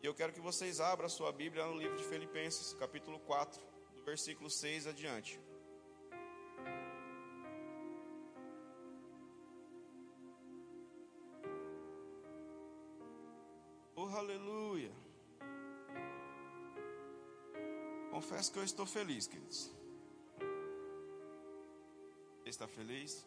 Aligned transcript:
E 0.00 0.06
eu 0.06 0.14
quero 0.14 0.32
que 0.32 0.40
vocês 0.40 0.80
abram 0.80 1.06
a 1.06 1.08
sua 1.08 1.32
Bíblia 1.32 1.66
no 1.66 1.76
livro 1.76 1.96
de 1.96 2.04
Filipenses, 2.04 2.72
capítulo 2.74 3.18
4, 3.20 3.60
do 3.96 4.04
versículo 4.04 4.48
6 4.48 4.86
adiante. 4.86 5.40
Oh, 13.96 14.06
aleluia. 14.16 14.92
Confesso 18.12 18.52
que 18.52 18.58
eu 18.60 18.64
estou 18.64 18.86
feliz, 18.86 19.26
queridos. 19.26 19.74
Está 22.46 22.68
feliz? 22.68 23.26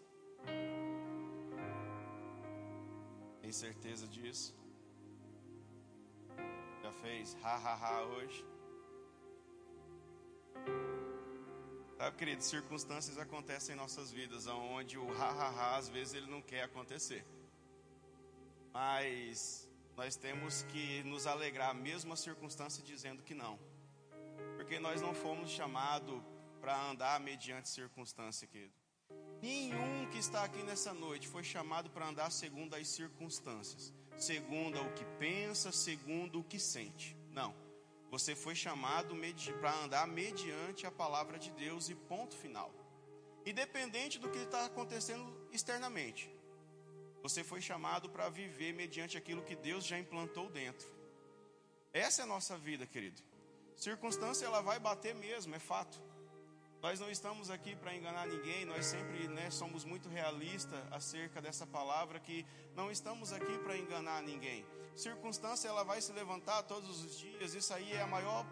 Tem 3.41 3.51
certeza 3.51 4.07
disso? 4.07 4.60
Fez 7.01 7.35
ha 7.43 7.55
ha 7.55 7.75
ha 7.75 8.03
hoje? 8.03 8.45
Sabe, 11.97 12.17
querido, 12.17 12.43
circunstâncias 12.43 13.17
acontecem 13.17 13.75
em 13.75 13.77
nossas 13.77 14.11
vidas 14.11 14.47
onde 14.47 14.97
o 14.97 15.11
ha 15.13 15.29
ha 15.29 15.49
ha 15.49 15.77
às 15.77 15.89
vezes 15.89 16.13
ele 16.13 16.29
não 16.29 16.41
quer 16.41 16.63
acontecer. 16.63 17.25
Mas 18.73 19.69
nós 19.95 20.15
temos 20.15 20.63
que 20.63 21.03
nos 21.03 21.27
alegrar 21.27 21.75
mesmo 21.75 22.13
a 22.13 22.15
circunstância 22.15 22.83
dizendo 22.83 23.21
que 23.21 23.33
não. 23.33 23.59
Porque 24.55 24.79
nós 24.79 25.01
não 25.01 25.13
fomos 25.13 25.49
chamados 25.49 26.21
para 26.59 26.89
andar 26.89 27.19
mediante 27.19 27.69
circunstância, 27.69 28.47
querido. 28.47 28.73
Nenhum 29.41 30.07
que 30.11 30.19
está 30.19 30.43
aqui 30.43 30.61
nessa 30.63 30.93
noite 30.93 31.27
foi 31.27 31.43
chamado 31.43 31.89
para 31.89 32.07
andar 32.07 32.31
segundo 32.31 32.75
as 32.75 32.87
circunstâncias, 32.87 33.93
segundo 34.21 34.79
o 34.79 34.93
que 34.93 35.03
pensa, 35.17 35.71
segundo 35.71 36.39
o 36.39 36.43
que 36.43 36.59
sente. 36.59 37.17
Não. 37.31 37.53
Você 38.11 38.35
foi 38.35 38.53
chamado 38.53 39.15
para 39.59 39.73
andar 39.83 40.07
mediante 40.07 40.85
a 40.85 40.91
palavra 40.91 41.39
de 41.39 41.49
Deus 41.51 41.89
e 41.89 41.95
ponto 41.95 42.35
final. 42.35 42.71
Independente 43.45 44.19
do 44.19 44.29
que 44.29 44.37
está 44.37 44.65
acontecendo 44.65 45.47
externamente. 45.51 46.29
Você 47.23 47.43
foi 47.43 47.61
chamado 47.61 48.09
para 48.09 48.29
viver 48.29 48.73
mediante 48.73 49.17
aquilo 49.17 49.43
que 49.43 49.55
Deus 49.55 49.85
já 49.85 49.97
implantou 49.97 50.49
dentro. 50.49 50.87
Essa 51.93 52.21
é 52.21 52.23
a 52.23 52.27
nossa 52.27 52.57
vida, 52.57 52.85
querido. 52.85 53.21
Circunstância 53.75 54.45
ela 54.45 54.61
vai 54.61 54.79
bater 54.79 55.15
mesmo, 55.15 55.55
é 55.55 55.59
fato. 55.59 56.01
Nós 56.81 56.99
não 56.99 57.11
estamos 57.11 57.51
aqui 57.51 57.75
para 57.75 57.95
enganar 57.95 58.25
ninguém, 58.25 58.65
nós 58.65 58.87
sempre 58.87 59.27
né, 59.27 59.51
somos 59.51 59.85
muito 59.85 60.09
realistas 60.09 60.79
acerca 60.91 61.39
dessa 61.39 61.67
palavra 61.67 62.19
que 62.19 62.43
não 62.75 62.89
estamos 62.89 63.31
aqui 63.31 63.59
para 63.59 63.77
enganar 63.77 64.23
ninguém. 64.23 64.65
Circunstância 64.95 65.67
ela 65.67 65.83
vai 65.83 66.01
se 66.01 66.11
levantar 66.11 66.63
todos 66.63 67.05
os 67.05 67.19
dias, 67.19 67.53
isso 67.53 67.71
aí 67.71 67.93
é 67.93 68.01
a 68.01 68.07
maior, 68.07 68.47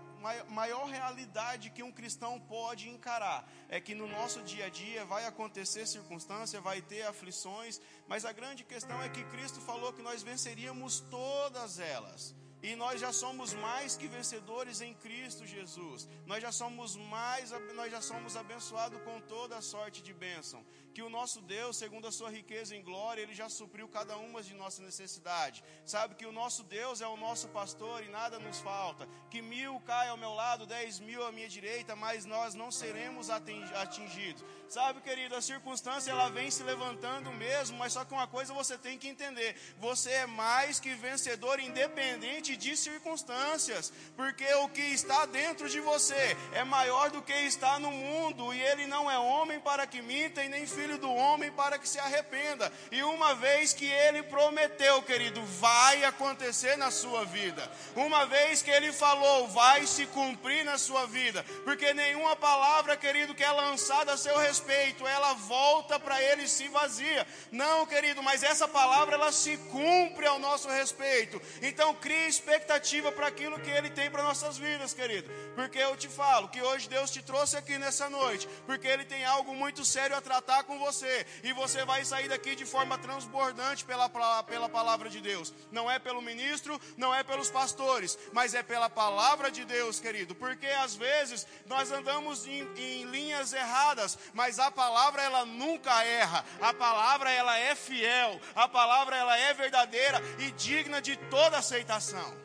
maior, 0.47 0.85
realidade 0.85 1.71
que 1.71 1.81
um 1.81 1.91
cristão 1.91 2.39
pode 2.39 2.87
encarar. 2.87 3.51
É 3.67 3.81
que 3.81 3.95
no 3.95 4.07
nosso 4.07 4.43
dia 4.43 4.67
a 4.67 4.69
dia 4.69 5.03
vai 5.05 5.25
acontecer 5.25 5.87
circunstância, 5.87 6.61
vai 6.61 6.83
ter 6.83 7.01
aflições, 7.07 7.81
mas 8.07 8.25
a 8.25 8.31
grande 8.31 8.63
questão 8.63 9.01
é 9.01 9.09
que 9.09 9.23
Cristo 9.25 9.59
falou 9.59 9.91
que 9.91 10.03
nós 10.03 10.21
venceríamos 10.21 10.99
todas 11.09 11.79
elas. 11.79 12.35
E 12.61 12.75
nós 12.75 12.99
já 12.99 13.13
somos 13.13 13.53
mais 13.53 13.95
que 13.95 14.07
vencedores 14.07 14.81
em 14.81 14.93
Cristo 14.93 15.45
Jesus. 15.45 16.07
Nós 16.25 16.41
já 16.41 16.51
somos 16.51 16.95
mais, 16.97 17.51
nós 17.73 17.89
já 17.89 18.01
somos 18.01 18.35
abençoados 18.35 19.01
com 19.03 19.21
toda 19.21 19.57
a 19.57 19.61
sorte 19.61 20.01
de 20.01 20.13
bênção. 20.13 20.65
Que 20.93 21.01
o 21.01 21.09
nosso 21.09 21.41
Deus, 21.41 21.77
segundo 21.77 22.07
a 22.07 22.11
sua 22.11 22.29
riqueza 22.29 22.75
em 22.75 22.83
glória, 22.83 23.21
ele 23.21 23.33
já 23.33 23.47
supriu 23.47 23.87
cada 23.87 24.17
uma 24.17 24.43
de 24.43 24.53
nossa 24.53 24.81
necessidade. 24.81 25.63
Sabe 25.85 26.15
que 26.15 26.25
o 26.25 26.33
nosso 26.33 26.63
Deus 26.63 26.99
é 26.99 27.07
o 27.07 27.15
nosso 27.15 27.47
pastor 27.49 28.03
e 28.03 28.09
nada 28.09 28.39
nos 28.39 28.59
falta. 28.59 29.07
Que 29.29 29.41
mil 29.41 29.79
cai 29.81 30.09
ao 30.09 30.17
meu 30.17 30.33
lado, 30.33 30.65
dez 30.65 30.99
mil 30.99 31.25
à 31.25 31.31
minha 31.31 31.47
direita, 31.47 31.95
mas 31.95 32.25
nós 32.25 32.53
não 32.55 32.71
seremos 32.71 33.29
atingidos. 33.29 34.43
Sabe, 34.69 35.01
querido, 35.01 35.35
a 35.35 35.41
circunstância 35.41 36.11
ela 36.11 36.29
vem 36.29 36.51
se 36.51 36.61
levantando 36.61 37.31
mesmo, 37.31 37.75
mas 37.79 37.91
só 37.91 38.05
que 38.05 38.13
uma 38.13 38.27
coisa 38.27 38.53
você 38.53 38.77
tem 38.77 38.99
que 38.99 39.07
entender: 39.07 39.55
você 39.79 40.11
é 40.11 40.27
mais 40.27 40.79
que 40.79 40.93
vencedor, 40.93 41.59
independente 41.59 42.55
de 42.55 42.77
circunstâncias, 42.77 43.91
porque 44.15 44.45
o 44.53 44.69
que 44.69 44.83
está 44.83 45.25
dentro 45.25 45.67
de 45.67 45.79
você 45.79 46.37
é 46.53 46.63
maior 46.63 47.09
do 47.09 47.19
que 47.19 47.33
está 47.33 47.79
no 47.79 47.89
mundo, 47.89 48.53
e 48.53 48.61
ele 48.61 48.85
não 48.85 49.09
é 49.09 49.17
homem 49.17 49.59
para 49.59 49.87
que 49.87 50.03
minta, 50.03 50.43
e 50.43 50.49
nem 50.49 50.67
filho 50.67 50.99
do 50.99 51.11
homem 51.11 51.51
para 51.51 51.79
que 51.79 51.89
se 51.89 51.97
arrependa. 51.97 52.71
E 52.91 53.01
uma 53.01 53.33
vez 53.33 53.73
que 53.73 53.87
ele 53.87 54.21
prometeu, 54.21 55.01
querido, 55.01 55.43
vai 55.45 56.03
acontecer 56.03 56.77
na 56.77 56.91
sua 56.91 57.25
vida. 57.25 57.67
Uma 57.95 58.27
vez 58.27 58.61
que 58.61 58.69
ele 58.69 58.93
falou, 58.93 59.47
vai 59.47 59.87
se 59.87 60.05
cumprir 60.05 60.63
na 60.63 60.77
sua 60.77 61.07
vida, 61.07 61.43
porque 61.65 61.91
nenhuma 61.91 62.35
palavra, 62.35 62.95
querido, 62.95 63.33
que 63.33 63.43
é 63.43 63.51
lançada 63.51 64.13
a 64.13 64.17
seu 64.17 64.37
respeito 64.37 64.58
respeito, 64.59 65.07
ela 65.07 65.33
volta 65.33 65.99
para 65.99 66.21
ele 66.21 66.43
e 66.43 66.47
se 66.47 66.67
vazia. 66.67 67.25
Não, 67.51 67.85
querido, 67.85 68.21
mas 68.21 68.43
essa 68.43 68.67
palavra 68.67 69.15
ela 69.15 69.31
se 69.31 69.57
cumpre 69.71 70.25
ao 70.27 70.39
nosso 70.39 70.67
respeito. 70.67 71.41
Então 71.61 71.93
crie 71.95 72.27
expectativa 72.27 73.11
para 73.11 73.27
aquilo 73.27 73.59
que 73.59 73.69
ele 73.69 73.89
tem 73.89 74.11
para 74.11 74.23
nossas 74.23 74.57
vidas, 74.57 74.93
querido. 74.93 75.29
Porque 75.55 75.79
eu 75.79 75.95
te 75.95 76.07
falo 76.07 76.49
que 76.49 76.61
hoje 76.61 76.89
Deus 76.89 77.09
te 77.09 77.21
trouxe 77.21 77.55
aqui 77.57 77.77
nessa 77.77 78.09
noite, 78.09 78.47
porque 78.65 78.87
ele 78.87 79.05
tem 79.05 79.23
algo 79.25 79.55
muito 79.55 79.85
sério 79.85 80.15
a 80.15 80.21
tratar 80.21 80.63
com 80.63 80.77
você, 80.79 81.25
e 81.43 81.53
você 81.53 81.85
vai 81.85 82.03
sair 82.03 82.27
daqui 82.27 82.55
de 82.55 82.65
forma 82.65 82.97
transbordante 82.97 83.85
pela, 83.85 84.09
pela 84.43 84.67
palavra 84.67 85.09
de 85.09 85.21
Deus. 85.21 85.53
Não 85.71 85.89
é 85.89 85.99
pelo 85.99 86.21
ministro, 86.21 86.79
não 86.97 87.13
é 87.13 87.23
pelos 87.23 87.49
pastores, 87.49 88.17
mas 88.33 88.53
é 88.53 88.61
pela 88.63 88.89
palavra 88.89 89.49
de 89.49 89.63
Deus, 89.63 89.99
querido. 89.99 90.35
Porque 90.35 90.67
às 90.67 90.95
vezes 90.95 91.47
nós 91.65 91.91
andamos 91.91 92.45
em, 92.45 92.67
em 92.75 93.03
linhas 93.05 93.53
erradas, 93.53 94.17
mas 94.33 94.48
mas 94.49 94.57
a 94.57 94.71
palavra 94.71 95.21
ela 95.21 95.45
nunca 95.45 96.03
erra. 96.03 96.43
A 96.59 96.73
palavra 96.73 97.31
ela 97.31 97.55
é 97.55 97.75
fiel, 97.75 98.41
a 98.55 98.67
palavra 98.67 99.15
ela 99.15 99.37
é 99.37 99.53
verdadeira 99.53 100.19
e 100.39 100.49
digna 100.53 100.99
de 100.99 101.15
toda 101.29 101.59
aceitação. 101.59 102.35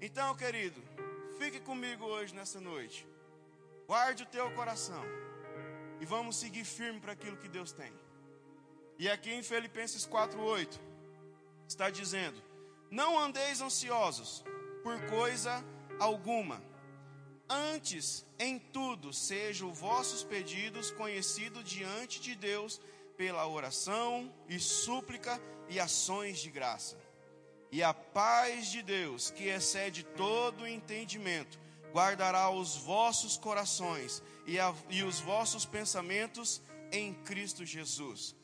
Então, 0.00 0.32
querido, 0.36 0.80
fique 1.38 1.58
comigo 1.58 2.04
hoje 2.04 2.32
nessa 2.36 2.60
noite. 2.60 3.04
Guarde 3.88 4.22
o 4.22 4.26
teu 4.26 4.48
coração 4.52 5.04
e 6.00 6.06
vamos 6.06 6.36
seguir 6.36 6.64
firme 6.64 7.00
para 7.00 7.14
aquilo 7.14 7.36
que 7.36 7.48
Deus 7.48 7.72
tem. 7.72 7.92
E 8.96 9.10
aqui 9.10 9.32
em 9.32 9.42
Filipenses 9.42 10.06
4:8 10.06 10.78
está 11.66 11.90
dizendo: 11.90 12.40
Não 12.92 13.18
andeis 13.18 13.60
ansiosos 13.60 14.44
por 14.84 15.04
coisa 15.06 15.64
alguma, 15.98 16.62
Antes, 17.48 18.26
em 18.38 18.58
tudo, 18.58 19.12
sejam 19.12 19.72
vossos 19.72 20.22
pedidos 20.22 20.90
conhecidos 20.90 21.64
diante 21.64 22.20
de 22.20 22.34
Deus 22.34 22.80
pela 23.16 23.46
oração 23.48 24.32
e 24.48 24.60
súplica 24.60 25.40
e 25.68 25.80
ações 25.80 26.38
de 26.38 26.50
graça. 26.50 26.98
E 27.72 27.82
a 27.82 27.94
paz 27.94 28.70
de 28.70 28.82
Deus, 28.82 29.30
que 29.30 29.44
excede 29.44 30.02
todo 30.02 30.62
o 30.62 30.66
entendimento, 30.66 31.58
guardará 31.92 32.50
os 32.50 32.76
vossos 32.76 33.36
corações 33.36 34.22
e, 34.46 34.58
a, 34.58 34.74
e 34.90 35.02
os 35.02 35.20
vossos 35.20 35.64
pensamentos 35.64 36.62
em 36.92 37.14
Cristo 37.14 37.64
Jesus. 37.64 38.36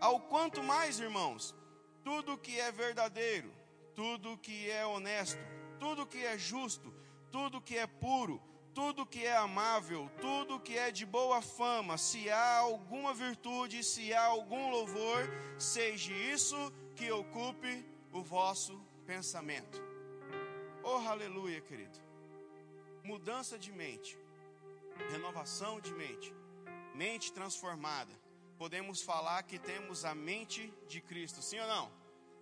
Ao 0.00 0.20
quanto 0.20 0.62
mais, 0.62 0.98
irmãos, 0.98 1.54
tudo 2.02 2.38
que 2.38 2.58
é 2.60 2.70
verdadeiro, 2.70 3.50
tudo 3.94 4.38
que 4.38 4.70
é 4.70 4.84
honesto, 4.84 5.40
tudo 5.78 6.06
que 6.06 6.24
é 6.24 6.36
justo, 6.36 6.92
tudo 7.34 7.60
que 7.60 7.76
é 7.76 7.84
puro, 7.84 8.40
tudo 8.72 9.04
que 9.04 9.26
é 9.26 9.36
amável, 9.36 10.08
tudo 10.20 10.60
que 10.60 10.78
é 10.78 10.92
de 10.92 11.04
boa 11.04 11.42
fama, 11.42 11.98
se 11.98 12.30
há 12.30 12.58
alguma 12.58 13.12
virtude, 13.12 13.82
se 13.82 14.14
há 14.14 14.26
algum 14.26 14.70
louvor, 14.70 15.28
seja 15.58 16.12
isso 16.12 16.56
que 16.94 17.10
ocupe 17.10 17.84
o 18.12 18.22
vosso 18.22 18.80
pensamento. 19.04 19.82
Oh, 20.84 21.02
aleluia, 21.08 21.60
querido. 21.60 21.98
Mudança 23.02 23.58
de 23.58 23.72
mente, 23.72 24.16
renovação 25.10 25.80
de 25.80 25.92
mente, 25.92 26.32
mente 26.94 27.32
transformada. 27.32 28.12
Podemos 28.56 29.02
falar 29.02 29.42
que 29.42 29.58
temos 29.58 30.04
a 30.04 30.14
mente 30.14 30.72
de 30.86 31.00
Cristo, 31.00 31.42
sim 31.42 31.58
ou 31.58 31.66
não? 31.66 31.90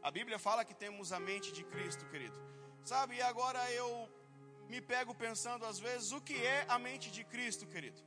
A 0.03 0.11
Bíblia 0.11 0.39
fala 0.39 0.67
que 0.67 0.75
temos 0.75 1.15
a 1.15 1.19
mente 1.19 1.51
de 1.51 1.65
Cristo, 1.65 2.05
querido. 2.11 2.39
Sabe, 2.85 3.15
e 3.17 3.23
agora 3.23 3.73
eu 3.73 4.12
me 4.73 4.81
pego 4.93 5.13
pensando 5.27 5.63
às 5.71 5.79
vezes 5.87 6.09
o 6.19 6.21
que 6.29 6.37
é 6.57 6.61
a 6.75 6.79
mente 6.87 7.09
de 7.17 7.23
Cristo, 7.33 7.65
querido. 7.73 8.01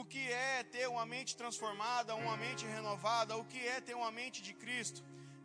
O 0.00 0.02
que 0.12 0.22
é 0.30 0.62
ter 0.74 0.86
uma 0.94 1.04
mente 1.12 1.32
transformada, 1.40 2.18
uma 2.24 2.36
mente 2.44 2.64
renovada, 2.76 3.38
o 3.42 3.44
que 3.52 3.60
é 3.74 3.76
ter 3.88 3.96
uma 4.02 4.10
mente 4.20 4.38
de 4.48 4.52
Cristo. 4.62 5.00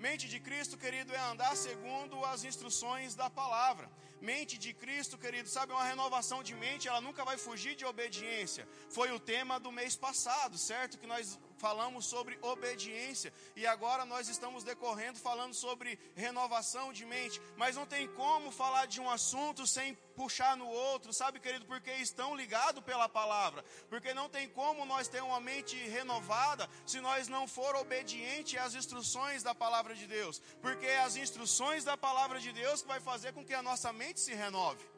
Mente 0.07 0.25
de 0.33 0.39
Cristo, 0.47 0.75
querido, 0.83 1.13
é 1.19 1.21
andar 1.31 1.53
segundo 1.55 2.25
as 2.25 2.43
instruções 2.49 3.15
da 3.21 3.29
palavra. 3.41 3.87
Mente 4.31 4.55
de 4.65 4.73
Cristo, 4.81 5.17
querido, 5.25 5.47
sabe, 5.47 5.71
uma 5.71 5.87
renovação 5.93 6.39
de 6.49 6.53
mente, 6.65 6.89
ela 6.89 7.01
nunca 7.07 7.23
vai 7.29 7.37
fugir 7.47 7.73
de 7.81 7.85
obediência. 7.85 8.67
Foi 8.97 9.09
o 9.11 9.19
tema 9.33 9.55
do 9.65 9.71
mês 9.79 9.95
passado, 9.95 10.57
certo? 10.57 10.99
Que 11.01 11.07
nós 11.13 11.39
falamos 11.57 12.05
sobre 12.05 12.37
obediência 12.41 13.33
e 13.55 13.65
agora 13.65 14.05
nós 14.05 14.29
estamos 14.29 14.63
decorrendo 14.63 15.19
falando 15.19 15.53
sobre 15.53 15.99
renovação 16.15 16.93
de 16.93 17.05
mente, 17.05 17.41
mas 17.55 17.75
não 17.75 17.85
tem 17.85 18.07
como 18.09 18.51
falar 18.51 18.85
de 18.85 19.01
um 19.01 19.09
assunto 19.09 19.65
sem 19.65 19.95
puxar 20.15 20.57
no 20.57 20.67
outro, 20.67 21.13
sabe, 21.13 21.39
querido, 21.39 21.65
porque 21.65 21.91
estão 21.91 22.35
ligados 22.35 22.83
pela 22.83 23.07
palavra, 23.07 23.63
porque 23.89 24.13
não 24.13 24.27
tem 24.27 24.49
como 24.49 24.85
nós 24.85 25.07
ter 25.07 25.21
uma 25.21 25.39
mente 25.39 25.75
renovada 25.89 26.67
se 26.85 26.99
nós 26.99 27.27
não 27.27 27.47
for 27.47 27.75
obediente 27.75 28.57
às 28.57 28.73
instruções 28.73 29.43
da 29.43 29.53
palavra 29.53 29.93
de 29.93 30.07
Deus, 30.07 30.41
porque 30.61 30.85
é 30.85 30.99
as 30.99 31.15
instruções 31.15 31.83
da 31.83 31.95
palavra 31.95 32.39
de 32.39 32.51
Deus 32.51 32.81
que 32.81 32.87
vai 32.87 32.99
fazer 32.99 33.33
com 33.33 33.45
que 33.45 33.53
a 33.53 33.61
nossa 33.61 33.93
mente 33.93 34.19
se 34.19 34.33
renove. 34.33 34.96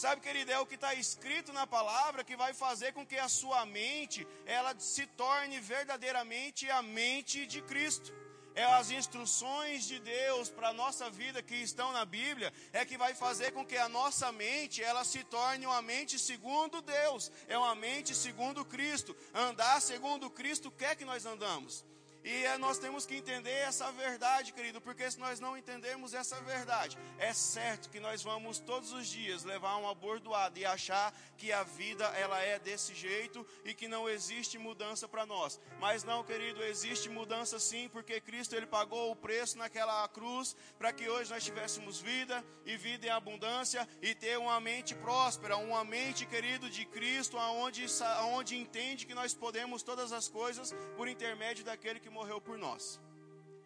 Sabe, 0.00 0.22
querido, 0.22 0.50
é 0.50 0.58
o 0.58 0.64
que 0.64 0.76
está 0.76 0.94
escrito 0.94 1.52
na 1.52 1.66
palavra 1.66 2.24
que 2.24 2.34
vai 2.34 2.54
fazer 2.54 2.90
com 2.94 3.04
que 3.04 3.18
a 3.18 3.28
sua 3.28 3.66
mente 3.66 4.26
ela 4.46 4.74
se 4.78 5.04
torne 5.06 5.60
verdadeiramente 5.60 6.70
a 6.70 6.80
mente 6.80 7.44
de 7.44 7.60
Cristo. 7.60 8.10
É 8.54 8.64
as 8.64 8.90
instruções 8.90 9.86
de 9.86 10.00
Deus 10.00 10.48
para 10.48 10.70
a 10.70 10.72
nossa 10.72 11.10
vida 11.10 11.42
que 11.42 11.54
estão 11.56 11.92
na 11.92 12.06
Bíblia, 12.06 12.50
é 12.72 12.82
que 12.86 12.96
vai 12.96 13.12
fazer 13.14 13.50
com 13.50 13.62
que 13.62 13.76
a 13.76 13.90
nossa 13.90 14.32
mente 14.32 14.82
ela 14.82 15.04
se 15.04 15.22
torne 15.22 15.66
uma 15.66 15.82
mente 15.82 16.18
segundo 16.18 16.80
Deus, 16.80 17.30
é 17.46 17.58
uma 17.58 17.74
mente 17.74 18.14
segundo 18.14 18.64
Cristo. 18.64 19.14
Andar 19.34 19.82
segundo 19.82 20.30
Cristo 20.30 20.70
quer 20.70 20.96
que 20.96 21.04
nós 21.04 21.26
andamos. 21.26 21.84
E 22.24 22.44
é, 22.44 22.58
nós 22.58 22.78
temos 22.78 23.06
que 23.06 23.14
entender 23.14 23.50
essa 23.50 23.90
verdade, 23.92 24.52
querido, 24.52 24.80
porque 24.80 25.10
se 25.10 25.18
nós 25.18 25.40
não 25.40 25.56
entendermos 25.56 26.12
essa 26.12 26.40
verdade, 26.42 26.98
é 27.18 27.32
certo 27.32 27.88
que 27.88 27.98
nós 27.98 28.22
vamos 28.22 28.58
todos 28.58 28.92
os 28.92 29.06
dias 29.06 29.44
levar 29.44 29.76
uma 29.76 29.94
bordoada 29.94 30.58
e 30.58 30.64
achar 30.64 31.14
que 31.36 31.52
a 31.52 31.62
vida 31.62 32.04
ela 32.08 32.40
é 32.40 32.58
desse 32.58 32.94
jeito 32.94 33.46
e 33.64 33.72
que 33.72 33.88
não 33.88 34.08
existe 34.08 34.58
mudança 34.58 35.08
para 35.08 35.24
nós. 35.24 35.58
Mas 35.78 36.04
não, 36.04 36.22
querido, 36.22 36.62
existe 36.62 37.08
mudança 37.08 37.58
sim, 37.58 37.88
porque 37.88 38.20
Cristo 38.20 38.54
ele 38.54 38.66
pagou 38.66 39.10
o 39.10 39.16
preço 39.16 39.56
naquela 39.56 40.06
cruz 40.08 40.54
para 40.78 40.92
que 40.92 41.08
hoje 41.08 41.30
nós 41.30 41.44
tivéssemos 41.44 42.00
vida 42.00 42.44
e 42.66 42.76
vida 42.76 43.06
em 43.06 43.10
abundância 43.10 43.88
e 44.02 44.14
ter 44.14 44.38
uma 44.38 44.60
mente 44.60 44.94
próspera, 44.94 45.56
uma 45.56 45.84
mente, 45.84 46.26
querido, 46.26 46.68
de 46.68 46.84
Cristo, 46.84 47.38
aonde 47.38 47.86
aonde 48.18 48.56
entende 48.56 49.06
que 49.06 49.14
nós 49.14 49.32
podemos 49.32 49.82
todas 49.82 50.12
as 50.12 50.28
coisas 50.28 50.74
por 50.96 51.08
intermédio 51.08 51.64
daquele 51.64 52.00
que 52.00 52.09
morreu 52.10 52.40
por 52.40 52.58
nós. 52.58 53.00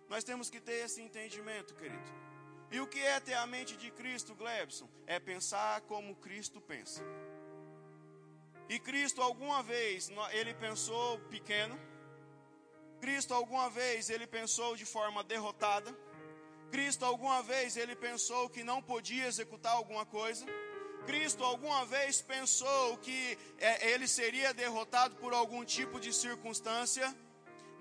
Nós 0.09 0.23
temos 0.23 0.51
que 0.51 0.61
ter 0.61 0.85
esse 0.85 1.01
entendimento, 1.01 1.75
querido. 1.75 2.13
E 2.71 2.81
o 2.81 2.87
que 2.87 3.01
é 3.01 3.21
ter 3.21 3.35
a 3.35 3.47
mente 3.47 3.77
de 3.77 3.91
Cristo, 3.91 4.35
Glebson? 4.35 4.89
É 5.07 5.19
pensar 5.19 5.81
como 5.83 6.17
Cristo 6.17 6.61
pensa. 6.61 7.03
E 8.69 8.79
Cristo 8.79 9.23
alguma 9.23 9.63
vez 9.63 10.11
ele 10.33 10.55
pensou 10.55 11.19
pequeno. 11.31 11.79
Cristo 13.01 13.35
alguma 13.35 13.69
vez 13.71 14.09
ele 14.09 14.27
pensou 14.27 14.77
de 14.77 14.87
forma 14.87 15.23
derrotada. 15.23 15.97
Cristo 16.71 17.05
alguma 17.05 17.43
vez 17.43 17.77
ele 17.77 17.95
pensou 17.95 18.49
que 18.49 18.65
não 18.65 18.83
podia 18.83 19.27
executar 19.27 19.73
alguma 19.73 20.07
coisa. 20.07 20.45
Cristo 21.07 21.45
alguma 21.45 21.85
vez 21.85 22.23
pensou 22.23 22.97
que 22.99 23.39
é, 23.59 23.91
ele 23.91 24.09
seria 24.09 24.55
derrotado 24.55 25.15
por 25.17 25.35
algum 25.35 25.65
tipo 25.65 26.01
de 26.01 26.13
circunstância. 26.13 27.15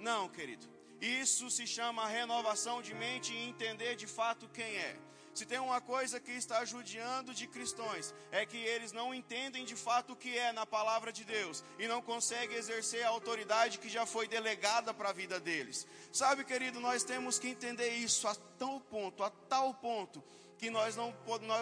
Não, 0.03 0.27
querido. 0.27 0.67
Isso 0.99 1.49
se 1.49 1.65
chama 1.65 2.05
renovação 2.05 2.81
de 2.81 2.93
mente 2.93 3.31
e 3.31 3.47
entender 3.47 3.95
de 3.95 4.05
fato 4.05 4.49
quem 4.49 4.75
é. 4.75 4.97
Se 5.33 5.45
tem 5.45 5.59
uma 5.59 5.79
coisa 5.79 6.19
que 6.19 6.31
está 6.31 6.63
judiando 6.65 7.33
de 7.33 7.47
cristãos, 7.47 8.13
é 8.29 8.45
que 8.45 8.57
eles 8.57 8.91
não 8.91 9.15
entendem 9.15 9.63
de 9.63 9.77
fato 9.77 10.11
o 10.11 10.15
que 10.17 10.37
é 10.37 10.51
na 10.51 10.65
palavra 10.65 11.09
de 11.13 11.23
Deus 11.23 11.63
e 11.79 11.87
não 11.87 12.01
conseguem 12.01 12.57
exercer 12.57 13.05
a 13.05 13.09
autoridade 13.09 13.79
que 13.79 13.87
já 13.87 14.05
foi 14.05 14.27
delegada 14.27 14.93
para 14.93 15.09
a 15.09 15.13
vida 15.13 15.39
deles. 15.39 15.87
Sabe, 16.11 16.43
querido, 16.43 16.81
nós 16.81 17.05
temos 17.05 17.39
que 17.39 17.47
entender 17.47 17.91
isso 17.95 18.27
a 18.27 18.35
tal 18.35 18.81
ponto, 18.81 19.23
a 19.23 19.29
tal 19.29 19.73
ponto 19.73 20.21
que 20.57 20.69
nós 20.69 20.95
não 20.95 21.13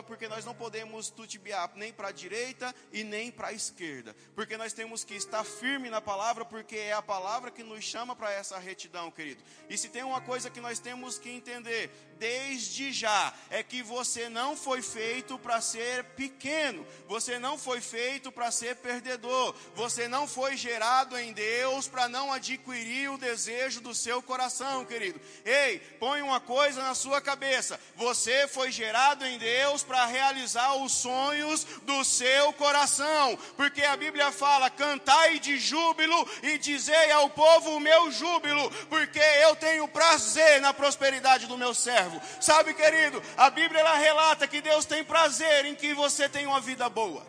porque 0.06 0.28
nós 0.28 0.46
não 0.46 0.54
podemos 0.54 1.10
tutibiar 1.10 1.72
nem 1.76 1.92
para 1.92 2.10
a 2.10 2.12
direita 2.12 2.74
e 2.92 3.04
nem 3.04 3.32
para 3.32 3.48
a 3.48 3.54
esquerda, 3.54 4.16
porque 4.36 4.58
nós 4.58 4.74
temos 4.74 5.04
que 5.04 5.16
estar 5.16 5.44
firme 5.44 5.90
na 5.90 6.02
palavra, 6.02 6.46
porque 6.46 6.76
é 6.76 6.94
a 6.94 7.02
palavra 7.02 7.52
que 7.52 7.64
nos 7.64 7.84
chama 7.84 8.16
para 8.16 8.32
essa 8.32 8.58
retidão, 8.60 9.10
querido. 9.12 9.44
E 9.70 9.78
se 9.78 9.90
tem 9.90 10.04
uma 10.04 10.22
coisa 10.22 10.50
que 10.50 10.62
nós 10.62 10.80
temos 10.80 11.18
que 11.18 11.30
entender 11.30 11.90
desde 12.18 12.92
já 12.92 13.34
é 13.50 13.64
que 13.64 13.82
você 13.82 14.30
não 14.30 14.56
foi 14.56 14.84
feito 14.84 15.40
para 15.40 15.60
ser 15.60 16.04
pequeno, 16.04 16.86
você 17.08 17.40
não 17.40 17.58
foi 17.58 17.82
feito 17.82 18.32
para 18.32 18.52
ser 18.52 18.76
perdedor, 18.76 19.56
você 19.74 20.08
não 20.08 20.28
foi 20.28 20.56
gerado 20.56 21.18
em 21.18 21.34
Deus 21.34 21.88
para 21.88 22.08
não 22.08 22.32
adquirir 22.32 23.10
o 23.10 23.18
desejo 23.18 23.82
do 23.82 23.96
seu 23.96 24.22
coração, 24.22 24.86
querido. 24.86 25.20
Ei, 25.44 25.80
põe 26.00 26.22
uma 26.22 26.40
coisa 26.40 26.84
na 26.84 26.94
sua 26.94 27.20
cabeça: 27.20 27.80
você 27.96 28.48
foi 28.48 28.72
gerado 28.72 28.81
gerado 28.82 29.28
em 29.28 29.38
Deus 29.38 29.84
para 29.84 30.08
realizar 30.08 30.74
os 30.78 30.92
sonhos 30.92 31.64
do 31.84 32.04
seu 32.04 32.52
coração, 32.54 33.38
porque 33.56 33.84
a 33.84 33.96
Bíblia 33.96 34.32
fala: 34.32 34.72
cantai 34.72 35.38
de 35.38 35.60
júbilo 35.60 36.28
e 36.42 36.58
dizei 36.58 37.12
ao 37.12 37.30
povo 37.30 37.76
o 37.76 37.80
meu 37.80 38.12
júbilo, 38.12 38.72
porque 38.90 39.20
eu 39.20 39.56
tenho 39.56 39.88
prazer 39.88 40.60
na 40.62 40.74
prosperidade 40.74 41.46
do 41.46 41.60
meu 41.60 41.76
servo. 41.76 42.20
Sabe, 42.40 42.74
querido, 42.74 43.22
a 43.38 43.52
Bíblia 43.52 43.82
ela 43.82 43.96
relata 43.98 44.48
que 44.48 44.62
Deus 44.62 44.84
tem 44.84 45.04
prazer 45.04 45.66
em 45.66 45.76
que 45.76 45.94
você 45.94 46.28
tenha 46.28 46.50
uma 46.50 46.60
vida 46.60 46.90
boa. 46.90 47.24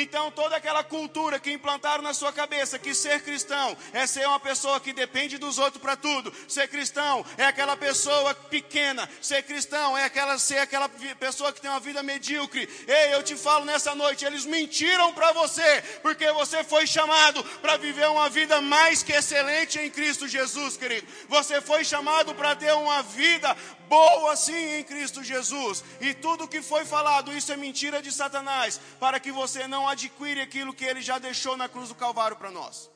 Então, 0.00 0.30
toda 0.30 0.54
aquela 0.54 0.84
cultura 0.84 1.40
que 1.40 1.50
implantaram 1.50 2.04
na 2.04 2.14
sua 2.14 2.32
cabeça 2.32 2.78
que 2.78 2.94
ser 2.94 3.20
cristão 3.20 3.76
é 3.92 4.06
ser 4.06 4.28
uma 4.28 4.38
pessoa 4.38 4.78
que 4.78 4.92
depende 4.92 5.38
dos 5.38 5.58
outros 5.58 5.82
para 5.82 5.96
tudo, 5.96 6.32
ser 6.46 6.68
cristão 6.68 7.26
é 7.36 7.44
aquela 7.44 7.76
pessoa 7.76 8.32
pequena, 8.32 9.10
ser 9.20 9.42
cristão 9.42 9.98
é 9.98 10.04
aquela 10.04 10.38
ser 10.38 10.58
aquela 10.58 10.88
pessoa 11.18 11.52
que 11.52 11.60
tem 11.60 11.68
uma 11.68 11.80
vida 11.80 12.00
medíocre. 12.00 12.68
Ei, 12.86 13.12
eu 13.12 13.24
te 13.24 13.34
falo 13.34 13.64
nessa 13.64 13.92
noite, 13.96 14.24
eles 14.24 14.44
mentiram 14.44 15.12
para 15.12 15.32
você, 15.32 15.82
porque 16.00 16.30
você 16.30 16.62
foi 16.62 16.86
chamado 16.86 17.42
para 17.60 17.76
viver 17.76 18.08
uma 18.08 18.28
vida 18.28 18.60
mais 18.60 19.02
que 19.02 19.12
excelente 19.12 19.80
em 19.80 19.90
Cristo 19.90 20.28
Jesus, 20.28 20.76
querido. 20.76 21.08
Você 21.28 21.60
foi 21.60 21.84
chamado 21.84 22.36
para 22.36 22.54
ter 22.54 22.72
uma 22.72 23.02
vida 23.02 23.56
boa 23.88 24.36
sim 24.36 24.78
em 24.78 24.84
Cristo 24.84 25.24
Jesus. 25.24 25.82
E 26.00 26.14
tudo 26.14 26.46
que 26.46 26.62
foi 26.62 26.84
falado, 26.84 27.32
isso 27.36 27.52
é 27.52 27.56
mentira 27.56 28.00
de 28.02 28.12
Satanás, 28.12 28.80
para 29.00 29.18
que 29.18 29.32
você 29.32 29.66
não 29.66 29.87
adquire 29.88 30.40
aquilo 30.40 30.74
que 30.74 30.84
ele 30.84 31.00
já 31.00 31.18
deixou 31.18 31.56
na 31.56 31.68
cruz 31.68 31.88
do 31.88 31.94
Calvário 31.94 32.36
para 32.36 32.50
nós. 32.50 32.90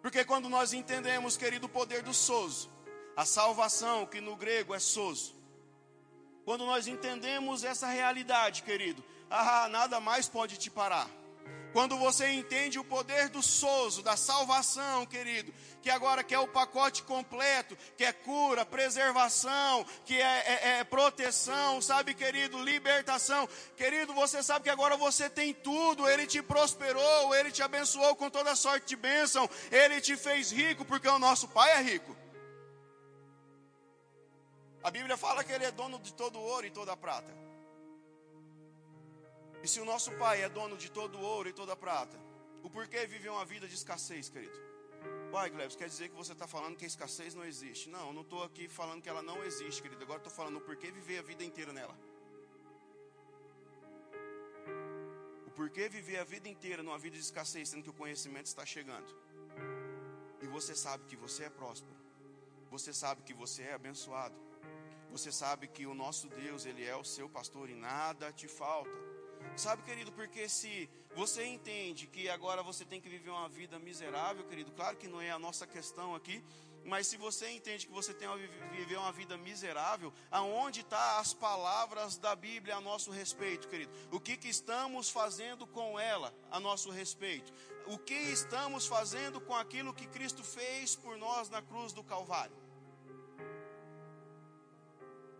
Porque 0.00 0.24
quando 0.24 0.48
nós 0.48 0.72
entendemos, 0.72 1.36
querido, 1.36 1.66
o 1.66 1.68
poder 1.68 2.02
do 2.02 2.14
sozo, 2.14 2.70
a 3.16 3.24
salvação, 3.24 4.06
que 4.06 4.20
no 4.20 4.36
grego 4.36 4.74
é 4.74 4.78
sozo, 4.78 5.34
quando 6.44 6.64
nós 6.64 6.86
entendemos 6.86 7.64
essa 7.64 7.88
realidade, 7.88 8.62
querido, 8.62 9.02
ah, 9.28 9.68
nada 9.68 9.98
mais 9.98 10.28
pode 10.28 10.56
te 10.56 10.70
parar. 10.70 11.10
Quando 11.76 11.98
você 11.98 12.30
entende 12.30 12.78
o 12.78 12.84
poder 12.84 13.28
do 13.28 13.42
sozo, 13.42 14.02
da 14.02 14.16
salvação, 14.16 15.04
querido, 15.04 15.52
que 15.82 15.90
agora 15.90 16.24
quer 16.24 16.38
o 16.38 16.48
pacote 16.48 17.02
completo, 17.02 17.76
que 17.98 18.02
é 18.02 18.14
cura, 18.14 18.64
preservação, 18.64 19.84
que 20.06 20.18
é, 20.18 20.22
é, 20.22 20.68
é, 20.78 20.84
proteção, 20.84 21.82
sabe, 21.82 22.14
querido, 22.14 22.62
libertação. 22.62 23.46
Querido, 23.76 24.14
você 24.14 24.42
sabe 24.42 24.62
que 24.62 24.70
agora 24.70 24.96
você 24.96 25.28
tem 25.28 25.52
tudo, 25.52 26.08
Ele 26.08 26.26
te 26.26 26.40
prosperou, 26.40 27.34
Ele 27.34 27.52
te 27.52 27.62
abençoou 27.62 28.16
com 28.16 28.30
toda 28.30 28.56
sorte 28.56 28.86
de 28.86 28.96
bênção, 28.96 29.46
Ele 29.70 30.00
te 30.00 30.16
fez 30.16 30.50
rico, 30.50 30.82
porque 30.82 31.06
o 31.06 31.18
nosso 31.18 31.46
Pai 31.46 31.72
é 31.72 31.82
rico. 31.82 32.16
A 34.82 34.90
Bíblia 34.90 35.18
fala 35.18 35.44
que 35.44 35.52
Ele 35.52 35.66
é 35.66 35.70
dono 35.70 35.98
de 35.98 36.14
todo 36.14 36.40
ouro 36.40 36.66
e 36.66 36.70
toda 36.70 36.94
a 36.94 36.96
prata. 36.96 37.45
E 39.66 39.68
se 39.68 39.80
o 39.80 39.84
nosso 39.84 40.12
Pai 40.12 40.42
é 40.42 40.48
dono 40.48 40.76
de 40.76 40.88
todo 40.88 41.18
o 41.18 41.20
ouro 41.20 41.48
e 41.48 41.52
toda 41.52 41.72
a 41.72 41.76
prata, 41.76 42.16
o 42.62 42.70
porquê 42.70 43.04
viver 43.04 43.30
uma 43.30 43.44
vida 43.44 43.66
de 43.66 43.74
escassez, 43.74 44.28
querido? 44.28 44.56
Pai, 45.32 45.50
Glebs, 45.50 45.74
quer 45.74 45.88
dizer 45.88 46.08
que 46.08 46.14
você 46.14 46.34
está 46.34 46.46
falando 46.46 46.76
que 46.76 46.84
a 46.84 46.86
escassez 46.86 47.34
não 47.34 47.44
existe. 47.44 47.88
Não, 47.88 48.06
eu 48.06 48.12
não 48.12 48.22
estou 48.22 48.44
aqui 48.44 48.68
falando 48.68 49.02
que 49.02 49.08
ela 49.08 49.22
não 49.22 49.42
existe, 49.42 49.82
querido. 49.82 50.04
Agora 50.04 50.18
estou 50.18 50.32
falando 50.32 50.58
o 50.58 50.60
porquê 50.60 50.92
viver 50.92 51.18
a 51.18 51.22
vida 51.22 51.42
inteira 51.42 51.72
nela. 51.72 51.98
O 55.48 55.50
porquê 55.50 55.88
viver 55.88 56.18
a 56.20 56.24
vida 56.24 56.48
inteira 56.48 56.80
numa 56.80 56.96
vida 56.96 57.16
de 57.16 57.22
escassez, 57.22 57.68
sendo 57.68 57.82
que 57.82 57.90
o 57.90 58.00
conhecimento 58.04 58.46
está 58.46 58.64
chegando. 58.64 59.12
E 60.42 60.46
você 60.46 60.76
sabe 60.76 61.02
que 61.06 61.16
você 61.16 61.42
é 61.42 61.50
próspero. 61.50 61.96
Você 62.70 62.92
sabe 62.92 63.22
que 63.22 63.34
você 63.34 63.64
é 63.64 63.74
abençoado. 63.74 64.36
Você 65.10 65.32
sabe 65.32 65.66
que 65.66 65.86
o 65.86 65.94
nosso 65.94 66.28
Deus, 66.28 66.66
Ele 66.66 66.84
é 66.84 66.94
o 66.94 67.02
seu 67.02 67.28
pastor 67.28 67.68
e 67.68 67.74
nada 67.74 68.32
te 68.32 68.46
falta. 68.46 69.05
Sabe, 69.54 69.82
querido, 69.82 70.12
porque 70.12 70.48
se 70.48 70.88
você 71.14 71.44
entende 71.44 72.06
que 72.06 72.28
agora 72.28 72.62
você 72.62 72.84
tem 72.84 73.00
que 73.00 73.08
viver 73.08 73.30
uma 73.30 73.48
vida 73.48 73.78
miserável, 73.78 74.44
querido, 74.44 74.72
claro 74.72 74.96
que 74.96 75.08
não 75.08 75.20
é 75.20 75.30
a 75.30 75.38
nossa 75.38 75.66
questão 75.66 76.14
aqui, 76.14 76.42
Mas 76.86 77.08
se 77.08 77.16
você 77.16 77.50
entende 77.50 77.84
que 77.84 77.92
você 77.92 78.14
tem 78.14 78.28
a 78.28 78.36
viver 78.36 78.96
uma 78.96 79.10
vida 79.10 79.36
miserável, 79.36 80.12
aonde 80.30 80.82
está 80.82 81.18
as 81.18 81.34
palavras 81.34 82.16
da 82.16 82.36
Bíblia 82.36 82.76
a 82.76 82.80
nosso 82.80 83.10
respeito, 83.10 83.66
querido? 83.66 83.92
O 84.12 84.20
que, 84.20 84.36
que 84.36 84.48
estamos 84.48 85.10
fazendo 85.10 85.66
com 85.66 85.98
ela 85.98 86.32
a 86.48 86.60
nosso 86.60 86.88
respeito? 86.90 87.52
O 87.88 87.98
que 87.98 88.14
estamos 88.14 88.86
fazendo 88.86 89.40
com 89.40 89.54
aquilo 89.54 89.92
que 89.92 90.06
Cristo 90.06 90.44
fez 90.44 90.94
por 90.94 91.18
nós 91.18 91.50
na 91.50 91.60
cruz 91.60 91.92
do 91.92 92.04
Calvário? 92.04 92.56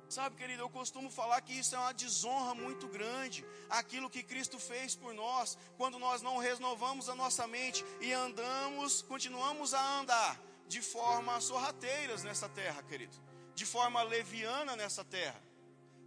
Sabe, 0.09 0.37
querido, 0.37 0.63
eu 0.63 0.71
costumo 0.71 1.11
falar 1.11 1.41
que 1.41 1.53
isso 1.53 1.75
é 1.75 1.79
uma 1.79 1.93
desonra 1.93 2.55
muito 2.55 2.87
grande, 2.87 3.45
aquilo 3.69 4.09
que 4.09 4.23
Cristo 4.23 4.59
fez 4.59 4.95
por 4.95 5.13
nós, 5.13 5.59
quando 5.77 5.99
nós 5.99 6.23
não 6.23 6.39
renovamos 6.39 7.09
a 7.09 7.15
nossa 7.15 7.47
mente 7.49 7.85
e 8.01 8.13
andamos, 8.13 9.03
continuamos 9.03 9.75
a 9.75 9.99
andar 10.01 10.41
de 10.69 10.81
forma 10.81 11.41
sorrateiras 11.41 12.23
nessa 12.23 12.49
terra, 12.49 12.83
querido, 12.85 13.17
de 13.55 13.67
forma 13.67 14.03
leviana 14.03 14.77
nessa 14.77 15.05
terra. 15.05 15.46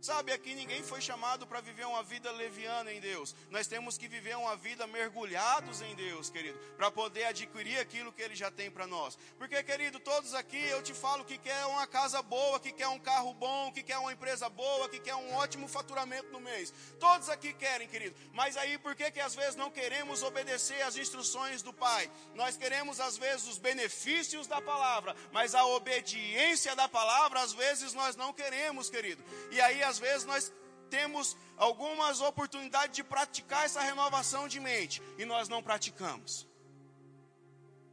Sabe, 0.02 0.32
aqui 0.32 0.56
ninguém 0.56 0.82
foi 0.82 1.02
chamado 1.02 1.46
para 1.46 1.60
viver 1.60 1.86
uma 1.86 2.02
vida 2.02 2.32
leviana 2.32 2.92
em 2.92 3.02
Deus. 3.02 3.36
Nós 3.50 3.68
temos 3.68 3.98
que 3.98 4.08
viver 4.08 4.38
uma 4.38 4.56
vida 4.56 4.88
mergulhados 4.88 5.82
em 5.82 5.94
Deus, 5.94 6.30
querido, 6.30 6.58
para 6.78 6.90
poder 6.90 7.26
adquirir 7.26 7.80
aquilo 7.80 8.14
que 8.14 8.22
Ele 8.22 8.36
já 8.36 8.50
tem 8.50 8.72
para 8.72 8.88
nós. 8.88 9.18
Porque, 9.38 9.62
querido, 9.62 10.00
todos 10.00 10.34
aqui 10.34 10.58
eu 10.70 10.82
te 10.82 10.94
falo 10.94 11.26
que 11.26 11.38
quer 11.38 11.66
uma 11.66 11.86
casa 11.86 12.22
boa, 12.22 12.60
que 12.62 12.72
quer 12.72 12.88
um 12.88 13.00
carro 13.00 13.34
bom, 13.34 13.74
que 13.74 13.84
quer 13.84 13.98
uma 13.98 14.14
empresa 14.14 14.48
boa, 14.48 14.88
que 14.88 15.00
quer 15.00 15.16
um 15.16 15.34
ótimo 15.36 15.68
faturamento 15.68 16.32
no 16.32 16.40
mês. 16.40 16.74
Todos 16.98 17.28
aqui 17.30 17.52
querem, 17.52 17.88
querido. 17.88 18.16
Mas 18.32 18.56
aí, 18.56 18.78
por 18.78 18.96
que 18.96 19.12
que 19.12 19.20
às 19.20 19.36
vezes 19.36 19.58
não 19.58 19.70
queremos 19.70 20.24
obedecer 20.24 20.82
às 20.84 20.96
instruções 20.96 21.62
do 21.62 21.74
Pai? 21.74 22.10
Nós 22.36 22.56
queremos 22.56 23.02
às 23.02 23.18
vezes 23.18 23.48
os 23.48 23.58
benefícios 23.58 24.48
da 24.48 24.62
palavra, 24.62 25.14
mas 25.34 25.54
a 25.54 25.66
obediência 25.66 26.74
da 26.74 26.88
palavra 26.88 27.42
às 27.42 27.52
vezes 27.52 27.94
nós 27.94 28.16
não 28.16 28.32
queremos, 28.32 28.90
querido. 28.90 29.22
E 29.52 29.60
aí 29.60 29.89
às 29.90 30.00
vezes 30.06 30.26
nós 30.26 30.44
temos 30.90 31.38
algumas 31.58 32.22
oportunidades 32.30 32.96
de 32.96 33.04
praticar 33.04 33.66
essa 33.66 33.82
renovação 33.82 34.48
de 34.48 34.60
mente 34.60 35.02
e 35.18 35.26
nós 35.26 35.48
não 35.54 35.62
praticamos. 35.70 36.48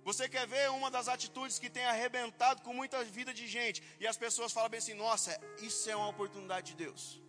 Você 0.09 0.29
quer 0.29 0.47
ver 0.47 0.71
uma 0.71 0.91
das 0.97 1.09
atitudes 1.09 1.59
que 1.59 1.69
tem 1.77 1.85
arrebentado 1.85 2.63
com 2.63 2.73
muita 2.73 3.03
vida 3.05 3.33
de 3.35 3.47
gente 3.57 3.83
e 3.99 4.07
as 4.07 4.17
pessoas 4.17 4.53
falam 4.53 4.71
bem 4.71 4.79
assim: 4.79 4.95
nossa, 4.95 5.31
isso 5.69 5.91
é 5.91 5.97
uma 5.97 6.09
oportunidade 6.09 6.69
de 6.71 6.77
Deus. 6.85 7.21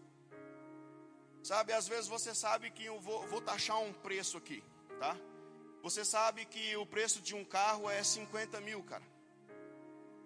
Sabe, 1.43 1.73
às 1.73 1.87
vezes 1.87 2.07
você 2.07 2.35
sabe 2.35 2.69
que 2.69 2.85
eu 2.85 2.99
vou, 2.99 3.25
vou 3.27 3.41
taxar 3.41 3.79
um 3.79 3.93
preço 3.93 4.37
aqui, 4.37 4.63
tá? 4.99 5.17
Você 5.81 6.03
sabe 6.03 6.45
que 6.45 6.75
o 6.75 6.85
preço 6.85 7.21
de 7.21 7.33
um 7.33 7.45
carro 7.45 7.89
é 7.89 8.03
50 8.03 8.59
mil, 8.61 8.83
cara. 8.83 9.03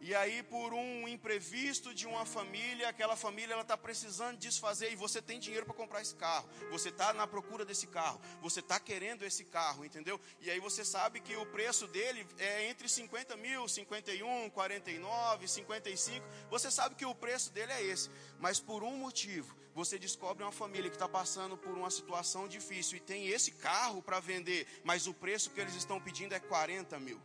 E 0.03 0.15
aí, 0.15 0.41
por 0.41 0.73
um 0.73 1.07
imprevisto 1.07 1.93
de 1.93 2.07
uma 2.07 2.25
família, 2.25 2.89
aquela 2.89 3.15
família 3.15 3.53
ela 3.53 3.61
está 3.61 3.77
precisando 3.77 4.35
desfazer 4.35 4.91
e 4.91 4.95
você 4.95 5.21
tem 5.21 5.39
dinheiro 5.39 5.63
para 5.63 5.75
comprar 5.75 6.01
esse 6.01 6.15
carro. 6.15 6.49
Você 6.71 6.89
está 6.89 7.13
na 7.13 7.27
procura 7.27 7.63
desse 7.63 7.85
carro. 7.85 8.19
Você 8.41 8.61
está 8.61 8.79
querendo 8.79 9.23
esse 9.23 9.45
carro, 9.45 9.85
entendeu? 9.85 10.19
E 10.41 10.49
aí 10.49 10.59
você 10.59 10.83
sabe 10.83 11.19
que 11.19 11.35
o 11.35 11.45
preço 11.45 11.87
dele 11.87 12.25
é 12.39 12.67
entre 12.67 12.89
50 12.89 13.37
mil, 13.37 13.67
51, 13.67 14.49
49, 14.49 15.47
55. 15.47 16.25
Você 16.49 16.71
sabe 16.71 16.95
que 16.95 17.05
o 17.05 17.13
preço 17.13 17.51
dele 17.51 17.71
é 17.71 17.83
esse. 17.83 18.09
Mas 18.39 18.59
por 18.59 18.83
um 18.83 18.97
motivo, 18.97 19.55
você 19.75 19.99
descobre 19.99 20.43
uma 20.43 20.51
família 20.51 20.89
que 20.89 20.95
está 20.95 21.07
passando 21.07 21.55
por 21.55 21.77
uma 21.77 21.91
situação 21.91 22.47
difícil 22.47 22.97
e 22.97 23.01
tem 23.01 23.27
esse 23.27 23.51
carro 23.51 24.01
para 24.01 24.19
vender, 24.19 24.65
mas 24.83 25.05
o 25.05 25.13
preço 25.13 25.51
que 25.51 25.61
eles 25.61 25.75
estão 25.75 26.01
pedindo 26.01 26.33
é 26.33 26.39
40 26.39 26.99
mil. 26.99 27.21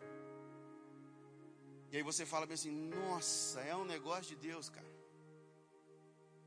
E 1.90 1.96
aí 1.96 2.02
você 2.02 2.26
fala 2.26 2.46
bem 2.46 2.54
assim: 2.54 2.70
nossa, 2.70 3.60
é 3.60 3.74
um 3.74 3.84
negócio 3.84 4.24
de 4.24 4.36
Deus, 4.36 4.68
cara. 4.68 4.86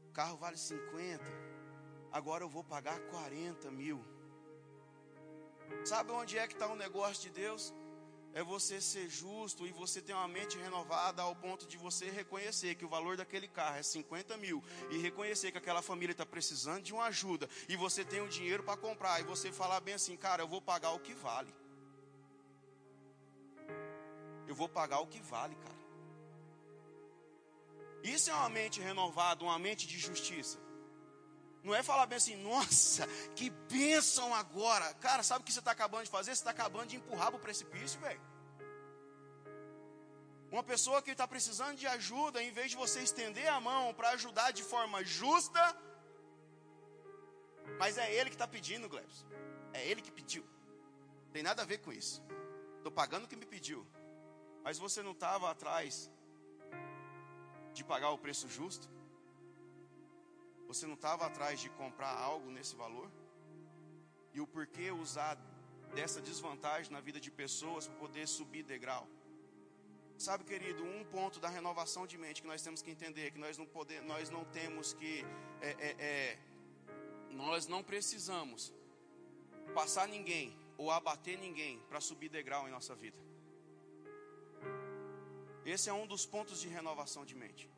O 0.09 0.11
carro 0.11 0.37
vale 0.37 0.57
50, 0.57 1.23
agora 2.11 2.43
eu 2.43 2.49
vou 2.49 2.63
pagar 2.63 2.99
40 2.99 3.71
mil. 3.71 4.03
Sabe 5.85 6.11
onde 6.11 6.37
é 6.37 6.47
que 6.47 6.53
está 6.53 6.67
o 6.67 6.75
negócio 6.75 7.23
de 7.23 7.29
Deus? 7.29 7.73
É 8.33 8.43
você 8.43 8.79
ser 8.79 9.09
justo 9.09 9.65
e 9.65 9.71
você 9.71 10.01
ter 10.01 10.13
uma 10.13 10.27
mente 10.27 10.57
renovada 10.57 11.21
ao 11.21 11.35
ponto 11.35 11.65
de 11.65 11.77
você 11.77 12.11
reconhecer 12.11 12.75
que 12.75 12.85
o 12.85 12.89
valor 12.89 13.17
daquele 13.17 13.47
carro 13.47 13.77
é 13.77 13.83
50 13.83 14.37
mil 14.37 14.63
e 14.91 14.97
reconhecer 14.97 15.51
que 15.51 15.57
aquela 15.57 15.81
família 15.81 16.11
está 16.11 16.25
precisando 16.25 16.83
de 16.83 16.93
uma 16.93 17.05
ajuda 17.05 17.49
e 17.67 17.75
você 17.75 18.05
tem 18.05 18.21
o 18.21 18.29
dinheiro 18.29 18.63
para 18.63 18.77
comprar 18.77 19.19
e 19.19 19.23
você 19.23 19.51
falar 19.51 19.79
bem 19.79 19.95
assim, 19.95 20.15
cara, 20.15 20.43
eu 20.43 20.47
vou 20.47 20.61
pagar 20.61 20.91
o 20.91 20.99
que 20.99 21.13
vale 21.13 21.51
eu 24.49 24.55
vou 24.55 24.67
pagar 24.67 24.99
o 24.99 25.07
que 25.07 25.21
vale, 25.21 25.55
cara. 25.55 25.79
Isso 28.03 28.31
é 28.31 28.33
uma 28.33 28.49
mente 28.49 28.81
renovada, 28.81 29.43
uma 29.43 29.59
mente 29.59 29.85
de 29.85 29.99
justiça. 29.99 30.57
Não 31.63 31.75
é 31.75 31.83
falar 31.83 32.07
bem 32.07 32.17
assim, 32.17 32.35
nossa, 32.35 33.05
que 33.35 33.49
bênção 33.49 34.33
agora. 34.33 34.93
Cara, 34.95 35.21
sabe 35.21 35.41
o 35.41 35.45
que 35.45 35.53
você 35.53 35.59
está 35.59 35.71
acabando 35.71 36.05
de 36.05 36.09
fazer? 36.09 36.31
Você 36.31 36.41
está 36.41 36.49
acabando 36.49 36.87
de 36.87 36.95
empurrar 36.95 37.27
para 37.27 37.37
o 37.37 37.39
precipício, 37.47 37.99
velho. 37.99 38.21
Uma 40.51 40.63
pessoa 40.63 40.99
que 41.01 41.11
está 41.11 41.27
precisando 41.27 41.77
de 41.77 41.85
ajuda, 41.85 42.41
em 42.41 42.51
vez 42.51 42.71
de 42.71 42.77
você 42.77 43.01
estender 43.01 43.47
a 43.47 43.61
mão 43.61 43.93
para 43.93 44.09
ajudar 44.11 44.49
de 44.51 44.63
forma 44.63 45.03
justa, 45.03 45.61
mas 47.77 47.99
é 47.99 48.11
ele 48.11 48.31
que 48.31 48.35
está 48.35 48.47
pedindo, 48.47 48.89
Glebs. 48.89 49.27
É 49.73 49.85
ele 49.85 50.01
que 50.01 50.11
pediu. 50.11 50.43
Tem 51.31 51.43
nada 51.43 51.61
a 51.61 51.65
ver 51.65 51.79
com 51.79 51.93
isso. 51.93 52.23
Estou 52.77 52.91
pagando 52.91 53.25
o 53.25 53.27
que 53.27 53.35
me 53.35 53.45
pediu. 53.45 53.85
Mas 54.69 54.77
você 54.77 55.01
não 55.01 55.13
estava 55.13 55.49
atrás 55.49 56.11
de 57.73 57.83
pagar 57.83 58.11
o 58.11 58.19
preço 58.19 58.47
justo? 58.47 58.87
Você 60.67 60.85
não 60.85 60.93
estava 60.93 61.25
atrás 61.25 61.59
de 61.59 61.69
comprar 61.71 62.15
algo 62.15 62.51
nesse 62.51 62.75
valor? 62.75 63.09
E 64.31 64.39
o 64.39 64.45
porquê 64.45 64.91
usar 64.91 65.33
dessa 65.95 66.21
desvantagem 66.21 66.91
na 66.91 67.01
vida 67.01 67.19
de 67.19 67.31
pessoas 67.31 67.87
para 67.87 67.97
poder 67.97 68.27
subir 68.27 68.61
degrau? 68.61 69.07
Sabe, 70.19 70.43
querido, 70.43 70.83
um 70.83 71.03
ponto 71.03 71.39
da 71.39 71.49
renovação 71.49 72.05
de 72.05 72.19
mente 72.19 72.43
que 72.43 72.47
nós 72.47 72.61
temos 72.61 72.83
que 72.83 72.91
entender 72.91 73.25
é 73.25 73.31
que 73.31 73.39
nós 73.39 73.57
não 73.57 73.65
podemos, 73.65 74.07
nós 74.07 74.29
não 74.29 74.45
temos 74.59 74.93
que, 74.93 75.25
é, 75.61 75.71
é, 75.87 75.95
é, 76.11 76.39
nós 77.31 77.65
não 77.65 77.81
precisamos 77.83 78.71
passar 79.73 80.07
ninguém 80.07 80.55
ou 80.77 80.91
abater 80.91 81.39
ninguém 81.39 81.79
para 81.89 81.99
subir 81.99 82.29
degrau 82.29 82.67
em 82.67 82.71
nossa 82.71 82.93
vida. 82.93 83.28
Esse 85.69 85.89
é 85.89 85.93
um 85.93 86.07
dos 86.07 86.25
pontos 86.25 86.59
de 86.59 86.67
renovação 86.67 87.23
de 87.25 87.35
mente. 87.35 87.69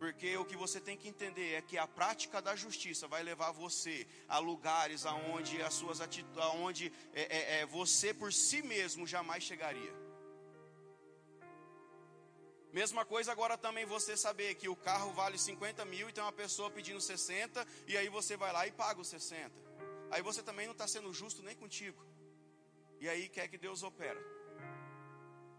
Porque 0.00 0.34
o 0.38 0.46
que 0.46 0.56
você 0.56 0.80
tem 0.80 0.96
que 0.96 1.08
entender 1.08 1.52
é 1.52 1.60
que 1.60 1.76
a 1.76 1.86
prática 1.86 2.40
da 2.40 2.56
justiça 2.56 3.06
vai 3.06 3.22
levar 3.22 3.50
você 3.52 4.06
a 4.26 4.38
lugares 4.38 5.04
aonde 5.04 5.60
as 5.60 5.74
suas 5.74 6.00
atitudes, 6.00 6.38
aonde 6.38 6.90
é, 7.12 7.22
é, 7.22 7.60
é, 7.60 7.66
você 7.66 8.14
por 8.14 8.32
si 8.32 8.62
mesmo 8.62 9.06
jamais 9.06 9.42
chegaria. 9.44 9.92
Mesma 12.72 13.04
coisa 13.04 13.30
agora 13.30 13.58
também 13.58 13.84
você 13.84 14.16
saber 14.16 14.54
que 14.54 14.70
o 14.70 14.76
carro 14.76 15.12
vale 15.12 15.36
50 15.36 15.84
mil 15.84 16.08
e 16.08 16.12
tem 16.12 16.24
uma 16.24 16.32
pessoa 16.32 16.70
pedindo 16.70 17.00
60 17.00 17.66
e 17.86 17.96
aí 17.98 18.08
você 18.08 18.38
vai 18.38 18.52
lá 18.52 18.66
e 18.66 18.72
paga 18.72 19.00
os 19.00 19.08
60. 19.08 19.50
Aí 20.10 20.22
você 20.22 20.42
também 20.42 20.66
não 20.66 20.72
está 20.72 20.88
sendo 20.88 21.12
justo 21.12 21.42
nem 21.42 21.54
contigo. 21.54 22.02
E 23.00 23.08
aí 23.08 23.28
quer 23.28 23.48
que 23.48 23.58
Deus 23.58 23.82
opera. 23.82 24.39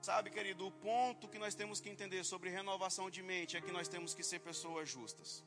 Sabe, 0.01 0.31
querido, 0.31 0.65
o 0.65 0.71
ponto 0.71 1.27
que 1.27 1.37
nós 1.37 1.53
temos 1.53 1.79
que 1.79 1.87
entender 1.87 2.23
sobre 2.23 2.49
renovação 2.49 3.07
de 3.07 3.21
mente 3.21 3.55
é 3.55 3.61
que 3.61 3.71
nós 3.71 3.87
temos 3.87 4.15
que 4.15 4.23
ser 4.23 4.39
pessoas 4.39 4.89
justas. 4.89 5.43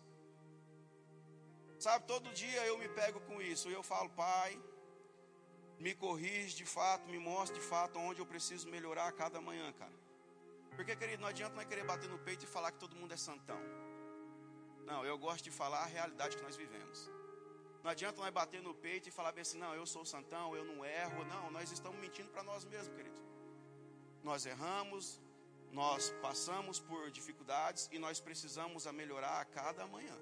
Sabe, 1.77 2.07
todo 2.07 2.33
dia 2.33 2.65
eu 2.65 2.79
me 2.79 2.89
pego 2.89 3.21
com 3.23 3.43
isso 3.43 3.69
e 3.69 3.73
eu 3.73 3.83
falo, 3.83 4.09
Pai, 4.11 4.57
me 5.81 5.93
corrige 5.93 6.55
de 6.55 6.65
fato, 6.65 7.09
me 7.09 7.19
mostre 7.19 7.59
de 7.59 7.67
fato 7.67 7.99
onde 7.99 8.21
eu 8.21 8.27
preciso 8.27 8.69
melhorar 8.69 9.09
a 9.09 9.13
cada 9.13 9.41
manhã, 9.41 9.73
cara. 9.73 9.93
Porque, 10.77 10.95
querido, 10.95 11.23
não 11.23 11.29
adianta 11.29 11.57
nós 11.57 11.67
querer 11.67 11.85
bater 11.85 12.09
no 12.09 12.19
peito 12.19 12.45
e 12.45 12.47
falar 12.47 12.71
que 12.71 12.79
todo 12.79 12.95
mundo 12.95 13.13
é 13.13 13.17
santão. 13.17 13.61
Não, 14.87 15.05
eu 15.05 15.19
gosto 15.19 15.43
de 15.43 15.51
falar 15.51 15.83
a 15.83 15.87
realidade 15.87 16.37
que 16.37 16.43
nós 16.45 16.57
vivemos. 16.57 17.11
Não 17.83 17.91
adianta 17.91 18.21
nós 18.21 18.31
bater 18.31 18.63
no 18.63 18.73
peito 18.73 19.09
e 19.09 19.13
falar 19.13 19.33
bem 19.33 19.43
assim, 19.43 19.59
não, 19.59 19.75
eu 19.75 19.85
sou 19.85 20.05
santão, 20.05 20.55
eu 20.55 20.65
não 20.65 20.85
erro. 20.85 21.25
Não, 21.25 21.51
nós 21.51 21.73
estamos 21.73 21.99
mentindo 21.99 22.31
para 22.31 22.45
nós 22.45 22.65
mesmos, 22.65 22.95
querido 22.95 23.34
nós 24.25 24.47
erramos, 24.47 25.21
nós 25.71 26.11
passamos 26.23 26.81
por 26.81 27.11
dificuldades 27.11 27.89
e 27.93 27.99
nós 27.99 28.21
precisamos 28.21 28.87
a 28.87 28.93
melhorar 28.93 29.41
a 29.41 29.45
cada 29.45 29.87
manhã. 29.87 30.17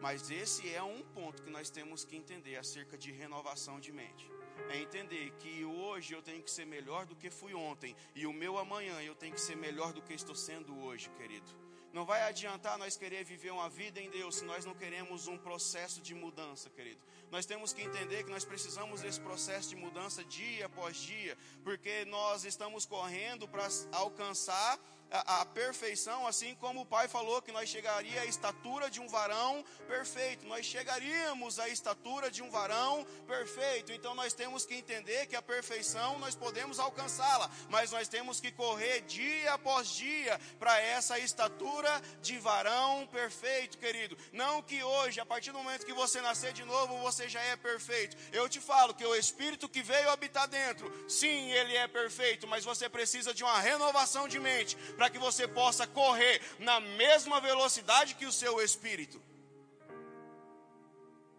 Mas 0.00 0.30
esse 0.30 0.72
é 0.72 0.82
um 0.82 1.02
ponto 1.02 1.42
que 1.42 1.50
nós 1.50 1.70
temos 1.70 2.04
que 2.04 2.16
entender 2.16 2.56
acerca 2.56 2.96
de 2.96 3.10
renovação 3.10 3.78
de 3.80 3.92
mente. 3.92 4.30
É 4.68 4.78
entender 4.78 5.30
que 5.38 5.64
hoje 5.64 6.14
eu 6.14 6.22
tenho 6.22 6.42
que 6.42 6.50
ser 6.50 6.66
melhor 6.66 7.06
do 7.06 7.16
que 7.16 7.30
fui 7.30 7.54
ontem 7.54 7.96
e 8.14 8.26
o 8.26 8.32
meu 8.32 8.56
amanhã 8.58 9.02
eu 9.02 9.14
tenho 9.14 9.34
que 9.34 9.40
ser 9.40 9.56
melhor 9.56 9.92
do 9.92 10.02
que 10.02 10.14
estou 10.14 10.34
sendo 10.34 10.78
hoje, 10.78 11.10
querido. 11.10 11.50
Não 11.92 12.04
vai 12.04 12.22
adiantar 12.22 12.76
nós 12.76 12.96
querer 12.96 13.24
viver 13.24 13.52
uma 13.52 13.68
vida 13.68 14.00
em 14.00 14.10
Deus 14.10 14.36
se 14.36 14.44
nós 14.44 14.64
não 14.64 14.74
queremos 14.74 15.28
um 15.28 15.38
processo 15.38 16.02
de 16.02 16.14
mudança, 16.14 16.68
querido. 16.68 17.00
Nós 17.34 17.46
temos 17.46 17.72
que 17.72 17.82
entender 17.82 18.22
que 18.22 18.30
nós 18.30 18.44
precisamos 18.44 19.00
desse 19.00 19.20
processo 19.20 19.70
de 19.70 19.74
mudança 19.74 20.22
dia 20.22 20.66
após 20.66 20.96
dia, 20.96 21.36
porque 21.64 22.04
nós 22.04 22.44
estamos 22.44 22.86
correndo 22.86 23.48
para 23.48 23.66
alcançar 23.90 24.78
a, 25.14 25.42
a, 25.42 25.46
perfeição, 25.46 26.26
assim 26.26 26.54
como 26.56 26.80
o 26.80 26.86
pai 26.86 27.06
falou 27.06 27.40
que 27.40 27.52
nós 27.52 27.68
chegaria 27.68 28.20
à 28.20 28.26
estatura 28.26 28.90
de 28.90 29.00
um 29.00 29.06
varão 29.06 29.64
perfeito. 29.86 30.46
Nós 30.46 30.66
chegaríamos 30.66 31.58
à 31.58 31.68
estatura 31.68 32.30
de 32.30 32.42
um 32.42 32.50
varão 32.50 33.06
perfeito. 33.26 33.92
Então 33.92 34.14
nós 34.14 34.32
temos 34.32 34.66
que 34.66 34.74
entender 34.74 35.26
que 35.26 35.36
a 35.36 35.42
perfeição 35.42 36.18
nós 36.18 36.34
podemos 36.34 36.80
alcançá-la, 36.80 37.48
mas 37.68 37.92
nós 37.92 38.08
temos 38.08 38.40
que 38.40 38.50
correr 38.50 39.02
dia 39.02 39.54
após 39.54 39.88
dia 39.88 40.40
para 40.58 40.80
essa 40.80 41.18
estatura 41.18 42.00
de 42.20 42.36
varão 42.38 43.06
perfeito, 43.06 43.78
querido. 43.78 44.18
Não 44.32 44.62
que 44.62 44.82
hoje, 44.82 45.20
a 45.20 45.26
partir 45.26 45.52
do 45.52 45.58
momento 45.58 45.86
que 45.86 45.92
você 45.92 46.20
nascer 46.20 46.52
de 46.52 46.64
novo, 46.64 46.98
você 46.98 47.23
já 47.28 47.40
é 47.40 47.56
perfeito. 47.56 48.16
Eu 48.32 48.48
te 48.48 48.60
falo 48.60 48.94
que 48.94 49.04
o 49.04 49.14
espírito 49.14 49.68
que 49.68 49.82
veio 49.82 50.10
habitar 50.10 50.48
dentro, 50.48 50.92
sim, 51.08 51.50
ele 51.52 51.76
é 51.76 51.86
perfeito, 51.88 52.46
mas 52.46 52.64
você 52.64 52.88
precisa 52.88 53.34
de 53.34 53.42
uma 53.42 53.58
renovação 53.60 54.26
de 54.28 54.38
mente 54.38 54.76
para 54.96 55.10
que 55.10 55.18
você 55.18 55.46
possa 55.46 55.86
correr 55.86 56.40
na 56.58 56.80
mesma 56.80 57.40
velocidade 57.40 58.14
que 58.14 58.26
o 58.26 58.32
seu 58.32 58.60
espírito. 58.60 59.20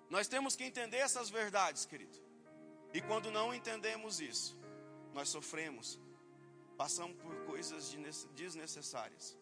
Nós 0.09 0.27
temos 0.27 0.55
que 0.55 0.63
entender 0.63 0.97
essas 0.97 1.29
verdades, 1.29 1.85
querido. 1.85 2.17
E 2.93 3.01
quando 3.01 3.31
não 3.31 3.53
entendemos 3.53 4.19
isso, 4.19 4.57
nós 5.13 5.29
sofremos, 5.29 5.99
passamos 6.77 7.17
por 7.17 7.35
coisas 7.45 7.93
desnecessárias. 8.33 9.35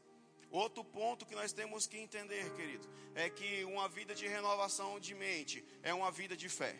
Outro 0.61 0.83
ponto 0.83 1.25
que 1.25 1.33
nós 1.33 1.51
temos 1.51 1.87
que 1.87 1.97
entender, 1.97 2.53
querido, 2.53 2.87
é 3.15 3.27
que 3.27 3.63
uma 3.65 3.89
vida 3.89 4.13
de 4.13 4.27
renovação 4.27 4.99
de 4.99 5.15
mente 5.15 5.65
é 5.81 5.91
uma 5.91 6.11
vida 6.11 6.37
de 6.37 6.47
fé. 6.47 6.75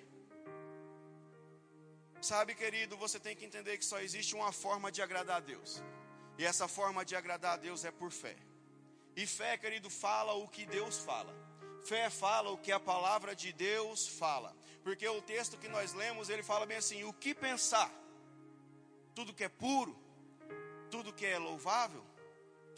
Sabe, 2.22 2.54
querido, 2.54 2.96
você 2.96 3.20
tem 3.20 3.36
que 3.36 3.44
entender 3.44 3.80
que 3.80 3.84
só 3.84 4.00
existe 4.00 4.36
uma 4.36 4.52
forma 4.52 4.92
de 4.92 5.02
agradar 5.02 5.38
a 5.38 5.40
Deus. 5.40 5.82
E 6.38 6.46
essa 6.46 6.68
forma 6.68 7.04
de 7.04 7.16
agradar 7.16 7.54
a 7.54 7.58
Deus 7.58 7.84
é 7.84 7.90
por 7.90 8.12
fé. 8.12 8.38
E 9.16 9.26
fé, 9.26 9.58
querido, 9.58 9.90
fala 9.90 10.34
o 10.34 10.48
que 10.48 10.68
Deus 10.68 11.00
fala. 11.00 11.34
Fé 11.84 12.12
fala 12.12 12.52
o 12.52 12.60
que 12.60 12.72
a 12.72 12.80
palavra 12.80 13.36
de 13.36 13.52
Deus 13.52 14.08
fala. 14.08 14.56
Porque 14.84 15.08
o 15.08 15.22
texto 15.24 15.58
que 15.58 15.68
nós 15.68 15.94
lemos, 15.94 16.30
ele 16.30 16.44
fala 16.44 16.68
bem 16.68 16.78
assim: 16.78 17.04
o 17.06 17.12
que 17.12 17.34
pensar? 17.34 17.92
Tudo 19.16 19.34
que 19.34 19.44
é 19.44 19.50
puro, 19.50 19.98
tudo 20.92 21.12
que 21.12 21.26
é 21.26 21.40
louvável, 21.40 22.06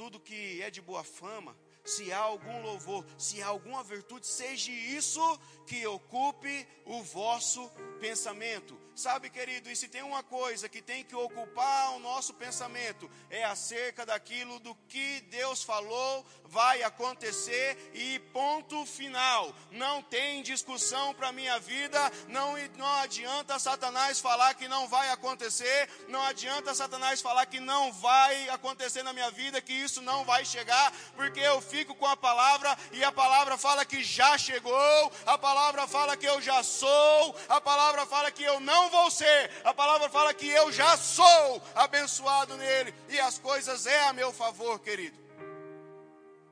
tudo 0.06 0.20
que 0.20 0.62
é 0.62 0.70
de 0.70 0.84
boa 0.84 1.04
fama, 1.04 1.58
se 1.86 2.12
há 2.12 2.20
algum 2.20 2.62
louvor, 2.62 3.06
se 3.18 3.42
há 3.42 3.48
alguma 3.48 3.84
virtude, 3.84 4.25
seja 4.27 4.72
isso 4.72 5.39
que 5.65 5.86
ocupe 5.88 6.68
o 6.86 7.01
vosso 7.04 7.70
pensamento. 8.00 8.77
Sabe, 8.96 9.30
querido, 9.30 9.70
e 9.70 9.75
se 9.75 9.89
tem 9.89 10.01
uma 10.04 10.24
coisa 10.24 10.70
que 10.70 10.82
tem 10.82 11.04
que 11.04 11.13
ocupar 11.13 11.92
o 11.96 12.00
nosso 12.00 12.34
pensamento, 12.34 13.12
é 13.30 13.44
acerca 13.44 14.06
daquilo 14.06 14.58
do 14.60 14.74
que 14.88 15.20
Deus 15.30 15.62
falou 15.62 16.25
vai 16.46 16.82
acontecer 16.84 17.92
e 17.94 18.20
ponto 18.32 18.86
final. 18.86 19.54
Não 19.70 20.01
tem 20.01 20.42
discussão 20.42 21.13
para 21.13 21.34
minha 21.34 21.60
vida, 21.60 22.00
não, 22.30 22.56
não 22.77 22.88
adianta 23.01 23.60
Satanás 23.60 24.22
falar 24.22 24.54
que 24.54 24.70
não 24.70 24.88
vai 24.88 25.10
acontecer, 25.10 25.89
não 26.08 26.22
adianta 26.22 26.74
Satanás 26.74 27.22
falar 27.22 27.46
que 27.48 27.60
não 27.60 27.92
vai 27.92 28.48
acontecer 28.48 29.04
na 29.04 29.12
minha 29.12 29.30
vida, 29.32 29.62
que 29.62 29.74
isso 29.74 30.01
não 30.01 30.24
vai 30.24 30.46
chegar, 30.46 30.94
porque 31.18 31.42
eu 31.42 31.60
fico 31.75 31.94
com 31.94 32.05
a 32.05 32.15
palavra 32.15 32.77
e 32.94 33.03
a 33.03 33.12
palavra 33.12 33.58
fala 33.58 33.84
que 33.84 34.01
já 34.01 34.38
chegou, 34.38 35.12
a 35.25 35.38
palavra 35.38 35.86
fala 35.86 36.15
que 36.15 36.25
eu 36.25 36.41
já 36.41 36.63
sou, 36.63 37.36
a 37.50 37.60
palavra 37.60 38.05
fala 38.05 38.32
que 38.32 38.44
eu 38.44 38.62
não 38.62 38.89
vou 38.89 39.12
ser, 39.12 39.51
a 39.62 39.74
palavra 39.74 40.08
fala 40.08 40.34
que 40.34 40.48
eu 40.48 40.72
já 40.72 40.96
sou 40.96 41.62
abençoado 41.75 42.55
nele 42.55 42.96
e 43.10 43.20
as 43.20 43.38
coisas 43.38 43.86
é 43.86 44.00
a 44.08 44.13
meu 44.13 44.32
favor, 44.32 44.79
querido. 44.79 45.17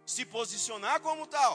Se 0.05 0.25
posicionar 0.25 0.99
como 0.99 1.25
tal. 1.25 1.53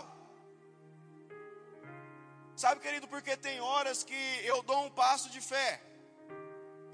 Sabe, 2.57 2.81
querido, 2.81 3.07
porque 3.07 3.37
tem 3.37 3.61
horas 3.61 4.03
que 4.03 4.21
eu 4.45 4.63
dou 4.63 4.81
um 4.87 4.91
passo 4.91 5.29
de 5.29 5.43
fé. 5.43 5.81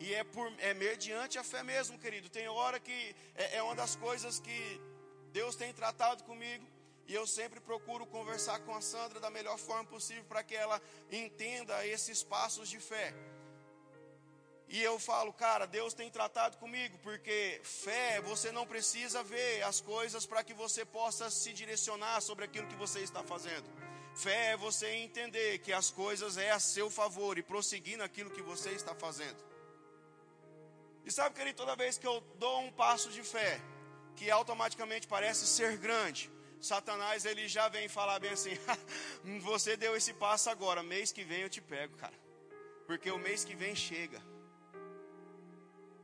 E 0.00 0.12
é, 0.12 0.25
por, 0.25 0.52
é 0.59 0.75
mediante 0.75 1.38
a 1.38 1.45
fé 1.45 1.62
mesmo, 1.62 2.00
querido. 2.00 2.28
Tem 2.28 2.49
hora 2.49 2.81
que 2.81 3.16
é, 3.37 3.59
é 3.59 3.62
uma 3.62 3.76
das 3.76 3.95
coisas 3.95 4.40
que 4.40 4.81
Deus 5.35 5.57
tem 5.57 5.73
tratado 5.73 6.23
comigo. 6.23 6.64
E 7.07 7.14
eu 7.14 7.26
sempre 7.26 7.61
procuro 7.61 8.07
conversar 8.07 8.61
com 8.61 8.75
a 8.75 8.81
Sandra 8.81 9.19
da 9.21 9.29
melhor 9.29 9.59
forma 9.59 9.85
possível 9.85 10.25
para 10.25 10.43
que 10.43 10.55
ela 10.55 10.81
entenda 11.11 11.87
esses 11.87 12.23
passos 12.23 12.68
de 12.68 12.79
fé. 12.79 13.12
E 14.68 14.83
eu 14.83 14.99
falo, 14.99 15.33
cara, 15.33 15.66
Deus 15.66 15.92
tem 15.92 16.11
tratado 16.11 16.57
comigo, 16.57 16.97
porque 17.03 17.61
fé, 17.62 18.20
você 18.23 18.51
não 18.51 18.66
precisa 18.66 19.23
ver 19.23 19.62
as 19.62 19.81
coisas 19.81 20.25
para 20.25 20.42
que 20.42 20.55
você 20.55 20.85
possa 20.85 21.29
se 21.31 21.53
direcionar 21.53 22.23
sobre 22.23 22.47
aquilo 22.47 22.68
que 22.68 22.83
você 22.85 23.01
está 23.01 23.23
fazendo. 23.23 23.66
Fé 24.14 24.53
é 24.53 24.57
você 24.57 24.88
entender 24.88 25.59
que 25.59 25.73
as 25.73 25.90
coisas 25.90 26.38
é 26.38 26.53
a 26.53 26.61
seu 26.61 26.88
favor 26.88 27.37
e 27.37 27.42
prosseguir 27.42 27.99
naquilo 27.99 28.31
que 28.31 28.40
você 28.40 28.70
está 28.70 28.94
fazendo. 28.94 29.44
E 31.05 31.11
sabe, 31.11 31.35
querido, 31.35 31.59
toda 31.59 31.77
vez 31.77 31.99
que 31.99 32.07
eu 32.07 32.20
dou 32.38 32.61
um 32.61 32.73
passo 32.73 33.11
de 33.11 33.23
fé, 33.23 33.61
que 34.16 34.31
automaticamente 34.31 35.07
parece 35.07 35.46
ser 35.46 35.77
grande, 35.77 36.31
Satanás 36.61 37.24
ele 37.24 37.46
já 37.46 37.68
vem 37.68 37.88
falar 37.88 38.18
bem 38.18 38.31
assim: 38.31 38.57
você 39.40 39.77
deu 39.77 39.96
esse 39.96 40.12
passo 40.14 40.48
agora, 40.50 40.83
mês 40.83 41.12
que 41.12 41.24
vem 41.24 41.42
eu 41.42 41.50
te 41.50 41.61
pego, 41.61 41.96
cara, 41.96 42.14
porque 42.87 43.11
o 43.11 43.18
mês 43.18 43.44
que 43.44 43.55
vem 43.55 43.74
chega. 43.74 44.20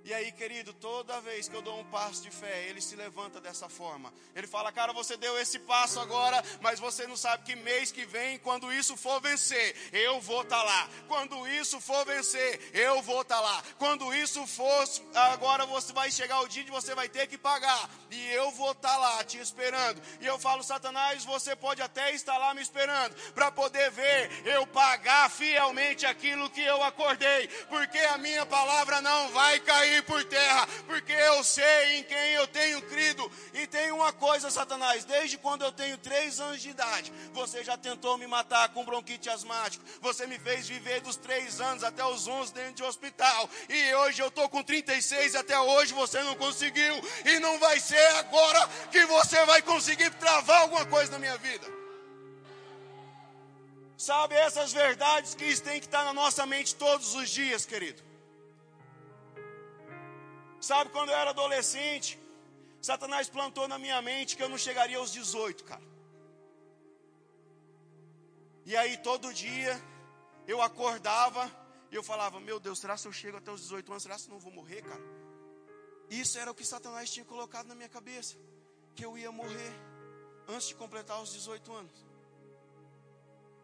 E 0.03 0.15
aí, 0.15 0.33
querido, 0.33 0.73
toda 0.73 1.21
vez 1.21 1.47
que 1.47 1.55
eu 1.55 1.61
dou 1.61 1.79
um 1.79 1.85
passo 1.85 2.23
de 2.23 2.31
fé, 2.31 2.65
ele 2.69 2.81
se 2.81 2.97
levanta 2.97 3.39
dessa 3.39 3.69
forma. 3.69 4.13
Ele 4.35 4.47
fala: 4.47 4.73
Cara, 4.73 4.93
você 4.93 5.17
deu 5.17 5.39
esse 5.39 5.59
passo 5.59 6.01
agora, 6.01 6.43
mas 6.61 6.81
você 6.81 7.07
não 7.07 7.17
sabe 7.17 7.45
que 7.45 7.55
mês 7.55 7.93
que 7.93 8.07
vem, 8.07 8.39
quando 8.39 8.73
isso 8.73 8.97
for 8.97 9.21
vencer, 9.21 9.77
eu 9.93 10.19
vou 10.21 10.43
estar 10.43 10.57
tá 10.57 10.63
lá. 10.63 10.89
Quando 11.07 11.47
isso 11.47 11.81
for 11.81 12.05
vencer, 12.07 12.71
eu 12.73 13.03
vou 13.03 13.21
estar 13.21 13.37
tá 13.37 13.41
lá. 13.41 13.63
Quando 13.79 14.13
isso 14.15 14.47
for, 14.47 14.89
agora 15.15 15.67
você 15.67 15.93
vai 15.93 16.11
chegar 16.11 16.41
o 16.41 16.49
dia 16.49 16.65
de 16.65 16.71
você 16.71 16.95
vai 16.95 17.09
ter 17.09 17.27
que 17.27 17.37
pagar, 17.37 17.91
e 18.11 18.33
eu 18.33 18.51
vou 18.53 18.73
estar 18.73 18.89
tá 18.89 18.97
lá 18.97 19.25
te 19.25 19.39
esperando. 19.39 20.01
E 20.21 20.27
eu 20.27 20.39
falo: 20.39 20.63
Satanás, 20.63 21.27
você 21.27 21.55
pode 21.55 21.83
até 21.83 22.13
estar 22.15 22.39
lá 22.39 22.55
me 22.55 22.63
esperando, 22.63 23.15
para 23.33 23.53
poder 23.53 23.91
ver 23.91 24.31
eu 24.47 24.67
pagar 24.67 25.31
fielmente 25.31 26.07
aquilo 26.07 26.49
que 26.49 26.63
eu 26.63 26.83
acordei, 26.83 27.49
porque 27.69 27.99
a 27.99 28.17
minha 28.17 28.47
palavra 28.47 29.03
não 29.03 29.29
vai 29.29 29.61
cair 29.61 29.90
cair 29.91 30.03
por 30.05 30.25
terra, 30.25 30.69
porque 30.87 31.13
eu 31.13 31.43
sei 31.43 31.99
em 31.99 32.05
quem 32.05 32.33
eu 32.33 32.47
tenho 32.47 32.81
crido. 32.83 33.31
E 33.53 33.67
tem 33.67 33.91
uma 33.91 34.13
coisa, 34.13 34.51
Satanás: 34.51 35.05
desde 35.05 35.37
quando 35.37 35.63
eu 35.63 35.73
tenho 35.73 35.99
três 35.99 36.39
anos 36.39 36.63
de 36.63 36.71
idade, 36.71 37.13
você 37.33 37.65
já 37.65 37.77
tentou 37.77 38.17
me 38.17 38.27
matar 38.27 38.69
com 38.71 38.85
bronquite 38.85 39.29
asmático. 39.29 39.85
Você 40.01 40.27
me 40.27 40.39
fez 40.39 40.69
viver 40.69 41.01
dos 41.01 41.17
três 41.17 41.61
anos 41.61 41.83
até 41.83 42.05
os 42.05 42.29
onze 42.29 42.53
dentro 42.53 42.75
de 42.75 42.85
hospital. 42.85 43.51
E 43.69 43.95
hoje 43.95 44.23
eu 44.23 44.29
estou 44.29 44.49
com 44.49 44.63
36 44.63 45.35
e 45.35 45.37
até 45.37 45.59
hoje 45.59 45.93
você 45.93 46.23
não 46.23 46.37
conseguiu. 46.37 46.95
E 47.25 47.39
não 47.41 47.59
vai 47.59 47.81
ser 47.81 48.07
agora 48.17 48.69
que 48.91 49.05
você 49.07 49.45
vai 49.47 49.61
conseguir 49.63 50.11
travar 50.15 50.63
alguma 50.63 50.87
coisa 50.87 51.13
na 51.13 51.19
minha 51.19 51.37
vida. 51.39 51.67
Sabe 53.97 54.35
essas 54.35 54.73
verdades 54.73 55.35
que 55.35 55.61
têm 55.61 55.79
que 55.79 55.87
estar 55.87 56.05
na 56.05 56.15
nossa 56.15 56.47
mente 56.47 56.75
todos 56.75 57.15
os 57.15 57.29
dias, 57.29 57.67
querido. 57.67 58.10
Sabe 60.61 60.91
quando 60.91 61.09
eu 61.09 61.17
era 61.17 61.31
adolescente, 61.31 62.19
Satanás 62.83 63.29
plantou 63.29 63.67
na 63.67 63.79
minha 63.79 64.01
mente 64.03 64.37
que 64.37 64.43
eu 64.43 64.49
não 64.49 64.59
chegaria 64.59 64.99
aos 64.99 65.13
18, 65.13 65.65
cara. 65.65 65.83
E 68.67 68.77
aí 68.77 68.97
todo 68.99 69.33
dia 69.33 69.81
eu 70.47 70.61
acordava 70.61 71.51
e 71.91 71.95
eu 71.95 72.03
falava: 72.03 72.39
Meu 72.41 72.61
Deus, 72.61 72.79
será 72.79 72.97
que 72.97 73.07
eu 73.07 73.13
chego 73.13 73.39
até 73.39 73.51
os 73.51 73.63
18 73.63 73.91
anos? 73.91 74.03
Será 74.03 74.17
que 74.17 74.27
eu 74.27 74.31
não 74.31 74.39
vou 74.39 74.53
morrer, 74.53 74.83
cara? 74.83 75.03
Isso 76.11 76.39
era 76.39 76.51
o 76.51 76.55
que 76.55 76.65
Satanás 76.65 77.11
tinha 77.11 77.25
colocado 77.25 77.67
na 77.67 77.75
minha 77.75 77.89
cabeça: 77.89 78.37
que 78.95 79.05
eu 79.05 79.17
ia 79.17 79.33
morrer 79.33 79.73
antes 80.47 80.69
de 80.69 80.75
completar 80.75 81.23
os 81.23 81.33
18 81.33 81.73
anos. 81.73 82.11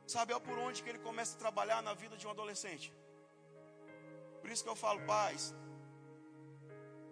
Sabe, 0.06 0.32
é 0.32 0.38
por 0.38 0.56
onde 0.59 0.82
que 0.82 0.88
ele 0.88 1.00
começa 1.00 1.35
a 1.37 1.38
trabalhar 1.38 1.82
na 1.82 1.92
vida 1.92 2.16
de 2.16 2.26
um 2.26 2.30
adolescente. 2.30 2.92
Por 4.40 4.50
isso 4.50 4.62
que 4.62 4.70
eu 4.70 4.76
falo, 4.76 5.04
paz, 5.04 5.52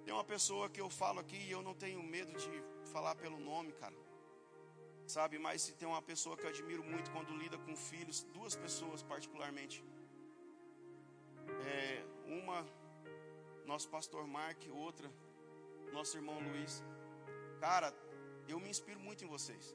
tem 0.05 0.13
uma 0.13 0.25
pessoa 0.25 0.69
que 0.69 0.81
eu 0.81 0.91
falo 0.91 1.19
aqui 1.21 1.37
e 1.37 1.51
eu 1.51 1.63
não 1.63 1.75
tenho 1.75 2.03
medo 2.03 2.33
de 2.35 2.53
falar 2.93 3.15
pelo 3.15 3.39
nome, 3.39 3.73
cara. 3.73 3.97
Sabe, 5.07 5.39
mas 5.39 5.63
se 5.63 5.73
tem 5.75 5.89
uma 5.89 6.03
pessoa 6.03 6.37
que 6.37 6.45
eu 6.45 6.51
admiro 6.51 6.83
muito 6.83 7.11
quando 7.11 7.37
lida 7.43 7.59
com 7.59 7.75
filhos, 7.77 8.23
duas 8.37 8.55
pessoas 8.55 9.03
particularmente. 9.03 9.85
É, 11.75 12.05
uma, 12.27 12.67
nosso 13.67 13.89
pastor 13.89 14.27
Mark, 14.27 14.61
outra, 14.73 15.11
nosso 15.93 16.17
irmão 16.17 16.39
Luiz. 16.49 16.83
Cara, 17.61 17.95
eu 18.49 18.59
me 18.61 18.69
inspiro 18.69 19.01
muito 19.01 19.25
em 19.25 19.29
vocês. 19.29 19.75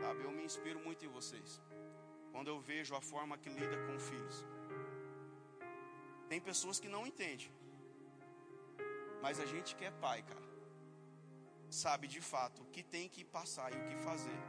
Sabe, 0.00 0.22
eu 0.22 0.30
me 0.30 0.44
inspiro 0.44 0.80
muito 0.80 1.04
em 1.04 1.08
vocês. 1.08 1.60
Quando 2.32 2.48
eu 2.48 2.58
vejo 2.60 2.94
a 2.94 3.00
forma 3.00 3.36
que 3.36 3.48
lida 3.48 3.76
com 3.86 3.98
filhos. 3.98 4.44
Tem 6.28 6.40
pessoas 6.40 6.78
que 6.78 6.88
não 6.88 7.06
entendem. 7.06 7.50
Mas 9.22 9.40
a 9.40 9.46
gente 9.46 9.74
que 9.76 9.84
é 9.84 9.90
pai, 9.90 10.22
cara, 10.22 10.48
sabe 11.70 12.06
de 12.06 12.20
fato 12.20 12.62
o 12.62 12.66
que 12.66 12.82
tem 12.82 13.08
que 13.08 13.24
passar 13.24 13.72
e 13.72 13.76
o 13.76 13.86
que 13.88 13.96
fazer 13.96 14.40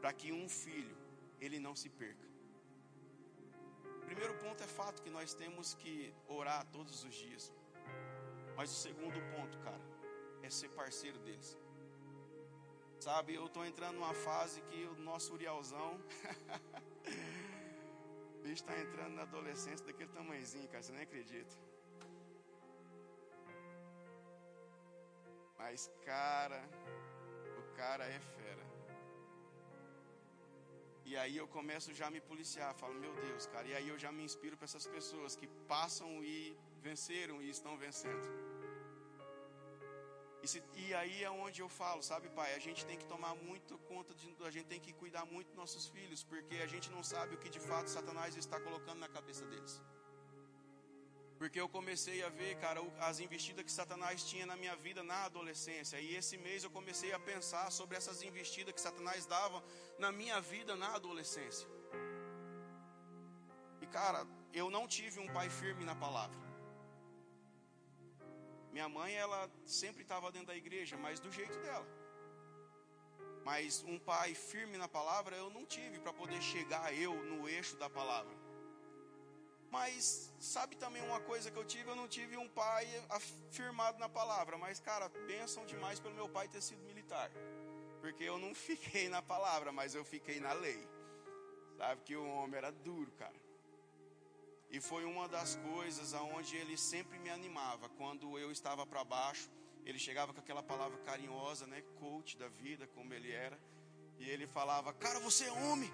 para 0.00 0.12
que 0.12 0.32
um 0.32 0.48
filho 0.48 0.96
ele 1.40 1.58
não 1.58 1.74
se 1.74 1.88
perca. 1.88 2.26
Primeiro 4.04 4.34
ponto 4.38 4.62
é 4.62 4.66
fato 4.66 5.02
que 5.02 5.10
nós 5.10 5.34
temos 5.34 5.74
que 5.74 6.14
orar 6.28 6.64
todos 6.66 7.04
os 7.04 7.14
dias. 7.14 7.52
Mas 8.56 8.70
o 8.70 8.74
segundo 8.74 9.20
ponto, 9.34 9.58
cara, 9.58 9.80
é 10.42 10.48
ser 10.48 10.68
parceiro 10.70 11.18
deles. 11.18 11.56
Sabe, 13.00 13.34
eu 13.34 13.46
estou 13.46 13.64
entrando 13.66 13.96
numa 13.96 14.14
fase 14.14 14.62
que 14.62 14.84
o 14.86 14.94
nosso 14.94 15.34
Urielzão. 15.34 16.00
o 18.38 18.42
bicho 18.42 18.54
está 18.54 18.78
entrando 18.78 19.14
na 19.14 19.22
adolescência 19.22 19.84
daquele 19.84 20.10
tamanhozinho, 20.10 20.68
cara, 20.68 20.82
você 20.82 20.92
nem 20.92 21.02
acredita. 21.02 21.56
Mas, 25.66 25.90
cara, 26.04 26.60
o 27.60 27.62
cara 27.78 28.04
é 28.16 28.18
fera. 28.34 28.64
E 31.04 31.16
aí 31.22 31.36
eu 31.36 31.46
começo 31.56 31.92
já 31.92 32.06
a 32.06 32.10
me 32.16 32.20
policiar, 32.20 32.68
falo, 32.82 32.94
meu 33.04 33.14
Deus, 33.26 33.46
cara. 33.54 33.66
E 33.70 33.74
aí 33.78 33.88
eu 33.88 33.98
já 34.04 34.12
me 34.12 34.22
inspiro 34.28 34.56
para 34.56 34.68
essas 34.70 34.86
pessoas 34.86 35.34
que 35.34 35.48
passam 35.74 36.10
e 36.22 36.56
venceram 36.86 37.42
e 37.42 37.50
estão 37.56 37.76
vencendo. 37.84 38.28
E, 40.44 40.46
se, 40.52 40.62
e, 40.84 40.94
aí 41.00 41.24
é 41.24 41.30
onde 41.44 41.60
eu 41.64 41.68
falo, 41.80 42.00
sabe, 42.10 42.28
pai? 42.28 42.54
A 42.54 42.62
gente 42.66 42.86
tem 42.86 42.96
que 42.96 43.08
tomar 43.14 43.34
muito 43.34 43.76
conta, 43.90 44.14
de, 44.14 44.36
a 44.44 44.52
gente 44.56 44.68
tem 44.74 44.80
que 44.86 44.92
cuidar 44.92 45.24
muito 45.34 45.48
dos 45.48 45.56
nossos 45.64 45.88
filhos, 45.88 46.22
porque 46.22 46.58
a 46.66 46.68
gente 46.74 46.90
não 46.96 47.02
sabe 47.02 47.34
o 47.34 47.38
que 47.38 47.50
de 47.58 47.62
fato 47.68 47.90
Satanás 47.90 48.36
está 48.36 48.60
colocando 48.60 49.00
na 49.00 49.08
cabeça 49.08 49.44
deles. 49.46 49.82
Porque 51.38 51.60
eu 51.60 51.68
comecei 51.68 52.22
a 52.24 52.30
ver, 52.30 52.56
cara, 52.56 52.80
as 53.00 53.20
investidas 53.20 53.64
que 53.64 53.70
Satanás 53.70 54.24
tinha 54.24 54.46
na 54.46 54.56
minha 54.56 54.74
vida 54.74 55.02
na 55.02 55.24
adolescência. 55.24 56.00
E 56.00 56.14
esse 56.16 56.36
mês 56.38 56.64
eu 56.64 56.70
comecei 56.70 57.12
a 57.12 57.18
pensar 57.18 57.70
sobre 57.70 57.96
essas 57.96 58.22
investidas 58.22 58.74
que 58.74 58.80
Satanás 58.80 59.26
dava 59.26 59.62
na 59.98 60.10
minha 60.10 60.40
vida 60.40 60.74
na 60.74 60.94
adolescência. 60.94 61.68
E 63.82 63.86
cara, 63.86 64.26
eu 64.52 64.70
não 64.70 64.86
tive 64.88 65.20
um 65.20 65.28
pai 65.28 65.50
firme 65.50 65.84
na 65.84 65.94
palavra. 65.94 66.46
Minha 68.72 68.88
mãe, 68.88 69.14
ela 69.14 69.50
sempre 69.64 70.02
estava 70.02 70.30
dentro 70.30 70.48
da 70.48 70.56
igreja, 70.56 70.98
mas 70.98 71.18
do 71.18 71.30
jeito 71.32 71.58
dela. 71.60 71.86
Mas 73.42 73.82
um 73.86 73.98
pai 73.98 74.34
firme 74.34 74.76
na 74.76 74.88
palavra 74.88 75.34
eu 75.36 75.48
não 75.48 75.64
tive 75.64 75.98
para 75.98 76.12
poder 76.12 76.42
chegar 76.42 76.92
eu 76.92 77.14
no 77.24 77.48
eixo 77.48 77.74
da 77.76 77.88
palavra. 77.88 78.35
Mas 79.78 80.32
sabe 80.40 80.74
também 80.74 81.02
uma 81.02 81.20
coisa 81.20 81.50
que 81.50 81.58
eu 81.58 81.64
tive? 81.72 81.90
Eu 81.90 81.96
não 81.96 82.08
tive 82.08 82.34
um 82.38 82.48
pai 82.48 82.86
afirmado 83.10 83.98
na 83.98 84.08
palavra. 84.08 84.56
Mas, 84.56 84.80
cara, 84.80 85.10
pensam 85.32 85.66
demais 85.66 86.00
pelo 86.00 86.14
meu 86.14 86.28
pai 86.36 86.48
ter 86.48 86.62
sido 86.62 86.82
militar. 86.90 87.30
Porque 88.00 88.24
eu 88.24 88.38
não 88.38 88.54
fiquei 88.68 89.10
na 89.10 89.20
palavra, 89.20 89.70
mas 89.72 89.94
eu 89.94 90.04
fiquei 90.04 90.40
na 90.40 90.54
lei. 90.54 90.82
Sabe 91.76 92.00
que 92.06 92.16
o 92.16 92.26
homem 92.36 92.56
era 92.56 92.72
duro, 92.72 93.12
cara. 93.18 93.38
E 94.70 94.80
foi 94.80 95.04
uma 95.04 95.28
das 95.28 95.56
coisas 95.56 96.14
aonde 96.14 96.56
ele 96.56 96.76
sempre 96.78 97.18
me 97.18 97.28
animava. 97.28 97.90
Quando 97.90 98.38
eu 98.38 98.50
estava 98.50 98.86
para 98.86 99.04
baixo, 99.04 99.50
ele 99.84 99.98
chegava 99.98 100.32
com 100.32 100.40
aquela 100.40 100.62
palavra 100.62 100.96
carinhosa, 101.10 101.66
né? 101.66 101.82
Coach 102.00 102.38
da 102.38 102.48
vida, 102.48 102.86
como 102.94 103.12
ele 103.12 103.30
era. 103.30 103.58
E 104.18 104.30
ele 104.30 104.46
falava: 104.46 104.94
Cara, 104.94 105.20
você 105.20 105.44
é 105.44 105.52
homem. 105.52 105.92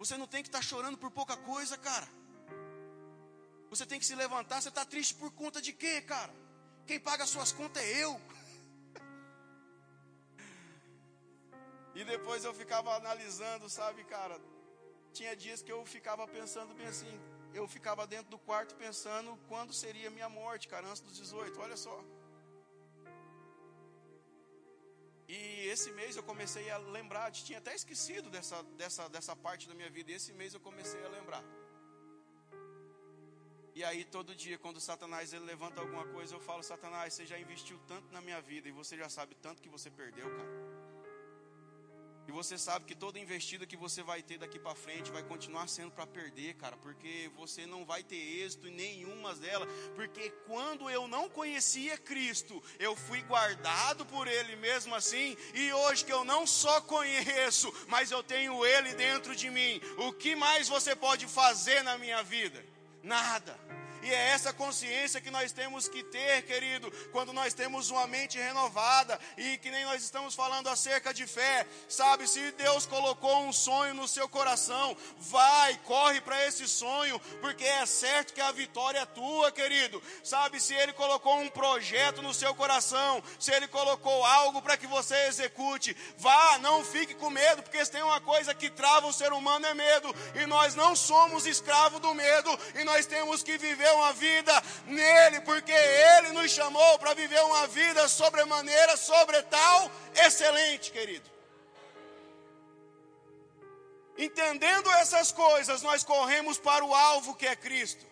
Você 0.00 0.16
não 0.16 0.26
tem 0.26 0.42
que 0.42 0.48
estar 0.48 0.60
tá 0.60 0.64
chorando 0.64 0.96
por 0.96 1.10
pouca 1.10 1.36
coisa, 1.36 1.76
cara. 1.76 2.08
Você 3.68 3.84
tem 3.84 3.98
que 4.00 4.06
se 4.06 4.14
levantar. 4.14 4.60
Você 4.60 4.70
está 4.70 4.82
triste 4.82 5.14
por 5.14 5.30
conta 5.30 5.60
de 5.60 5.74
quê, 5.74 6.00
cara? 6.00 6.34
Quem 6.86 6.98
paga 6.98 7.24
as 7.24 7.30
suas 7.30 7.52
contas 7.52 7.82
é 7.82 8.04
eu. 8.04 8.20
E 11.92 12.04
depois 12.04 12.44
eu 12.44 12.54
ficava 12.54 12.94
analisando, 12.94 13.68
sabe, 13.68 14.04
cara? 14.04 14.40
Tinha 15.12 15.34
dias 15.36 15.60
que 15.60 15.72
eu 15.72 15.84
ficava 15.84 16.26
pensando 16.26 16.72
bem 16.72 16.86
assim. 16.86 17.20
Eu 17.52 17.66
ficava 17.68 18.06
dentro 18.06 18.30
do 18.30 18.38
quarto 18.38 18.76
pensando 18.76 19.36
quando 19.48 19.72
seria 19.74 20.08
minha 20.08 20.28
morte, 20.28 20.68
cara, 20.68 20.86
antes 20.86 21.02
dos 21.02 21.16
18. 21.16 21.60
Olha 21.60 21.76
só. 21.76 22.02
E 25.32 25.68
esse 25.72 25.92
mês 25.92 26.16
eu 26.16 26.24
comecei 26.30 26.68
a 26.70 26.78
lembrar, 26.96 27.30
tinha 27.30 27.58
até 27.58 27.72
esquecido 27.72 28.28
dessa, 28.28 28.64
dessa, 28.80 29.08
dessa 29.08 29.36
parte 29.36 29.68
da 29.68 29.74
minha 29.74 29.88
vida. 29.88 30.10
E 30.10 30.14
esse 30.14 30.32
mês 30.32 30.54
eu 30.54 30.60
comecei 30.68 31.00
a 31.04 31.08
lembrar. 31.08 31.44
E 33.72 33.84
aí 33.84 34.04
todo 34.04 34.34
dia, 34.34 34.58
quando 34.58 34.80
Satanás 34.80 35.32
ele 35.32 35.44
levanta 35.44 35.80
alguma 35.80 36.04
coisa, 36.08 36.34
eu 36.34 36.40
falo, 36.40 36.64
Satanás, 36.64 37.14
você 37.14 37.24
já 37.24 37.38
investiu 37.38 37.78
tanto 37.86 38.12
na 38.12 38.20
minha 38.20 38.40
vida 38.42 38.68
e 38.68 38.72
você 38.72 38.96
já 38.96 39.08
sabe 39.08 39.36
tanto 39.36 39.62
que 39.62 39.68
você 39.68 39.88
perdeu, 39.88 40.28
cara. 40.36 40.69
E 42.30 42.32
você 42.32 42.56
sabe 42.56 42.84
que 42.84 42.94
toda 42.94 43.18
investida 43.18 43.66
que 43.66 43.76
você 43.76 44.04
vai 44.04 44.22
ter 44.22 44.38
daqui 44.38 44.56
para 44.56 44.72
frente 44.72 45.10
vai 45.10 45.20
continuar 45.20 45.66
sendo 45.66 45.90
para 45.90 46.06
perder, 46.06 46.54
cara, 46.54 46.76
porque 46.76 47.28
você 47.36 47.66
não 47.66 47.84
vai 47.84 48.04
ter 48.04 48.14
êxito 48.14 48.68
em 48.68 48.70
nenhuma 48.70 49.34
delas. 49.34 49.68
Porque 49.96 50.30
quando 50.46 50.88
eu 50.88 51.08
não 51.08 51.28
conhecia 51.28 51.98
Cristo, 51.98 52.62
eu 52.78 52.94
fui 52.94 53.20
guardado 53.22 54.06
por 54.06 54.28
Ele 54.28 54.54
mesmo 54.54 54.94
assim. 54.94 55.36
E 55.52 55.72
hoje 55.72 56.04
que 56.04 56.12
eu 56.12 56.24
não 56.24 56.46
só 56.46 56.80
conheço, 56.82 57.74
mas 57.88 58.12
eu 58.12 58.22
tenho 58.22 58.64
Ele 58.64 58.94
dentro 58.94 59.34
de 59.34 59.50
mim, 59.50 59.80
o 59.98 60.12
que 60.12 60.36
mais 60.36 60.68
você 60.68 60.94
pode 60.94 61.26
fazer 61.26 61.82
na 61.82 61.98
minha 61.98 62.22
vida? 62.22 62.64
Nada. 63.02 63.58
E 64.02 64.10
é 64.10 64.28
essa 64.30 64.52
consciência 64.52 65.20
que 65.20 65.30
nós 65.30 65.52
temos 65.52 65.88
que 65.88 66.02
ter, 66.02 66.42
querido, 66.42 66.90
quando 67.12 67.32
nós 67.32 67.54
temos 67.54 67.90
uma 67.90 68.06
mente 68.06 68.38
renovada 68.38 69.18
e 69.36 69.58
que 69.58 69.70
nem 69.70 69.84
nós 69.84 70.02
estamos 70.02 70.34
falando 70.34 70.68
acerca 70.68 71.12
de 71.12 71.26
fé. 71.26 71.66
Sabe, 71.88 72.26
se 72.26 72.52
Deus 72.52 72.86
colocou 72.86 73.44
um 73.44 73.52
sonho 73.52 73.94
no 73.94 74.08
seu 74.08 74.28
coração, 74.28 74.96
vai, 75.18 75.76
corre 75.84 76.20
para 76.20 76.46
esse 76.46 76.66
sonho, 76.66 77.18
porque 77.40 77.64
é 77.64 77.84
certo 77.86 78.32
que 78.32 78.40
a 78.40 78.52
vitória 78.52 79.00
é 79.00 79.06
tua, 79.06 79.52
querido. 79.52 80.02
Sabe, 80.24 80.60
se 80.60 80.74
Ele 80.74 80.92
colocou 80.92 81.38
um 81.38 81.48
projeto 81.48 82.22
no 82.22 82.32
seu 82.32 82.54
coração, 82.54 83.22
se 83.38 83.52
Ele 83.52 83.68
colocou 83.68 84.24
algo 84.24 84.62
para 84.62 84.76
que 84.76 84.86
você 84.86 85.14
execute, 85.26 85.96
vá, 86.18 86.58
não 86.58 86.84
fique 86.84 87.14
com 87.14 87.30
medo, 87.30 87.62
porque 87.62 87.84
se 87.84 87.90
tem 87.90 88.02
uma 88.02 88.20
coisa 88.20 88.54
que 88.54 88.70
trava 88.70 89.06
o 89.06 89.12
ser 89.12 89.32
humano 89.32 89.66
é 89.66 89.74
medo, 89.74 90.14
e 90.34 90.46
nós 90.46 90.74
não 90.74 90.96
somos 90.96 91.46
escravos 91.46 92.00
do 92.00 92.14
medo, 92.14 92.58
e 92.74 92.84
nós 92.84 93.06
temos 93.06 93.42
que 93.42 93.58
viver 93.58 93.89
viver 93.90 93.92
uma 93.92 94.12
vida 94.12 94.62
nele, 94.86 95.40
porque 95.40 95.72
ele 95.72 96.32
nos 96.32 96.50
chamou 96.50 96.98
para 96.98 97.14
viver 97.14 97.42
uma 97.44 97.66
vida 97.66 98.06
sobremaneira, 98.08 98.96
sobre 98.96 99.42
tal, 99.42 99.90
excelente, 100.14 100.90
querido. 100.90 101.28
Entendendo 104.16 104.90
essas 104.92 105.32
coisas, 105.32 105.82
nós 105.82 106.04
corremos 106.04 106.58
para 106.58 106.84
o 106.84 106.94
alvo 106.94 107.34
que 107.34 107.46
é 107.46 107.56
Cristo. 107.56 108.06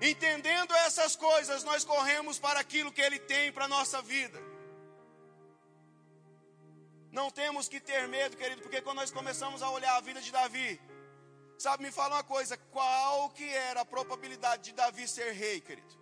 Entendendo 0.00 0.74
essas 0.86 1.14
coisas, 1.16 1.62
nós 1.64 1.84
corremos 1.84 2.38
para 2.38 2.60
aquilo 2.60 2.92
que 2.92 3.00
Ele 3.00 3.18
tem 3.18 3.52
para 3.52 3.66
a 3.66 3.68
nossa 3.68 4.00
vida. 4.02 4.40
Não 7.10 7.30
temos 7.30 7.68
que 7.68 7.80
ter 7.80 8.06
medo, 8.06 8.36
querido, 8.36 8.62
porque 8.62 8.80
quando 8.80 8.98
nós 8.98 9.10
começamos 9.10 9.62
a 9.62 9.70
olhar 9.70 9.96
a 9.96 10.00
vida 10.00 10.20
de 10.20 10.30
Davi, 10.30 10.80
Sabe, 11.60 11.82
me 11.84 11.92
fala 11.92 12.16
uma 12.16 12.24
coisa, 12.24 12.56
qual 12.56 13.28
que 13.28 13.46
era 13.46 13.82
a 13.82 13.84
probabilidade 13.84 14.62
de 14.62 14.72
Davi 14.72 15.06
ser 15.06 15.32
rei, 15.32 15.60
querido? 15.60 15.94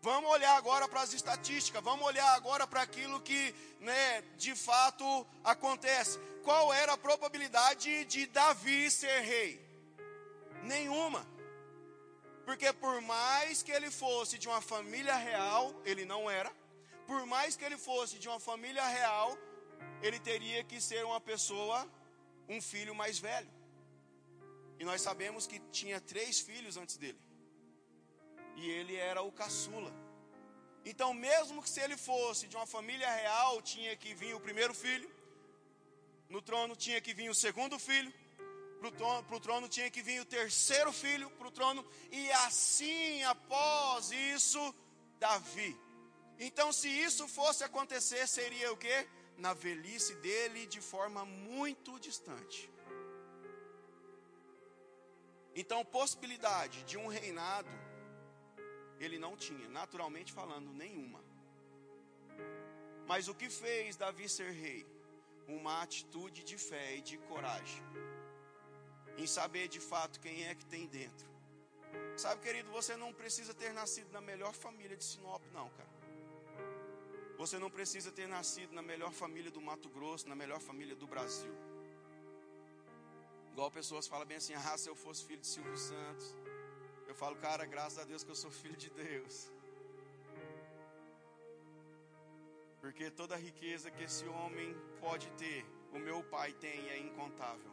Vamos 0.00 0.30
olhar 0.30 0.56
agora 0.56 0.88
para 0.88 1.02
as 1.02 1.12
estatísticas, 1.12 1.84
vamos 1.84 2.06
olhar 2.06 2.30
agora 2.34 2.66
para 2.66 2.80
aquilo 2.80 3.20
que, 3.20 3.54
né, 3.78 4.22
de 4.38 4.54
fato 4.56 5.04
acontece. 5.44 6.18
Qual 6.42 6.72
era 6.72 6.94
a 6.94 6.96
probabilidade 6.96 8.06
de 8.06 8.24
Davi 8.24 8.90
ser 8.90 9.20
rei? 9.20 9.60
Nenhuma. 10.62 11.26
Porque 12.46 12.72
por 12.72 13.02
mais 13.02 13.62
que 13.62 13.70
ele 13.70 13.90
fosse 13.90 14.38
de 14.38 14.48
uma 14.48 14.62
família 14.62 15.14
real, 15.14 15.74
ele 15.84 16.06
não 16.06 16.30
era. 16.30 16.50
Por 17.06 17.26
mais 17.26 17.54
que 17.54 17.66
ele 17.66 17.76
fosse 17.76 18.18
de 18.18 18.30
uma 18.30 18.40
família 18.40 18.86
real, 18.86 19.36
ele 20.00 20.18
teria 20.18 20.64
que 20.64 20.80
ser 20.80 21.04
uma 21.04 21.20
pessoa, 21.20 21.86
um 22.48 22.62
filho 22.62 22.94
mais 22.94 23.18
velho. 23.18 23.60
E 24.78 24.84
nós 24.84 25.00
sabemos 25.00 25.46
que 25.46 25.58
tinha 25.70 26.00
três 26.00 26.40
filhos 26.40 26.76
antes 26.76 26.96
dele. 26.96 27.20
E 28.56 28.68
ele 28.68 28.96
era 28.96 29.22
o 29.22 29.32
caçula. 29.32 29.92
Então, 30.84 31.14
mesmo 31.14 31.62
que 31.62 31.70
se 31.70 31.80
ele 31.80 31.96
fosse 31.96 32.48
de 32.48 32.56
uma 32.56 32.66
família 32.66 33.10
real, 33.10 33.62
tinha 33.62 33.96
que 33.96 34.14
vir 34.14 34.34
o 34.34 34.40
primeiro 34.40 34.74
filho. 34.74 35.08
No 36.28 36.42
trono 36.42 36.74
tinha 36.74 37.00
que 37.00 37.14
vir 37.14 37.30
o 37.30 37.34
segundo 37.34 37.78
filho. 37.78 38.12
Para 38.80 38.88
o 38.88 38.92
trono, 38.92 39.40
trono 39.40 39.68
tinha 39.68 39.88
que 39.88 40.02
vir 40.02 40.20
o 40.20 40.24
terceiro 40.24 40.92
filho 40.92 41.30
para 41.30 41.46
o 41.46 41.52
trono. 41.52 41.86
E 42.10 42.32
assim, 42.32 43.22
após 43.22 44.10
isso, 44.10 44.74
Davi. 45.20 45.78
Então, 46.36 46.72
se 46.72 46.88
isso 46.88 47.28
fosse 47.28 47.62
acontecer, 47.62 48.26
seria 48.26 48.72
o 48.72 48.76
quê? 48.76 49.06
Na 49.38 49.54
velhice 49.54 50.16
dele, 50.16 50.66
de 50.66 50.80
forma 50.80 51.24
muito 51.24 52.00
distante. 52.00 52.71
Então, 55.54 55.84
possibilidade 55.84 56.82
de 56.84 56.96
um 56.96 57.08
reinado, 57.08 57.68
ele 58.98 59.18
não 59.18 59.36
tinha, 59.36 59.68
naturalmente 59.68 60.32
falando, 60.32 60.72
nenhuma. 60.72 61.22
Mas 63.06 63.28
o 63.28 63.34
que 63.34 63.50
fez 63.50 63.96
Davi 63.96 64.28
ser 64.28 64.50
rei? 64.52 64.86
Uma 65.46 65.82
atitude 65.82 66.42
de 66.42 66.56
fé 66.56 66.96
e 66.96 67.02
de 67.02 67.18
coragem, 67.18 67.82
em 69.18 69.26
saber 69.26 69.68
de 69.68 69.80
fato 69.80 70.20
quem 70.20 70.46
é 70.46 70.54
que 70.54 70.64
tem 70.64 70.86
dentro. 70.86 71.28
Sabe, 72.16 72.40
querido, 72.40 72.70
você 72.70 72.96
não 72.96 73.12
precisa 73.12 73.52
ter 73.52 73.72
nascido 73.74 74.10
na 74.12 74.20
melhor 74.20 74.54
família 74.54 74.96
de 74.96 75.04
Sinop, 75.04 75.42
não, 75.52 75.68
cara. 75.70 75.90
Você 77.36 77.58
não 77.58 77.70
precisa 77.70 78.12
ter 78.12 78.28
nascido 78.28 78.72
na 78.72 78.82
melhor 78.82 79.12
família 79.12 79.50
do 79.50 79.60
Mato 79.60 79.88
Grosso, 79.88 80.28
na 80.28 80.34
melhor 80.34 80.60
família 80.60 80.94
do 80.94 81.06
Brasil. 81.06 81.52
Igual 83.52 83.70
pessoas 83.70 84.06
falam 84.12 84.26
bem 84.26 84.38
assim: 84.38 84.54
ah, 84.54 84.76
se 84.82 84.88
eu 84.88 84.96
fosse 85.04 85.24
filho 85.24 85.40
de 85.40 85.46
Silvio 85.46 85.76
Santos. 85.76 86.28
Eu 87.06 87.14
falo, 87.14 87.36
cara, 87.36 87.64
graças 87.66 87.98
a 87.98 88.04
Deus 88.04 88.24
que 88.24 88.30
eu 88.30 88.40
sou 88.42 88.50
filho 88.50 88.76
de 88.84 88.90
Deus. 88.90 89.34
Porque 92.80 93.10
toda 93.10 93.34
a 93.34 93.38
riqueza 93.38 93.90
que 93.90 94.04
esse 94.08 94.26
homem 94.26 94.74
pode 95.00 95.30
ter, 95.42 95.64
o 95.92 95.98
meu 95.98 96.24
pai 96.24 96.52
tem 96.64 96.78
e 96.86 96.88
é 96.88 96.98
incontável. 96.98 97.70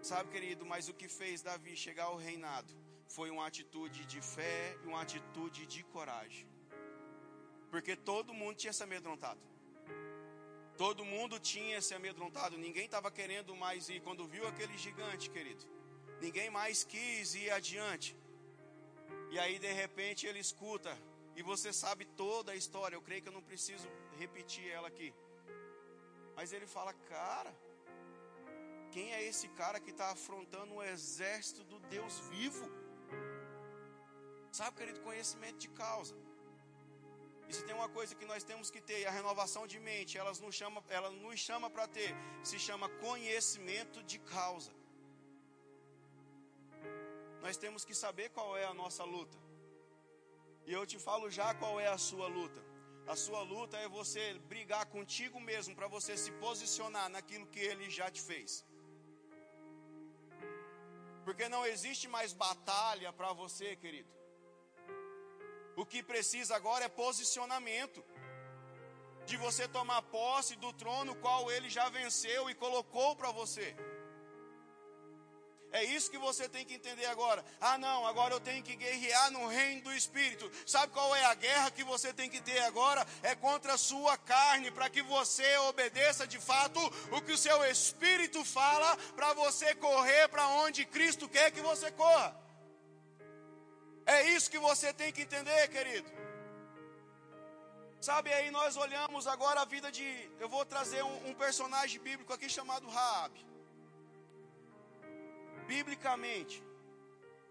Sabe, 0.00 0.30
querido, 0.30 0.64
mas 0.64 0.88
o 0.88 0.94
que 0.94 1.08
fez 1.08 1.42
Davi 1.42 1.76
chegar 1.76 2.04
ao 2.04 2.16
reinado 2.16 2.72
foi 3.16 3.28
uma 3.30 3.46
atitude 3.46 4.04
de 4.06 4.20
fé 4.20 4.76
e 4.82 4.86
uma 4.86 5.02
atitude 5.02 5.66
de 5.66 5.82
coragem. 5.84 6.48
Porque 7.70 7.94
todo 7.94 8.34
mundo 8.40 8.56
tinha 8.56 8.72
se 8.72 8.82
amedrontado. 8.82 9.40
Todo 10.76 11.04
mundo 11.04 11.38
tinha 11.38 11.80
se 11.80 11.94
amedrontado, 11.94 12.58
ninguém 12.58 12.84
estava 12.84 13.10
querendo 13.10 13.56
mais 13.56 13.88
ir. 13.88 14.00
Quando 14.00 14.26
viu 14.26 14.46
aquele 14.46 14.76
gigante, 14.76 15.30
querido, 15.30 15.64
ninguém 16.20 16.50
mais 16.50 16.84
quis 16.84 17.34
ir 17.34 17.50
adiante. 17.50 18.16
E 19.30 19.38
aí, 19.38 19.58
de 19.58 19.72
repente, 19.72 20.26
ele 20.26 20.38
escuta, 20.38 20.96
e 21.34 21.42
você 21.42 21.72
sabe 21.72 22.04
toda 22.04 22.52
a 22.52 22.56
história. 22.56 22.96
Eu 22.96 23.02
creio 23.02 23.22
que 23.22 23.28
eu 23.28 23.32
não 23.32 23.42
preciso 23.42 23.88
repetir 24.18 24.68
ela 24.68 24.88
aqui. 24.88 25.14
Mas 26.34 26.52
ele 26.52 26.66
fala, 26.66 26.92
cara, 26.92 27.54
quem 28.90 29.12
é 29.12 29.22
esse 29.22 29.48
cara 29.48 29.80
que 29.80 29.90
está 29.90 30.10
afrontando 30.10 30.74
o 30.74 30.82
exército 30.82 31.64
do 31.64 31.78
Deus 31.80 32.18
vivo? 32.30 32.70
Sabe, 34.52 34.76
querido, 34.76 35.00
conhecimento 35.00 35.58
de 35.58 35.68
causa. 35.68 36.14
E 37.48 37.54
se 37.54 37.62
tem 37.64 37.74
uma 37.74 37.88
coisa 37.88 38.14
que 38.14 38.26
nós 38.32 38.42
temos 38.50 38.70
que 38.70 38.80
ter, 38.80 39.06
a 39.06 39.10
renovação 39.10 39.66
de 39.72 39.78
mente, 39.78 40.18
ela 40.18 40.32
nos 40.44 40.54
chama, 40.54 40.82
ela 40.88 41.10
nos 41.10 41.38
chama 41.38 41.68
para 41.70 41.86
ter, 41.86 42.14
se 42.42 42.58
chama 42.58 42.88
conhecimento 43.06 44.02
de 44.02 44.18
causa. 44.18 44.72
Nós 47.44 47.56
temos 47.56 47.84
que 47.84 47.94
saber 47.94 48.28
qual 48.30 48.56
é 48.56 48.64
a 48.64 48.74
nossa 48.74 49.04
luta. 49.04 49.38
E 50.66 50.72
eu 50.72 50.84
te 50.84 50.98
falo 50.98 51.30
já 51.30 51.54
qual 51.54 51.78
é 51.78 51.86
a 51.86 51.98
sua 51.98 52.26
luta. 52.26 52.60
A 53.06 53.14
sua 53.14 53.42
luta 53.42 53.76
é 53.78 53.88
você 53.88 54.22
brigar 54.52 54.84
contigo 54.86 55.38
mesmo 55.38 55.76
para 55.76 55.86
você 55.86 56.16
se 56.16 56.32
posicionar 56.44 57.08
naquilo 57.08 57.46
que 57.46 57.60
ele 57.60 57.88
já 57.88 58.10
te 58.10 58.20
fez. 58.20 58.64
Porque 61.24 61.48
não 61.48 61.64
existe 61.64 62.08
mais 62.08 62.32
batalha 62.32 63.12
para 63.12 63.32
você, 63.32 63.76
querido. 63.76 64.15
O 65.76 65.84
que 65.84 66.02
precisa 66.02 66.56
agora 66.56 66.86
é 66.86 66.88
posicionamento. 66.88 68.02
De 69.26 69.36
você 69.36 69.68
tomar 69.68 70.02
posse 70.02 70.56
do 70.56 70.72
trono 70.72 71.14
qual 71.16 71.50
ele 71.50 71.68
já 71.68 71.88
venceu 71.88 72.48
e 72.48 72.54
colocou 72.54 73.14
para 73.14 73.30
você. 73.30 73.76
É 75.72 75.84
isso 75.84 76.10
que 76.10 76.16
você 76.16 76.48
tem 76.48 76.64
que 76.64 76.74
entender 76.74 77.04
agora. 77.06 77.44
Ah, 77.60 77.76
não, 77.76 78.06
agora 78.06 78.32
eu 78.32 78.40
tenho 78.40 78.62
que 78.62 78.74
guerrear 78.76 79.30
no 79.32 79.46
reino 79.46 79.82
do 79.82 79.92
Espírito. 79.92 80.50
Sabe 80.64 80.92
qual 80.92 81.14
é 81.14 81.24
a 81.26 81.34
guerra 81.34 81.70
que 81.70 81.84
você 81.84 82.14
tem 82.14 82.30
que 82.30 82.40
ter 82.40 82.60
agora? 82.60 83.06
É 83.22 83.34
contra 83.34 83.74
a 83.74 83.78
sua 83.78 84.16
carne, 84.16 84.70
para 84.70 84.88
que 84.88 85.02
você 85.02 85.56
obedeça 85.58 86.26
de 86.26 86.38
fato 86.38 86.80
o 87.10 87.20
que 87.20 87.32
o 87.32 87.38
seu 87.38 87.62
Espírito 87.64 88.42
fala, 88.44 88.96
para 89.14 89.34
você 89.34 89.74
correr 89.74 90.28
para 90.28 90.48
onde 90.48 90.86
Cristo 90.86 91.28
quer 91.28 91.50
que 91.50 91.60
você 91.60 91.90
corra. 91.90 92.45
É 94.06 94.22
isso 94.30 94.48
que 94.48 94.58
você 94.58 94.92
tem 94.92 95.12
que 95.12 95.22
entender, 95.22 95.68
querido. 95.68 96.08
Sabe, 98.00 98.32
aí 98.32 98.52
nós 98.52 98.76
olhamos 98.76 99.26
agora 99.26 99.62
a 99.62 99.64
vida 99.64 99.90
de. 99.90 100.30
Eu 100.38 100.48
vou 100.48 100.64
trazer 100.64 101.02
um, 101.02 101.30
um 101.30 101.34
personagem 101.34 102.00
bíblico 102.00 102.32
aqui 102.32 102.48
chamado 102.48 102.88
Raab. 102.88 103.34
Biblicamente, 105.66 106.62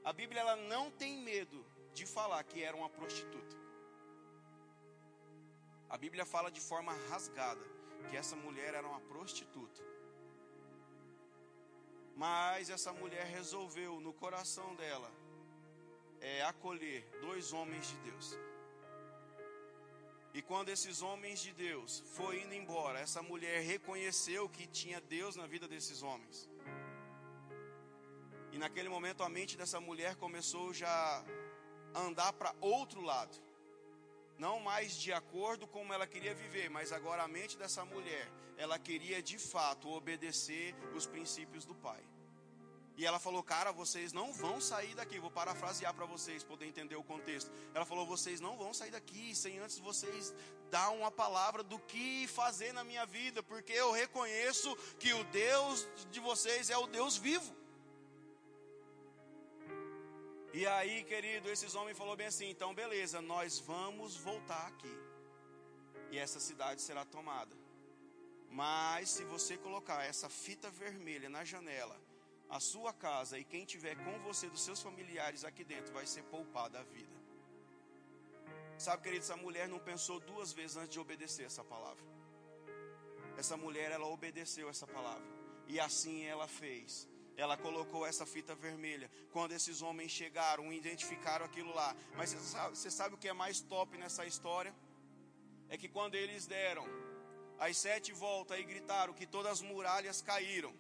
a 0.01 0.13
Bíblia 0.13 0.39
ela 0.39 0.55
não 0.55 0.89
tem 0.89 1.17
medo 1.17 1.65
de 1.93 2.05
falar 2.05 2.41
que 2.45 2.63
era 2.63 2.77
uma 2.77 2.89
prostituta. 2.89 3.55
A 5.89 5.97
Bíblia 5.97 6.25
fala 6.25 6.49
de 6.49 6.61
forma 6.61 6.93
rasgada 7.09 7.65
que 8.09 8.15
essa 8.15 8.35
mulher 8.37 8.73
era 8.73 8.87
uma 8.87 9.01
prostituta. 9.01 9.83
Mas 12.15 12.69
essa 12.69 12.93
mulher 12.93 13.25
resolveu 13.25 13.99
no 13.99 14.13
coração 14.13 14.73
dela 14.75 15.11
é, 16.25 16.41
acolher 16.43 17.01
dois 17.21 17.53
homens 17.53 17.87
de 17.91 17.97
Deus. 18.09 18.27
E 20.33 20.41
quando 20.41 20.69
esses 20.75 21.01
homens 21.07 21.39
de 21.39 21.51
Deus 21.53 22.03
foram 22.15 22.39
indo 22.43 22.55
embora, 22.61 22.99
essa 22.99 23.21
mulher 23.21 23.61
reconheceu 23.61 24.49
que 24.49 24.65
tinha 24.79 24.99
Deus 24.99 25.35
na 25.35 25.45
vida 25.53 25.67
desses 25.73 26.01
homens. 26.01 26.49
E 28.51 28.57
naquele 28.57 28.89
momento 28.89 29.21
a 29.23 29.29
mente 29.29 29.55
dessa 29.55 29.79
mulher 29.79 30.15
começou 30.15 30.73
já 30.73 31.23
a 31.93 32.01
andar 32.07 32.33
para 32.33 32.55
outro 32.59 33.01
lado. 33.01 33.37
Não 34.37 34.59
mais 34.59 34.97
de 34.97 35.13
acordo 35.13 35.65
com 35.67 35.79
como 35.79 35.93
ela 35.93 36.07
queria 36.07 36.33
viver, 36.33 36.69
mas 36.69 36.91
agora 36.91 37.21
a 37.23 37.27
mente 37.27 37.55
dessa 37.57 37.85
mulher, 37.85 38.25
ela 38.57 38.79
queria 38.79 39.21
de 39.21 39.37
fato 39.37 39.89
obedecer 39.89 40.75
os 40.95 41.05
princípios 41.05 41.65
do 41.65 41.75
Pai. 41.75 42.03
E 42.97 43.05
ela 43.05 43.19
falou: 43.19 43.43
Cara, 43.43 43.71
vocês 43.71 44.13
não 44.13 44.31
vão 44.31 44.61
sair 44.61 44.95
daqui. 44.95 45.19
Vou 45.19 45.31
parafrasear 45.31 45.93
para 45.93 46.05
vocês 46.05 46.43
poderem 46.43 46.69
entender 46.69 46.95
o 46.95 47.03
contexto. 47.03 47.51
Ela 47.73 47.85
falou: 47.85 48.05
Vocês 48.05 48.39
não 48.39 48.55
vão 48.57 48.73
sair 48.73 48.91
daqui 48.91 49.35
sem 49.35 49.59
antes 49.59 49.77
vocês 49.79 50.33
dar 50.69 50.89
uma 50.91 51.11
palavra 51.11 51.61
do 51.63 51.77
que 51.79 52.27
fazer 52.27 52.71
na 52.73 52.83
minha 52.83 53.05
vida, 53.05 53.43
porque 53.43 53.73
eu 53.73 53.91
reconheço 53.91 54.75
que 54.97 55.13
o 55.13 55.23
Deus 55.25 55.87
de 56.09 56.19
vocês 56.19 56.69
é 56.69 56.77
o 56.77 56.87
Deus 56.87 57.17
vivo. 57.17 57.53
E 60.53 60.65
aí, 60.65 61.03
querido, 61.03 61.49
esses 61.49 61.75
homens 61.75 61.97
falou 61.97 62.15
bem 62.15 62.27
assim: 62.27 62.49
Então, 62.49 62.73
beleza, 62.73 63.21
nós 63.21 63.59
vamos 63.59 64.15
voltar 64.15 64.67
aqui. 64.67 64.97
E 66.11 66.17
essa 66.17 66.39
cidade 66.39 66.81
será 66.81 67.03
tomada. 67.03 67.53
Mas 68.49 69.09
se 69.09 69.25
você 69.25 69.57
colocar 69.57 70.05
essa 70.05 70.29
fita 70.29 70.69
vermelha 70.69 71.27
na 71.27 71.43
janela, 71.43 71.99
a 72.55 72.59
sua 72.59 72.93
casa 72.93 73.37
e 73.37 73.43
quem 73.43 73.65
tiver 73.65 73.95
com 73.95 74.17
você, 74.19 74.49
dos 74.49 74.63
seus 74.63 74.81
familiares 74.81 75.43
aqui 75.43 75.63
dentro, 75.63 75.93
vai 75.93 76.05
ser 76.05 76.23
poupada 76.23 76.79
a 76.79 76.83
vida. 76.83 77.15
Sabe, 78.77 79.03
querido, 79.03 79.23
essa 79.23 79.37
mulher 79.37 79.67
não 79.67 79.79
pensou 79.79 80.19
duas 80.19 80.51
vezes 80.53 80.77
antes 80.77 80.89
de 80.89 80.99
obedecer 80.99 81.43
essa 81.43 81.63
palavra. 81.63 82.03
Essa 83.37 83.57
mulher, 83.57 83.91
ela 83.91 84.07
obedeceu 84.07 84.69
essa 84.69 84.87
palavra. 84.87 85.25
E 85.67 85.79
assim 85.79 86.23
ela 86.23 86.47
fez. 86.47 87.07
Ela 87.37 87.57
colocou 87.57 88.05
essa 88.05 88.25
fita 88.25 88.55
vermelha. 88.55 89.09
Quando 89.31 89.51
esses 89.51 89.81
homens 89.81 90.11
chegaram, 90.11 90.71
identificaram 90.71 91.45
aquilo 91.45 91.73
lá. 91.73 91.95
Mas 92.15 92.29
você 92.29 92.39
sabe, 92.39 92.77
você 92.77 92.91
sabe 92.91 93.15
o 93.15 93.17
que 93.17 93.27
é 93.27 93.33
mais 93.33 93.59
top 93.59 93.97
nessa 93.97 94.25
história? 94.25 94.73
É 95.69 95.77
que 95.77 95.89
quando 95.89 96.15
eles 96.15 96.45
deram 96.45 96.85
as 97.59 97.77
sete 97.77 98.11
voltas 98.13 98.59
e 98.59 98.63
gritaram 98.63 99.13
que 99.13 99.25
todas 99.25 99.53
as 99.53 99.61
muralhas 99.61 100.21
caíram 100.21 100.73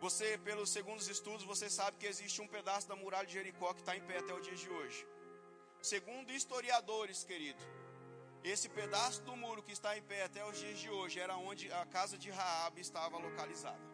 você, 0.00 0.38
pelos 0.38 0.70
segundos 0.70 1.08
estudos, 1.08 1.44
você 1.44 1.68
sabe 1.68 1.98
que 1.98 2.06
existe 2.06 2.40
um 2.40 2.48
pedaço 2.48 2.88
da 2.88 2.96
muralha 2.96 3.26
de 3.26 3.34
Jericó 3.34 3.74
que 3.74 3.80
está 3.80 3.94
em 3.96 4.00
pé 4.00 4.18
até 4.18 4.32
o 4.32 4.40
dia 4.40 4.54
de 4.54 4.68
hoje. 4.68 5.06
Segundo 5.82 6.32
historiadores, 6.32 7.22
querido, 7.22 7.62
esse 8.42 8.68
pedaço 8.68 9.20
do 9.22 9.36
muro 9.36 9.62
que 9.62 9.72
está 9.72 9.96
em 9.98 10.02
pé 10.02 10.24
até 10.24 10.42
os 10.44 10.58
dias 10.58 10.78
de 10.78 10.88
hoje 10.88 11.20
era 11.20 11.36
onde 11.36 11.70
a 11.72 11.84
casa 11.84 12.16
de 12.16 12.30
Raab 12.30 12.80
estava 12.80 13.18
localizada. 13.18 13.90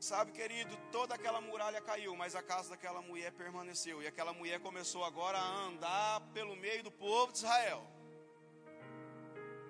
Sabe, 0.00 0.32
querido, 0.32 0.76
toda 0.92 1.14
aquela 1.14 1.40
muralha 1.40 1.80
caiu, 1.80 2.14
mas 2.16 2.34
a 2.34 2.42
casa 2.42 2.70
daquela 2.70 3.00
mulher 3.00 3.32
permaneceu. 3.32 4.02
E 4.02 4.06
aquela 4.06 4.34
mulher 4.34 4.60
começou 4.60 5.02
agora 5.04 5.38
a 5.38 5.64
andar 5.66 6.20
pelo 6.32 6.56
meio 6.56 6.82
do 6.82 6.90
povo 6.90 7.32
de 7.32 7.38
Israel. 7.38 7.93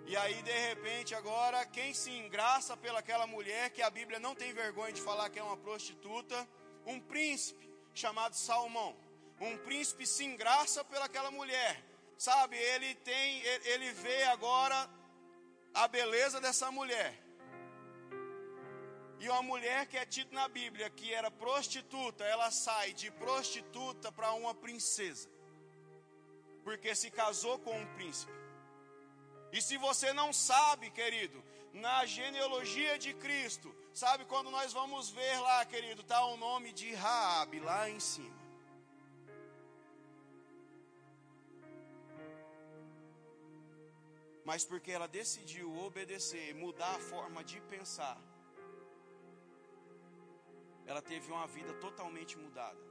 E 0.07 0.17
aí, 0.17 0.43
de 0.43 0.53
repente, 0.53 1.14
agora, 1.14 1.64
quem 1.64 1.95
se 1.95 2.11
engraça 2.11 2.77
pelaquela 2.77 3.27
mulher, 3.27 3.71
que 3.71 3.81
a 3.81 3.88
Bíblia 3.88 4.21
não 4.21 4.35
tem 4.35 4.53
vergonha 4.53 4.93
de 4.93 5.01
falar 5.01 5.31
que 5.31 5.38
é 5.38 5.43
uma 5.43 5.57
prostituta, 5.57 6.47
um 6.85 7.01
príncipe 7.01 7.71
chamado 7.95 8.35
Salomão. 8.35 8.95
Um 9.40 9.57
príncipe 9.59 10.07
se 10.07 10.25
engraça 10.25 10.85
pelaquela 10.85 11.31
mulher. 11.31 11.83
Sabe, 12.19 12.57
ele 12.57 12.95
tem, 12.97 13.43
ele 13.64 13.93
vê 13.93 14.25
agora 14.25 14.88
a 15.73 15.88
beleza 15.88 16.38
dessa 16.40 16.71
mulher. 16.71 17.19
E 19.19 19.29
uma 19.29 19.43
mulher 19.43 19.87
que 19.87 19.97
é 19.97 20.05
tida 20.05 20.35
na 20.35 20.49
Bíblia, 20.49 20.90
que 20.90 21.14
era 21.14 21.31
prostituta, 21.31 22.25
ela 22.25 22.51
sai 22.51 22.93
de 22.93 23.11
prostituta 23.11 24.12
para 24.12 24.33
uma 24.35 24.55
princesa. 24.55 25.31
Porque 26.62 26.95
se 26.95 27.11
casou 27.11 27.59
com 27.59 27.75
um 27.75 27.87
príncipe. 27.95 28.43
E 29.57 29.62
se 29.62 29.77
você 29.77 30.12
não 30.12 30.33
sabe, 30.33 30.90
querido, 30.90 31.40
na 31.73 32.05
genealogia 32.05 32.99
de 32.99 33.14
Cristo, 33.14 33.73
sabe 33.93 34.25
quando 34.25 34.51
nós 34.51 34.73
vamos 34.73 35.11
ver 35.11 35.38
lá, 35.38 35.64
querido, 35.64 36.01
está 36.01 36.25
o 36.27 36.37
nome 36.37 36.73
de 36.73 36.93
Raabe 36.93 37.61
lá 37.61 37.88
em 37.88 38.01
cima. 38.01 38.43
Mas 44.45 44.64
porque 44.64 44.90
ela 44.90 45.07
decidiu 45.07 45.73
obedecer, 45.87 46.53
mudar 46.57 46.97
a 46.97 46.99
forma 46.99 47.45
de 47.45 47.61
pensar, 47.61 48.21
ela 50.85 51.01
teve 51.01 51.31
uma 51.31 51.47
vida 51.47 51.73
totalmente 51.75 52.37
mudada. 52.37 52.83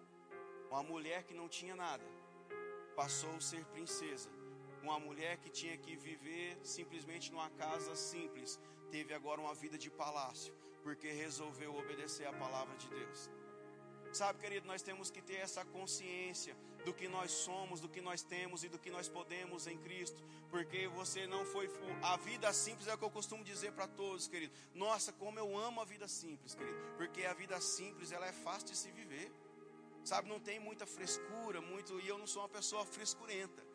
Uma 0.71 0.81
mulher 0.81 1.23
que 1.23 1.33
não 1.33 1.49
tinha 1.49 1.75
nada, 1.75 2.05
passou 2.95 3.35
a 3.35 3.41
ser 3.41 3.65
princesa 3.65 4.42
uma 4.83 4.99
mulher 4.99 5.37
que 5.37 5.49
tinha 5.49 5.77
que 5.77 5.95
viver 5.95 6.57
simplesmente 6.61 7.31
numa 7.31 7.49
casa 7.51 7.95
simples, 7.95 8.59
teve 8.91 9.13
agora 9.13 9.39
uma 9.39 9.55
vida 9.55 9.77
de 9.77 9.89
palácio, 9.89 10.53
porque 10.83 11.09
resolveu 11.09 11.75
obedecer 11.75 12.27
a 12.27 12.33
palavra 12.33 12.75
de 12.75 12.89
Deus. 12.89 13.29
Sabe, 14.11 14.39
querido, 14.39 14.67
nós 14.67 14.83
temos 14.83 15.09
que 15.09 15.21
ter 15.21 15.37
essa 15.37 15.65
consciência 15.65 16.55
do 16.85 16.93
que 16.93 17.07
nós 17.07 17.31
somos, 17.31 17.79
do 17.79 17.89
que 17.89 18.01
nós 18.01 18.21
temos 18.21 18.63
e 18.63 18.69
do 18.69 18.77
que 18.77 18.91
nós 18.91 19.07
podemos 19.07 19.65
em 19.65 19.77
Cristo, 19.79 20.21
porque 20.51 20.87
você 20.89 21.25
não 21.25 21.45
foi. 21.45 21.67
A 22.01 22.17
vida 22.17 22.51
simples 22.53 22.87
é 22.87 22.93
o 22.93 22.97
que 22.97 23.05
eu 23.05 23.09
costumo 23.09 23.43
dizer 23.43 23.71
para 23.71 23.87
todos, 23.87 24.27
querido. 24.27 24.53
Nossa, 24.75 25.11
como 25.13 25.39
eu 25.39 25.57
amo 25.57 25.81
a 25.81 25.85
vida 25.85 26.07
simples, 26.07 26.53
querido, 26.53 26.77
porque 26.97 27.25
a 27.25 27.33
vida 27.33 27.59
simples 27.59 28.11
ela 28.11 28.27
é 28.27 28.33
fácil 28.33 28.67
de 28.67 28.77
se 28.77 28.91
viver, 28.91 29.31
sabe? 30.03 30.29
Não 30.29 30.39
tem 30.39 30.59
muita 30.59 30.85
frescura, 30.85 31.61
muito. 31.61 31.99
E 32.01 32.07
eu 32.07 32.17
não 32.19 32.27
sou 32.27 32.43
uma 32.43 32.49
pessoa 32.49 32.85
frescurenta 32.85 33.72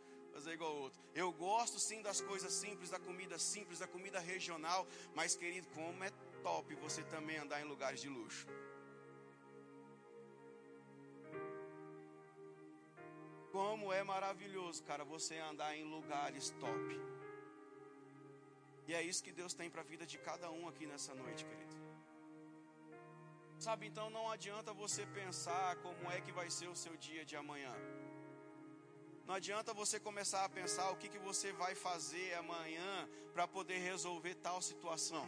fazer 0.48 0.54
igual 0.54 0.74
outro. 0.76 1.00
Eu 1.14 1.30
gosto 1.32 1.78
sim 1.78 2.00
das 2.00 2.20
coisas 2.20 2.52
simples, 2.52 2.90
da 2.90 2.98
comida 2.98 3.38
simples, 3.38 3.78
da 3.78 3.87
comida 3.87 4.18
regional, 4.18 4.87
mas 5.14 5.37
querido, 5.37 5.68
como 5.74 6.02
é 6.02 6.11
top 6.42 6.74
você 6.76 7.02
também 7.04 7.37
andar 7.37 7.61
em 7.61 7.64
lugares 7.64 8.00
de 8.00 8.08
luxo. 8.08 8.46
Como 13.52 13.92
é 13.92 14.02
maravilhoso, 14.02 14.82
cara, 14.84 15.04
você 15.04 15.37
andar 15.38 15.76
em 15.76 15.84
lugares 15.84 16.50
top. 16.61 16.88
E 18.87 18.94
é 18.94 19.02
isso 19.02 19.22
que 19.22 19.32
Deus 19.32 19.52
tem 19.52 19.68
para 19.68 19.82
a 19.82 19.84
vida 19.92 20.06
de 20.06 20.18
cada 20.18 20.50
um 20.50 20.66
aqui 20.68 20.87
nessa 20.87 21.14
noite, 21.14 21.44
querido. 21.44 21.76
Sabe, 23.58 23.87
então 23.87 24.08
não 24.08 24.30
adianta 24.30 24.72
você 24.72 25.04
pensar 25.06 25.76
como 25.76 26.11
é 26.11 26.20
que 26.20 26.32
vai 26.32 26.48
ser 26.48 26.68
o 26.68 26.76
seu 26.76 26.96
dia 26.96 27.24
de 27.24 27.37
amanhã. 27.37 27.74
Não 29.28 29.34
adianta 29.34 29.74
você 29.74 30.00
começar 30.00 30.42
a 30.42 30.48
pensar 30.48 30.90
o 30.90 30.96
que, 30.96 31.06
que 31.06 31.18
você 31.18 31.52
vai 31.52 31.74
fazer 31.74 32.32
amanhã 32.36 33.06
para 33.34 33.46
poder 33.46 33.76
resolver 33.76 34.34
tal 34.36 34.62
situação. 34.62 35.26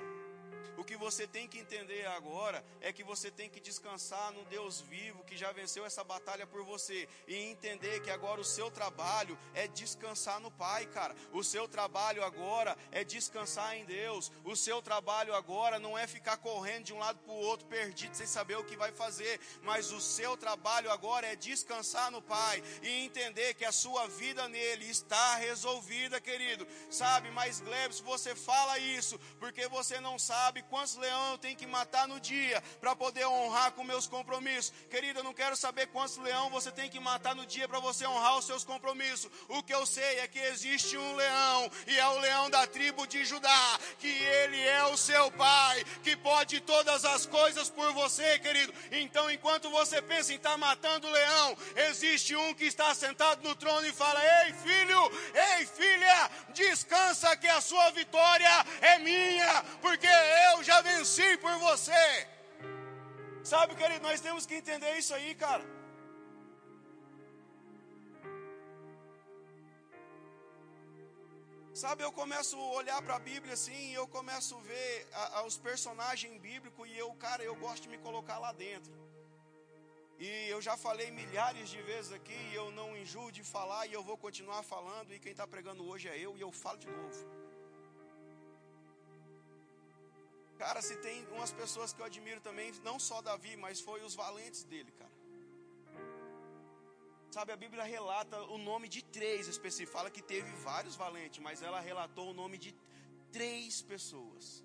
O 0.76 0.84
que 0.84 0.96
você 0.96 1.26
tem 1.26 1.46
que 1.46 1.58
entender 1.58 2.06
agora 2.06 2.64
é 2.80 2.92
que 2.92 3.04
você 3.04 3.30
tem 3.30 3.48
que 3.48 3.60
descansar 3.60 4.32
no 4.32 4.44
Deus 4.46 4.80
vivo 4.80 5.24
que 5.24 5.36
já 5.36 5.52
venceu 5.52 5.84
essa 5.84 6.02
batalha 6.02 6.46
por 6.46 6.64
você 6.64 7.08
e 7.28 7.34
entender 7.34 8.00
que 8.00 8.10
agora 8.10 8.40
o 8.40 8.44
seu 8.44 8.70
trabalho 8.70 9.38
é 9.54 9.68
descansar 9.68 10.40
no 10.40 10.50
Pai, 10.50 10.86
cara. 10.86 11.14
O 11.32 11.44
seu 11.44 11.68
trabalho 11.68 12.24
agora 12.24 12.76
é 12.90 13.04
descansar 13.04 13.76
em 13.76 13.84
Deus. 13.84 14.32
O 14.44 14.56
seu 14.56 14.82
trabalho 14.82 15.34
agora 15.34 15.78
não 15.78 15.96
é 15.96 16.06
ficar 16.06 16.36
correndo 16.38 16.86
de 16.86 16.92
um 16.92 16.98
lado 16.98 17.18
para 17.20 17.32
o 17.32 17.36
outro 17.36 17.66
perdido 17.66 18.16
sem 18.16 18.26
saber 18.26 18.56
o 18.56 18.64
que 18.64 18.76
vai 18.76 18.90
fazer, 18.90 19.40
mas 19.62 19.92
o 19.92 20.00
seu 20.00 20.36
trabalho 20.36 20.90
agora 20.90 21.26
é 21.26 21.36
descansar 21.36 22.10
no 22.10 22.20
Pai 22.20 22.62
e 22.82 23.04
entender 23.04 23.54
que 23.54 23.64
a 23.64 23.72
sua 23.72 24.08
vida 24.08 24.48
nele 24.48 24.86
está 24.90 25.36
resolvida, 25.36 26.20
querido. 26.20 26.66
Sabe, 26.90 27.30
mas 27.30 27.60
Glebs, 27.60 28.00
você 28.00 28.34
fala 28.34 28.78
isso 28.78 29.18
porque 29.38 29.68
você 29.68 30.00
não 30.00 30.18
sabe 30.18 30.49
sabe 30.50 30.62
quantos 30.62 30.96
leões 30.96 31.30
eu 31.30 31.38
tenho 31.38 31.56
que 31.56 31.64
matar 31.64 32.08
no 32.08 32.18
dia 32.18 32.60
para 32.80 32.96
poder 32.96 33.24
honrar 33.24 33.70
com 33.70 33.84
meus 33.84 34.08
compromissos. 34.08 34.72
Querida, 34.90 35.20
eu 35.20 35.24
não 35.24 35.32
quero 35.32 35.54
saber 35.54 35.86
quantos 35.86 36.16
leões 36.16 36.50
você 36.50 36.72
tem 36.72 36.90
que 36.90 36.98
matar 36.98 37.36
no 37.36 37.46
dia 37.46 37.68
para 37.68 37.78
você 37.78 38.04
honrar 38.04 38.36
os 38.36 38.46
seus 38.46 38.64
compromissos. 38.64 39.30
O 39.48 39.62
que 39.62 39.72
eu 39.72 39.86
sei 39.86 40.18
é 40.18 40.26
que 40.26 40.40
existe 40.40 40.96
um 40.96 41.14
leão, 41.14 41.70
e 41.86 41.96
é 41.96 42.08
o 42.08 42.18
leão 42.18 42.50
da 42.50 42.66
tribo 42.66 43.06
de 43.06 43.24
Judá, 43.24 43.78
que 44.00 44.08
ele 44.08 44.60
é 44.60 44.84
o 44.86 44.96
seu 44.96 45.30
pai, 45.30 45.84
que 46.02 46.16
pode 46.16 46.60
todas 46.62 47.04
as 47.04 47.26
coisas 47.26 47.70
por 47.70 47.92
você, 47.92 48.36
querido. 48.40 48.74
Então, 48.90 49.30
enquanto 49.30 49.70
você 49.70 50.02
pensa 50.02 50.32
em 50.32 50.36
estar 50.36 50.50
tá 50.50 50.58
matando 50.58 51.06
o 51.06 51.12
leão, 51.12 51.56
existe 51.76 52.34
um 52.34 52.52
que 52.54 52.64
está 52.64 52.92
sentado 52.92 53.40
no 53.48 53.54
trono 53.54 53.86
e 53.86 53.92
fala: 53.92 54.20
Ei, 54.46 54.52
filho, 54.54 55.12
ei, 55.32 55.66
filha, 55.66 56.30
descansa 56.52 57.36
que 57.36 57.46
a 57.46 57.60
sua 57.60 57.90
vitória 57.92 58.66
é 58.80 58.98
minha, 58.98 59.62
porque 59.80 60.08
eu 60.08 60.39
já 60.62 60.80
venci 60.82 61.36
por 61.38 61.54
você. 61.66 62.28
Sabe, 63.42 63.74
querido, 63.74 64.02
nós 64.08 64.20
temos 64.20 64.46
que 64.46 64.54
entender 64.54 64.92
isso 64.98 65.14
aí, 65.14 65.34
cara. 65.34 65.64
Sabe, 71.82 72.02
eu 72.04 72.12
começo 72.12 72.56
a 72.56 72.72
olhar 72.80 73.00
para 73.00 73.16
a 73.16 73.18
Bíblia 73.18 73.54
assim, 73.54 73.82
e 73.90 73.94
eu 73.94 74.06
começo 74.06 74.54
a 74.56 74.60
ver 74.60 75.08
a, 75.12 75.38
a, 75.38 75.46
os 75.46 75.56
personagens 75.56 76.38
bíblicos 76.38 76.86
e 76.86 76.98
eu, 76.98 77.10
cara, 77.14 77.42
eu 77.42 77.54
gosto 77.54 77.84
de 77.84 77.88
me 77.88 77.96
colocar 77.98 78.38
lá 78.38 78.52
dentro. 78.52 78.92
E 80.18 80.28
eu 80.54 80.60
já 80.60 80.76
falei 80.76 81.10
milhares 81.10 81.70
de 81.70 81.80
vezes 81.80 82.12
aqui, 82.12 82.38
e 82.50 82.54
eu 82.54 82.70
não 82.72 82.94
enjoo 82.94 83.30
de 83.32 83.42
falar, 83.42 83.86
e 83.86 83.94
eu 83.94 84.02
vou 84.02 84.18
continuar 84.18 84.62
falando, 84.62 85.14
e 85.14 85.18
quem 85.18 85.32
está 85.32 85.46
pregando 85.46 85.88
hoje 85.88 86.08
é 86.08 86.18
eu, 86.18 86.36
e 86.36 86.42
eu 86.42 86.52
falo 86.52 86.76
de 86.76 86.90
novo. 86.90 87.39
Cara, 90.60 90.82
se 90.82 90.94
tem 90.96 91.26
umas 91.28 91.52
pessoas 91.60 91.90
que 91.90 92.00
eu 92.02 92.04
admiro 92.04 92.38
também, 92.46 92.70
não 92.88 92.98
só 92.98 93.22
Davi, 93.22 93.56
mas 93.56 93.80
foi 93.80 94.02
os 94.02 94.14
valentes 94.14 94.62
dele, 94.62 94.92
cara. 94.92 95.14
Sabe, 97.30 97.52
a 97.52 97.56
Bíblia 97.56 97.82
relata 97.82 98.38
o 98.42 98.58
nome 98.58 98.86
de 98.86 99.02
três 99.02 99.48
específicos. 99.48 99.94
Fala 99.98 100.10
que 100.10 100.20
teve 100.20 100.50
vários 100.56 100.96
valentes, 100.96 101.40
mas 101.42 101.62
ela 101.62 101.80
relatou 101.80 102.28
o 102.30 102.34
nome 102.34 102.58
de 102.58 102.74
três 103.32 103.80
pessoas: 103.80 104.62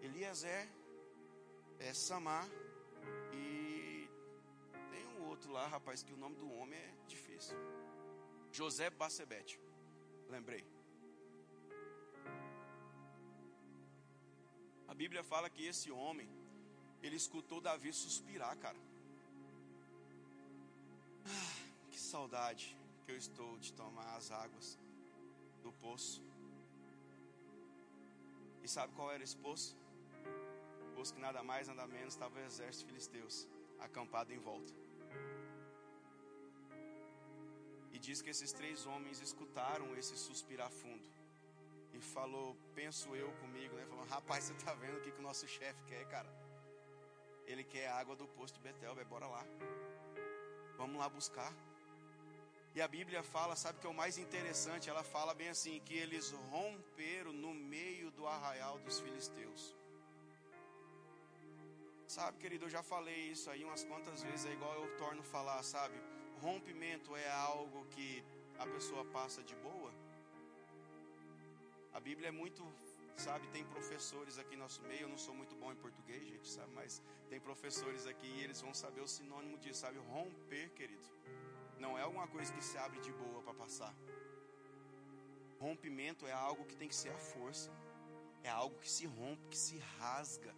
Eliezer, 0.00 0.66
é, 1.78 1.92
Samar 1.92 2.48
e 3.34 4.08
tem 4.92 5.06
um 5.08 5.26
outro 5.28 5.52
lá, 5.52 5.66
rapaz, 5.66 6.02
que 6.02 6.14
o 6.14 6.16
nome 6.16 6.36
do 6.36 6.50
homem 6.54 6.78
é 6.78 6.94
difícil. 7.06 7.56
José 8.50 8.88
Bacebete. 8.88 9.60
Lembrei. 10.30 10.64
A 14.90 14.94
Bíblia 15.02 15.22
fala 15.22 15.48
que 15.48 15.64
esse 15.72 15.88
homem, 15.98 16.28
ele 17.00 17.14
escutou 17.14 17.60
Davi 17.60 17.92
suspirar, 17.92 18.54
cara. 18.64 18.80
Ah, 21.24 21.58
que 21.90 21.98
saudade 21.98 22.76
que 23.04 23.12
eu 23.12 23.16
estou 23.16 23.52
de 23.58 23.72
tomar 23.72 24.16
as 24.16 24.32
águas 24.32 24.68
do 25.62 25.72
poço. 25.84 26.20
E 28.64 28.68
sabe 28.68 28.92
qual 28.96 29.12
era 29.12 29.22
esse 29.22 29.36
poço? 29.36 29.76
O 30.86 30.96
poço 30.96 31.14
que 31.14 31.20
nada 31.20 31.40
mais, 31.50 31.68
nada 31.68 31.86
menos 31.86 32.14
estava 32.14 32.40
o 32.40 32.44
exército 32.50 32.86
filisteus 32.86 33.46
acampado 33.78 34.32
em 34.32 34.40
volta. 34.50 34.74
E 37.92 37.98
diz 37.98 38.20
que 38.20 38.30
esses 38.30 38.52
três 38.52 38.86
homens 38.86 39.20
escutaram 39.20 39.96
esse 39.96 40.16
suspirar 40.16 40.70
fundo 40.82 41.19
e 42.00 42.02
falou, 42.02 42.56
penso 42.74 43.14
eu 43.14 43.30
comigo, 43.42 43.76
né? 43.76 43.84
Falou, 43.86 44.04
rapaz, 44.06 44.44
você 44.44 44.54
tá 44.64 44.72
vendo 44.82 44.96
o 44.98 45.00
que, 45.02 45.12
que 45.12 45.20
o 45.20 45.28
nosso 45.30 45.46
chefe 45.56 45.82
quer, 45.90 46.04
cara? 46.14 46.30
Ele 47.46 47.64
quer 47.72 47.86
a 47.88 47.96
água 48.02 48.16
do 48.20 48.26
poço 48.36 48.54
de 48.54 48.60
Betel, 48.60 48.94
vai, 48.94 49.04
bora 49.04 49.26
lá. 49.26 49.44
Vamos 50.78 50.98
lá 50.98 51.08
buscar. 51.08 51.52
E 52.74 52.80
a 52.80 52.88
Bíblia 52.88 53.22
fala, 53.22 53.54
sabe 53.54 53.76
o 53.76 53.80
que 53.80 53.86
é 53.86 53.90
o 53.90 54.00
mais 54.02 54.16
interessante? 54.16 54.88
Ela 54.88 55.02
fala 55.02 55.34
bem 55.34 55.50
assim: 55.50 55.80
que 55.80 55.94
eles 55.94 56.30
romperam 56.52 57.32
no 57.32 57.52
meio 57.52 58.10
do 58.12 58.26
arraial 58.26 58.78
dos 58.78 59.00
filisteus. 59.00 59.76
Sabe, 62.06 62.38
querido, 62.38 62.64
eu 62.64 62.70
já 62.70 62.82
falei 62.82 63.20
isso 63.34 63.50
aí 63.50 63.62
umas 63.64 63.84
quantas 63.84 64.22
vezes, 64.22 64.46
é 64.46 64.52
igual 64.52 64.74
eu 64.74 64.96
torno 64.96 65.22
falar, 65.22 65.62
sabe? 65.62 65.96
Rompimento 66.40 67.14
é 67.14 67.30
algo 67.30 67.84
que 67.94 68.24
a 68.58 68.66
pessoa 68.66 69.04
passa 69.04 69.42
de 69.42 69.54
boa. 69.56 69.89
A 71.92 72.00
Bíblia 72.00 72.28
é 72.28 72.32
muito 72.32 72.64
sabe, 73.20 73.46
tem 73.48 73.64
professores 73.64 74.38
aqui 74.38 74.56
no 74.56 74.62
nosso 74.62 74.82
meio, 74.82 75.02
eu 75.02 75.08
não 75.08 75.18
sou 75.18 75.34
muito 75.34 75.54
bom 75.54 75.70
em 75.70 75.76
português, 75.76 76.26
gente, 76.26 76.48
sabe, 76.48 76.72
mas 76.74 77.02
tem 77.28 77.38
professores 77.38 78.06
aqui 78.06 78.26
e 78.26 78.42
eles 78.44 78.60
vão 78.62 78.72
saber 78.72 79.02
o 79.02 79.06
sinônimo 79.06 79.58
disso, 79.58 79.80
sabe? 79.80 79.98
Romper, 79.98 80.70
querido. 80.70 81.06
Não 81.78 81.98
é 81.98 82.02
alguma 82.02 82.26
coisa 82.28 82.52
que 82.52 82.64
se 82.64 82.78
abre 82.78 82.98
de 83.00 83.12
boa 83.12 83.42
para 83.42 83.54
passar. 83.54 83.94
Rompimento 85.58 86.26
é 86.26 86.32
algo 86.32 86.64
que 86.64 86.76
tem 86.76 86.88
que 86.88 86.94
ser 86.94 87.10
a 87.10 87.18
força. 87.18 87.70
É 88.42 88.48
algo 88.48 88.78
que 88.78 88.90
se 88.90 89.06
rompe, 89.06 89.48
que 89.50 89.58
se 89.58 89.78
rasga. 89.98 90.54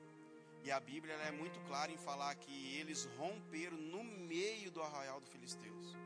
E 0.62 0.70
a 0.70 0.78
Bíblia 0.78 1.14
é 1.14 1.33
muito 1.33 1.59
clara 1.66 1.91
em 1.91 1.99
falar 1.99 2.33
que 2.37 2.76
eles 2.76 3.07
romperam 3.18 3.76
no 3.76 4.05
meio 4.05 4.70
do 4.70 4.80
arraial 4.80 5.20
do 5.20 5.26
Filisteus. 5.26 5.97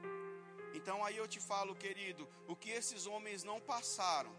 Então 0.73 1.05
aí 1.05 1.19
eu 1.19 1.29
te 1.29 1.41
falo, 1.41 1.75
querido, 1.75 2.27
o 2.49 2.57
que 2.57 2.71
esses 2.71 3.07
homens 3.07 3.45
não 3.45 3.61
passaram. 3.61 4.35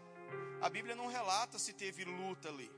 A 0.60 0.68
Bíblia 0.68 0.96
não 0.96 1.06
relata 1.06 1.58
se 1.58 1.72
teve 1.72 2.04
luta 2.04 2.48
ali. 2.48 2.70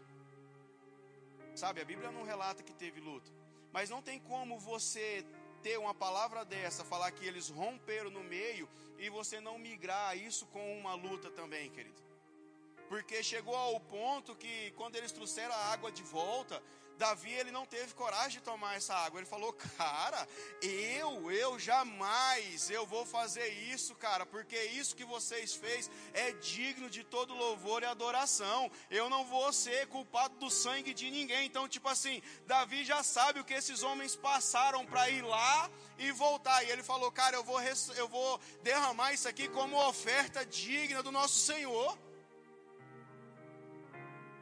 Sabe, 1.55 1.81
a 1.81 1.85
Bíblia 1.85 2.11
não 2.11 2.25
relata 2.25 2.63
que 2.63 2.75
teve 2.75 3.01
luta. 3.01 3.31
Mas 3.73 3.89
não 3.89 4.03
tem 4.03 4.19
como 4.21 4.59
você 4.59 5.25
ter 5.63 5.79
uma 5.79 5.95
palavra 5.95 6.45
dessa, 6.45 6.85
falar 6.85 7.11
que 7.13 7.25
eles 7.25 7.49
romperam 7.49 8.11
no 8.11 8.23
meio 8.23 8.69
e 8.99 9.09
você 9.09 9.41
não 9.41 9.59
migrar 9.59 10.17
isso 10.17 10.47
com 10.47 10.79
uma 10.79 10.95
luta 10.95 11.31
também, 11.31 11.71
querido. 11.71 12.01
Porque 12.89 13.23
chegou 13.23 13.55
ao 13.55 13.79
ponto 13.81 14.35
que 14.35 14.73
quando 14.73 14.97
eles 14.97 15.13
trouxeram 15.13 15.55
a 15.55 15.67
água 15.73 15.93
de 15.93 16.03
volta, 16.03 16.63
Davi 17.01 17.33
ele 17.33 17.51
não 17.51 17.65
teve 17.65 17.95
coragem 17.95 18.39
de 18.39 18.45
tomar 18.45 18.77
essa 18.77 18.95
água. 18.95 19.19
Ele 19.19 19.27
falou: 19.27 19.55
"Cara, 19.79 20.29
eu, 20.61 21.33
eu 21.33 21.59
jamais 21.59 22.69
eu 22.69 22.85
vou 22.87 23.07
fazer 23.07 23.49
isso, 23.73 23.95
cara, 23.95 24.27
porque 24.27 24.63
isso 24.81 24.95
que 24.95 25.07
vocês 25.07 25.55
fez 25.55 25.91
é 26.13 26.33
digno 26.33 26.91
de 26.91 27.03
todo 27.03 27.35
louvor 27.35 27.83
e 27.83 27.87
adoração. 27.87 28.71
Eu 28.91 29.09
não 29.09 29.25
vou 29.25 29.51
ser 29.51 29.87
culpado 29.87 30.37
do 30.37 30.51
sangue 30.51 30.93
de 30.93 31.11
ninguém". 31.11 31.47
Então, 31.47 31.67
tipo 31.67 31.89
assim, 31.89 32.21
Davi 32.47 32.85
já 32.85 33.03
sabe 33.03 33.41
o 33.41 33.45
que 33.45 33.55
esses 33.55 33.83
homens 33.83 34.15
passaram 34.15 34.85
para 34.85 35.09
ir 35.09 35.23
lá 35.23 35.71
e 35.99 36.13
voltar. 36.13 36.63
E 36.65 36.71
ele 36.71 36.83
falou: 36.83 37.11
"Cara, 37.11 37.35
eu 37.35 37.43
vou 37.43 37.59
eu 37.97 38.09
vou 38.09 38.39
derramar 38.63 39.15
isso 39.15 39.27
aqui 39.27 39.49
como 39.49 39.89
oferta 39.89 40.45
digna 40.45 41.03
do 41.03 41.11
nosso 41.11 41.39
Senhor". 41.39 41.99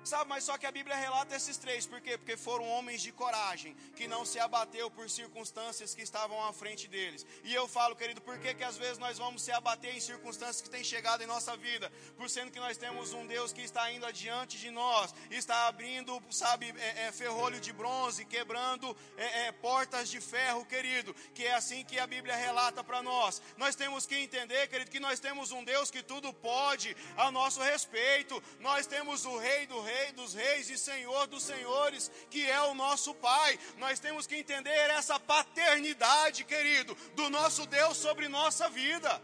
Sabe, 0.09 0.31
mas 0.31 0.45
só 0.45 0.57
que 0.57 0.65
a 0.65 0.73
Bíblia 0.73 0.97
relata 0.97 1.37
esses 1.37 1.59
três, 1.59 1.85
por 1.85 2.01
quê? 2.01 2.17
Porque 2.17 2.35
foram 2.35 2.67
homens 2.67 3.03
de 3.03 3.13
coragem, 3.13 3.77
que 3.95 4.09
não 4.09 4.25
se 4.25 4.41
abateu 4.41 4.91
por 4.91 5.11
circunstâncias 5.11 5.95
que 5.95 6.01
estavam 6.01 6.43
à 6.47 6.51
frente 6.51 6.89
deles. 6.89 7.27
E 7.45 7.53
eu 7.53 7.69
falo, 7.69 7.95
querido, 7.95 8.19
por 8.23 8.39
que, 8.39 8.55
que 8.55 8.65
às 8.65 8.79
vezes 8.79 8.97
nós 8.97 9.19
vamos 9.19 9.43
se 9.43 9.53
abater 9.53 9.95
em 9.95 10.01
circunstâncias 10.01 10.63
que 10.63 10.71
têm 10.71 10.83
chegado 10.83 11.23
em 11.23 11.27
nossa 11.27 11.55
vida? 11.59 11.93
Por 12.17 12.31
sendo 12.31 12.51
que 12.51 12.59
nós 12.59 12.79
temos 12.79 13.13
um 13.13 13.27
Deus 13.27 13.53
que 13.53 13.61
está 13.61 13.93
indo 13.93 14.07
adiante 14.07 14.57
de 14.57 14.71
nós, 14.71 15.15
está 15.31 15.67
abrindo, 15.67 16.23
sabe, 16.31 16.75
é, 16.79 17.09
é, 17.09 17.13
ferrolho 17.13 17.61
de 17.61 17.71
bronze, 17.71 18.25
quebrando 18.25 18.97
é, 19.19 19.49
é 19.49 19.53
portas 19.53 20.09
de 20.09 20.23
ferro, 20.23 20.65
querido, 20.65 21.13
que 21.35 21.45
é 21.45 21.53
assim 21.53 21.85
que 21.85 21.99
a 21.99 22.07
Bíblia 22.07 22.35
relata 22.35 22.83
para 22.83 23.03
nós. 23.03 23.43
Nós 23.59 23.77
temos 23.77 24.07
que 24.07 24.17
entender, 24.17 24.69
querido, 24.69 24.91
que 24.91 25.01
nós 25.01 25.21
temos 25.21 25.53
um 25.53 25.63
Deus 25.63 25.91
que 25.91 26.03
tudo 26.03 26.33
pode 26.33 26.97
a 27.15 27.31
nosso 27.31 27.61
respeito. 27.61 28.43
Nós 28.59 28.87
temos 28.87 29.27
o 29.27 29.37
Rei 29.37 29.67
do 29.67 29.79
Rei 29.83 29.98
Rei 29.99 30.13
dos 30.13 30.33
Reis 30.33 30.71
e 30.71 30.79
Senhor 30.79 31.27
dos 31.27 31.43
Senhores, 31.43 32.11
que 32.31 32.49
é 32.49 32.61
o 32.63 32.75
nosso 32.75 33.13
Pai. 33.15 33.59
Nós 33.79 33.99
temos 33.99 34.29
que 34.29 34.37
entender 34.37 34.91
essa 34.91 35.19
paternidade, 35.19 36.45
querido, 36.45 36.95
do 37.17 37.29
nosso 37.29 37.67
Deus 37.67 37.97
sobre 37.97 38.29
nossa 38.29 38.69
vida. 38.69 39.21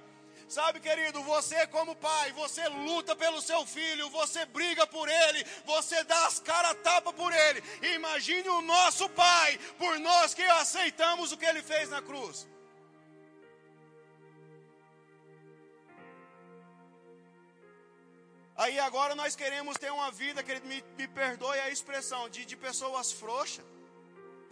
Sabe, 0.49 0.81
querido, 0.81 1.23
você 1.23 1.67
como 1.69 1.97
pai, 1.97 2.31
você 2.33 2.69
luta 2.69 3.17
pelo 3.17 3.41
seu 3.41 3.65
filho, 3.65 4.11
você 4.11 4.45
briga 4.45 4.87
por 4.87 5.09
ele, 5.09 5.45
você 5.65 6.05
dá 6.05 6.27
as 6.27 6.39
caras 6.39 6.77
tapa 6.83 7.13
por 7.13 7.33
ele. 7.33 7.63
Imagine 7.95 8.49
o 8.51 8.61
nosso 8.61 9.09
pai, 9.09 9.59
por 9.79 9.99
nós 10.01 10.35
que 10.35 10.43
aceitamos 10.43 11.33
o 11.33 11.37
que 11.37 11.47
ele 11.47 11.63
fez 11.63 11.89
na 11.89 12.03
cruz. 12.03 12.47
Aí 18.57 18.79
agora 18.79 19.15
nós 19.17 19.35
queremos 19.35 19.77
ter 19.77 19.91
uma 19.91 20.11
vida, 20.13 20.43
querido, 20.43 20.67
me, 20.67 20.83
me 20.97 21.09
perdoe 21.09 21.59
a 21.61 21.71
expressão, 21.71 22.29
de, 22.29 22.45
de 22.45 22.57
pessoas 22.57 23.11
frouxas. 23.11 23.65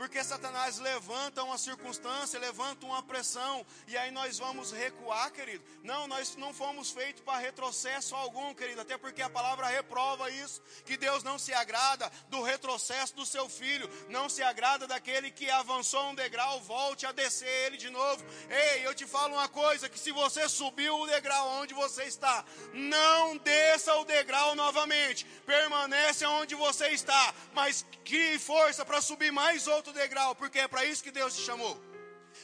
Porque 0.03 0.24
Satanás 0.24 0.80
levanta 0.80 1.44
uma 1.44 1.57
circunstância, 1.57 2.36
levanta 2.40 2.84
uma 2.84 3.05
pressão, 3.05 3.64
e 3.86 3.96
aí 3.96 4.11
nós 4.11 4.36
vamos 4.36 4.72
recuar, 4.72 5.30
querido. 5.30 5.64
Não, 5.84 6.09
nós 6.09 6.34
não 6.34 6.53
fomos 6.53 6.90
feitos 6.90 7.22
para 7.22 7.38
retrocesso 7.38 8.16
algum, 8.16 8.53
querido, 8.53 8.80
até 8.80 8.98
porque 8.98 9.22
a 9.22 9.30
palavra 9.30 9.68
reprova 9.68 10.28
isso, 10.28 10.61
que 10.84 10.96
Deus 10.96 11.22
não 11.22 11.38
se 11.38 11.55
agrada 11.55 12.11
do 12.28 12.42
retrocesso 12.42 13.14
do 13.14 13.24
seu 13.24 13.48
filho, 13.48 13.88
não 14.09 14.28
se 14.28 14.42
agrada 14.42 14.88
daquele 14.88 15.30
que 15.30 15.48
avançou 15.48 16.11
um 16.11 16.16
degrau, 16.16 16.61
volte 16.62 17.07
a 17.07 17.12
descer 17.12 17.46
ele 17.66 17.76
de 17.76 17.88
novo. 17.88 18.24
Ei, 18.50 18.84
eu 18.84 18.96
te 18.96 19.07
falo 19.07 19.34
uma 19.34 19.48
coisa, 19.48 19.88
que 19.88 20.00
se 20.00 20.11
você 20.11 20.48
subiu 20.48 20.98
o 20.98 21.07
degrau 21.07 21.48
onde 21.61 21.74
você 21.74 22.03
está, 22.07 22.44
não 22.74 23.36
desça 23.36 23.94
o 23.94 24.05
degrau 24.05 24.57
novamente, 24.57 25.24
permanece 25.46 26.26
onde 26.26 26.57
você 26.57 26.88
está, 26.88 27.32
mas 27.55 27.86
crie 28.05 28.36
força 28.36 28.84
para 28.84 29.00
subir 29.00 29.30
mais 29.30 29.68
outro 29.68 29.91
outro 29.93 30.01
degrau, 30.01 30.34
porque 30.34 30.59
é 30.59 30.68
para 30.68 30.84
isso 30.84 31.05
que 31.05 31.11
Deus 31.11 31.34
te 31.36 31.43
chamou. 31.43 31.78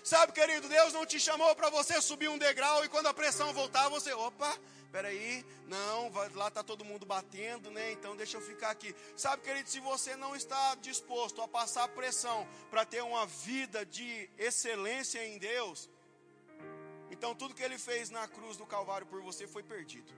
Sabe, 0.04 0.32
querido, 0.32 0.68
Deus 0.68 0.92
não 0.92 1.06
te 1.06 1.18
chamou 1.18 1.54
para 1.56 1.70
você 1.70 2.00
subir 2.00 2.28
um 2.28 2.38
degrau 2.38 2.84
e 2.84 2.88
quando 2.88 3.06
a 3.06 3.14
pressão 3.14 3.52
voltar, 3.54 3.88
você, 3.88 4.12
opa, 4.12 4.54
peraí, 4.92 5.44
não, 5.66 6.12
lá 6.34 6.48
está 6.48 6.62
todo 6.62 6.84
mundo 6.84 7.06
batendo, 7.06 7.70
né? 7.70 7.92
Então 7.92 8.14
deixa 8.14 8.36
eu 8.36 8.42
ficar 8.42 8.70
aqui. 8.70 8.94
Sabe, 9.16 9.42
querido, 9.42 9.68
se 9.68 9.80
você 9.80 10.14
não 10.14 10.36
está 10.36 10.74
disposto 10.76 11.40
a 11.40 11.48
passar 11.48 11.88
pressão 11.88 12.46
para 12.70 12.84
ter 12.84 13.02
uma 13.02 13.26
vida 13.26 13.84
de 13.86 14.28
excelência 14.38 15.26
em 15.26 15.38
Deus, 15.38 15.88
então 17.10 17.34
tudo 17.34 17.54
que 17.54 17.62
ele 17.62 17.78
fez 17.78 18.10
na 18.10 18.28
cruz 18.28 18.58
do 18.58 18.66
Calvário 18.66 19.06
por 19.06 19.22
você 19.22 19.46
foi 19.46 19.62
perdido. 19.62 20.12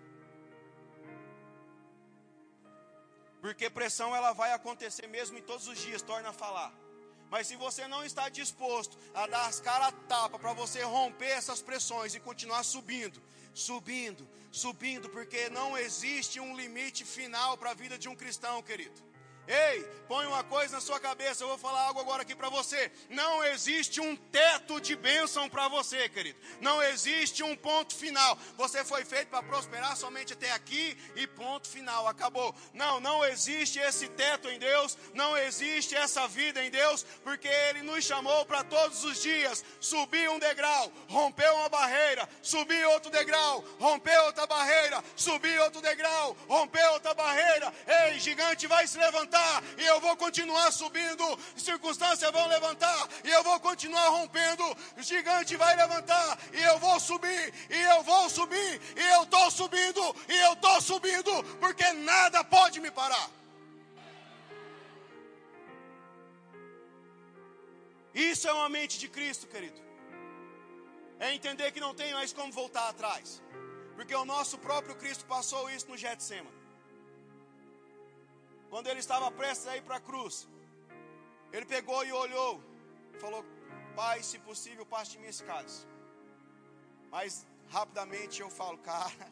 Porque 3.40 3.70
pressão 3.70 4.14
ela 4.14 4.32
vai 4.32 4.52
acontecer 4.52 5.06
mesmo 5.06 5.38
em 5.38 5.42
todos 5.42 5.66
os 5.66 5.78
dias, 5.78 6.02
torna 6.02 6.28
a 6.28 6.32
falar. 6.32 6.89
Mas 7.30 7.46
se 7.46 7.56
você 7.56 7.86
não 7.86 8.04
está 8.04 8.28
disposto 8.28 8.98
a 9.14 9.26
dar 9.26 9.46
as 9.46 9.60
caras 9.60 9.88
a 9.88 9.92
tapa 9.92 10.38
para 10.38 10.52
você 10.52 10.82
romper 10.82 11.30
essas 11.30 11.62
pressões 11.62 12.14
e 12.14 12.20
continuar 12.20 12.64
subindo, 12.64 13.22
subindo, 13.54 14.28
subindo, 14.50 15.08
porque 15.08 15.48
não 15.48 15.78
existe 15.78 16.40
um 16.40 16.56
limite 16.56 17.04
final 17.04 17.56
para 17.56 17.70
a 17.70 17.74
vida 17.74 17.96
de 17.96 18.08
um 18.08 18.16
cristão, 18.16 18.60
querido. 18.62 19.09
Ei, 19.50 19.82
põe 20.06 20.26
uma 20.26 20.44
coisa 20.44 20.76
na 20.76 20.80
sua 20.80 21.00
cabeça, 21.00 21.42
eu 21.42 21.48
vou 21.48 21.58
falar 21.58 21.82
algo 21.82 21.98
agora 21.98 22.22
aqui 22.22 22.36
para 22.36 22.48
você. 22.48 22.88
Não 23.08 23.42
existe 23.42 24.00
um 24.00 24.14
teto 24.14 24.80
de 24.80 24.94
bênção 24.94 25.48
para 25.48 25.66
você, 25.66 26.08
querido. 26.08 26.38
Não 26.60 26.80
existe 26.80 27.42
um 27.42 27.56
ponto 27.56 27.92
final. 27.92 28.38
Você 28.56 28.84
foi 28.84 29.04
feito 29.04 29.26
para 29.26 29.42
prosperar 29.42 29.96
somente 29.96 30.34
até 30.34 30.52
aqui 30.52 30.96
e 31.16 31.26
ponto 31.26 31.68
final, 31.68 32.06
acabou. 32.06 32.54
Não, 32.72 33.00
não 33.00 33.24
existe 33.24 33.80
esse 33.80 34.08
teto 34.10 34.48
em 34.48 34.60
Deus, 34.60 34.96
não 35.14 35.36
existe 35.36 35.96
essa 35.96 36.28
vida 36.28 36.64
em 36.64 36.70
Deus, 36.70 37.04
porque 37.24 37.48
Ele 37.48 37.82
nos 37.82 38.04
chamou 38.04 38.46
para 38.46 38.62
todos 38.62 39.02
os 39.02 39.20
dias 39.20 39.64
subir 39.80 40.30
um 40.30 40.38
degrau, 40.38 40.92
romper 41.08 41.50
uma 41.54 41.68
barreira, 41.68 42.28
subir 42.40 42.86
outro 42.86 43.10
degrau, 43.10 43.64
romper 43.80 44.16
outra 44.20 44.46
barreira, 44.46 45.02
subir 45.16 45.60
outro 45.60 45.80
degrau, 45.80 46.36
romper 46.48 46.86
outra 46.90 47.14
barreira. 47.14 47.74
Ei, 48.04 48.20
gigante 48.20 48.68
vai 48.68 48.86
se 48.86 48.96
levantar 48.96 49.39
levantar 49.40 49.62
e 49.78 49.84
eu 49.86 50.00
vou 50.00 50.16
continuar 50.16 50.70
subindo. 50.72 51.24
Circunstâncias 51.56 52.30
vão 52.30 52.46
levantar 52.48 53.08
e 53.24 53.30
eu 53.30 53.42
vou 53.42 53.58
continuar 53.60 54.08
rompendo. 54.08 54.64
O 54.96 55.02
gigante 55.02 55.56
vai 55.56 55.76
levantar 55.76 56.38
e 56.52 56.62
eu 56.62 56.78
vou 56.78 56.98
subir 57.00 57.54
e 57.70 57.80
eu 57.92 58.02
vou 58.02 58.28
subir 58.28 58.80
e 58.96 59.02
eu 59.16 59.22
estou 59.22 59.50
subindo 59.50 60.16
e 60.28 60.36
eu 60.46 60.52
estou 60.52 60.80
subindo 60.80 61.32
porque 61.58 61.92
nada 61.92 62.44
pode 62.44 62.80
me 62.80 62.90
parar. 62.90 63.28
Isso 68.12 68.48
é 68.48 68.52
uma 68.52 68.68
mente 68.68 68.98
de 68.98 69.08
Cristo, 69.08 69.46
querido. 69.46 69.80
É 71.18 71.32
entender 71.34 71.70
que 71.70 71.80
não 71.80 71.94
tem 71.94 72.12
mais 72.12 72.32
como 72.32 72.52
voltar 72.52 72.88
atrás. 72.88 73.40
Porque 73.94 74.14
o 74.14 74.24
nosso 74.24 74.58
próprio 74.58 74.96
Cristo 74.96 75.24
passou 75.26 75.70
isso 75.70 75.88
no 75.88 75.96
Getsemane. 75.96 76.59
Quando 78.70 78.86
ele 78.86 79.00
estava 79.00 79.30
prestes 79.30 79.66
a 79.66 79.76
ir 79.76 79.82
para 79.82 79.96
a 79.96 80.00
cruz, 80.08 80.48
ele 81.52 81.66
pegou 81.66 82.04
e 82.04 82.12
olhou, 82.12 82.62
falou: 83.18 83.44
Pai, 83.96 84.22
se 84.22 84.38
possível, 84.38 84.86
passe 84.86 85.12
de 85.12 85.18
mim 85.18 85.26
esse 85.26 85.44
cálice. 85.44 85.86
Mas 87.10 87.46
rapidamente 87.68 88.40
eu 88.40 88.48
falo, 88.48 88.78
cara, 88.90 89.26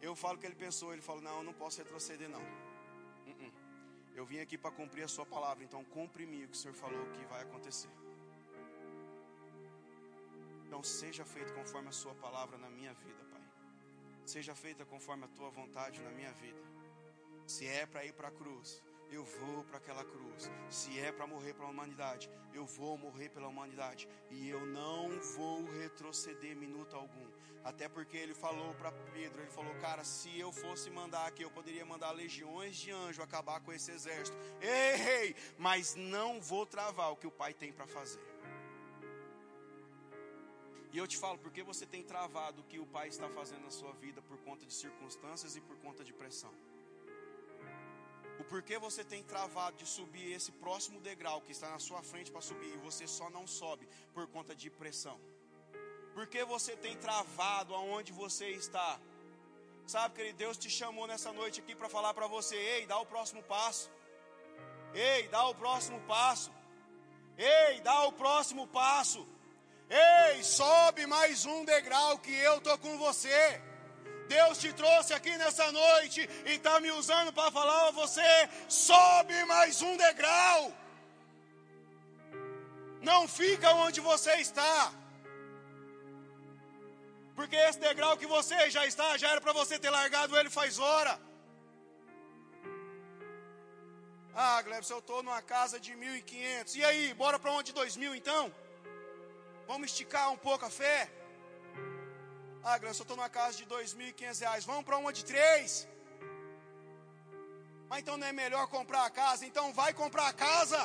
eu 0.00 0.14
falo 0.14 0.38
que 0.38 0.46
ele 0.46 0.54
pensou, 0.54 0.92
ele 0.92 1.02
falou: 1.02 1.22
Não, 1.28 1.38
eu 1.38 1.42
não 1.42 1.52
posso 1.52 1.78
retroceder, 1.78 2.28
não. 2.28 2.44
Uh 3.30 3.34
-uh. 3.40 3.52
Eu 4.14 4.24
vim 4.24 4.38
aqui 4.38 4.56
para 4.56 4.70
cumprir 4.70 5.02
a 5.02 5.08
sua 5.08 5.26
palavra, 5.26 5.64
então 5.64 5.82
cumpre 5.96 6.24
me 6.24 6.44
o 6.44 6.48
que 6.48 6.56
o 6.56 6.60
Senhor 6.62 6.74
falou 6.74 7.04
que 7.14 7.24
vai 7.32 7.42
acontecer. 7.42 7.90
Então 10.64 10.80
seja 10.82 11.24
feito 11.24 11.52
conforme 11.52 11.88
a 11.88 11.96
sua 12.02 12.14
palavra 12.14 12.56
na 12.56 12.70
minha 12.70 12.94
vida, 12.94 13.22
Pai. 13.32 13.42
Seja 14.24 14.54
feita 14.54 14.84
conforme 14.84 15.24
a 15.24 15.28
tua 15.28 15.50
vontade 15.50 16.00
na 16.00 16.10
minha 16.10 16.32
vida. 16.32 16.73
Se 17.46 17.66
é 17.66 17.86
para 17.86 18.04
ir 18.04 18.12
para 18.12 18.28
a 18.28 18.30
cruz, 18.30 18.82
eu 19.10 19.24
vou 19.24 19.64
para 19.64 19.78
aquela 19.78 20.04
cruz. 20.04 20.50
Se 20.68 20.98
é 20.98 21.12
para 21.12 21.26
morrer 21.26 21.54
pela 21.54 21.68
humanidade, 21.68 22.30
eu 22.52 22.66
vou 22.66 22.96
morrer 22.96 23.28
pela 23.28 23.48
humanidade. 23.48 24.08
E 24.30 24.48
eu 24.48 24.64
não 24.66 25.20
vou 25.36 25.64
retroceder 25.64 26.56
minuto 26.56 26.96
algum. 26.96 27.28
Até 27.62 27.88
porque 27.88 28.16
ele 28.16 28.34
falou 28.34 28.74
para 28.74 28.92
Pedro, 28.92 29.40
ele 29.40 29.50
falou, 29.50 29.74
cara, 29.76 30.04
se 30.04 30.38
eu 30.38 30.52
fosse 30.52 30.90
mandar 30.90 31.26
aqui, 31.26 31.42
eu 31.42 31.50
poderia 31.50 31.84
mandar 31.84 32.10
legiões 32.10 32.76
de 32.76 32.90
anjos 32.90 33.24
acabar 33.24 33.60
com 33.60 33.72
esse 33.72 33.90
exército. 33.90 34.36
Ei, 34.60 35.34
mas 35.56 35.94
não 35.94 36.40
vou 36.40 36.66
travar 36.66 37.10
o 37.12 37.16
que 37.16 37.26
o 37.26 37.30
Pai 37.30 37.54
tem 37.54 37.72
para 37.72 37.86
fazer. 37.86 38.20
E 40.92 40.98
eu 40.98 41.06
te 41.08 41.16
falo, 41.16 41.38
porque 41.38 41.62
você 41.62 41.86
tem 41.86 42.02
travado 42.02 42.60
o 42.60 42.64
que 42.64 42.78
o 42.78 42.86
Pai 42.86 43.08
está 43.08 43.28
fazendo 43.28 43.62
na 43.62 43.70
sua 43.70 43.92
vida 43.94 44.22
por 44.22 44.38
conta 44.38 44.64
de 44.66 44.72
circunstâncias 44.72 45.56
e 45.56 45.60
por 45.60 45.76
conta 45.78 46.04
de 46.04 46.12
pressão? 46.12 46.52
O 48.44 48.46
porquê 48.46 48.78
você 48.78 49.02
tem 49.02 49.22
travado 49.22 49.78
de 49.78 49.86
subir 49.86 50.32
esse 50.32 50.52
próximo 50.52 51.00
degrau 51.00 51.40
que 51.40 51.52
está 51.52 51.70
na 51.70 51.78
sua 51.78 52.02
frente 52.02 52.30
para 52.30 52.42
subir 52.42 52.74
e 52.74 52.76
você 52.76 53.06
só 53.06 53.30
não 53.30 53.46
sobe 53.46 53.88
por 54.12 54.26
conta 54.26 54.54
de 54.54 54.68
pressão? 54.68 55.18
Por 56.12 56.26
que 56.26 56.44
você 56.44 56.76
tem 56.76 56.94
travado 56.98 57.74
aonde 57.74 58.12
você 58.12 58.50
está? 58.50 59.00
Sabe, 59.86 60.14
querido, 60.14 60.36
Deus 60.36 60.58
te 60.58 60.68
chamou 60.68 61.06
nessa 61.06 61.32
noite 61.32 61.60
aqui 61.60 61.74
para 61.74 61.88
falar 61.88 62.12
para 62.12 62.26
você: 62.26 62.54
ei, 62.54 62.86
dá 62.86 62.98
o 62.98 63.06
próximo 63.06 63.42
passo. 63.42 63.90
Ei, 64.92 65.26
dá 65.28 65.46
o 65.48 65.54
próximo 65.54 65.98
passo. 66.02 66.52
Ei, 67.38 67.80
dá 67.80 68.04
o 68.04 68.12
próximo 68.12 68.66
passo. 68.68 69.26
Ei, 69.88 70.42
sobe 70.44 71.06
mais 71.06 71.46
um 71.46 71.64
degrau 71.64 72.18
que 72.18 72.34
eu 72.34 72.60
tô 72.60 72.76
com 72.76 72.98
você. 72.98 73.60
Deus 74.28 74.58
te 74.58 74.72
trouxe 74.72 75.12
aqui 75.12 75.36
nessa 75.36 75.70
noite 75.72 76.28
e 76.46 76.52
está 76.52 76.80
me 76.80 76.90
usando 76.90 77.32
para 77.32 77.50
falar 77.50 77.88
a 77.88 77.90
você: 77.90 78.48
sobe 78.68 79.44
mais 79.44 79.82
um 79.82 79.96
degrau. 79.96 80.72
Não 83.02 83.28
fica 83.28 83.70
onde 83.74 84.00
você 84.00 84.34
está. 84.36 84.92
Porque 87.36 87.56
esse 87.56 87.78
degrau 87.78 88.16
que 88.16 88.26
você 88.26 88.70
já 88.70 88.86
está, 88.86 89.16
já 89.16 89.30
era 89.30 89.40
para 89.40 89.52
você 89.52 89.78
ter 89.78 89.90
largado 89.90 90.36
ele 90.36 90.48
faz 90.48 90.78
hora. 90.78 91.20
Ah, 94.34 94.62
Glebson, 94.62 94.94
eu 94.94 94.98
estou 94.98 95.22
numa 95.22 95.42
casa 95.42 95.78
de 95.78 95.92
1.500. 95.92 96.74
E 96.76 96.84
aí, 96.84 97.14
bora 97.14 97.38
para 97.38 97.52
onde? 97.52 97.72
2.000 97.72 98.16
então? 98.16 98.52
Vamos 99.66 99.90
esticar 99.90 100.32
um 100.32 100.36
pouco 100.36 100.64
a 100.64 100.70
fé? 100.70 101.10
Ah, 102.66 102.78
Glebson, 102.78 103.02
eu 103.02 103.04
estou 103.04 103.16
numa 103.18 103.28
casa 103.28 103.58
de 103.58 103.66
2.500 103.66 104.40
reais. 104.40 104.64
Vamos 104.64 104.84
para 104.84 104.96
uma 104.96 105.12
de 105.12 105.22
3? 105.22 105.86
Mas 107.90 107.98
então 108.00 108.16
não 108.16 108.26
é 108.26 108.32
melhor 108.32 108.66
comprar 108.68 109.04
a 109.04 109.10
casa? 109.10 109.44
Então 109.44 109.70
vai 109.74 109.92
comprar 109.92 110.28
a 110.28 110.32
casa. 110.32 110.80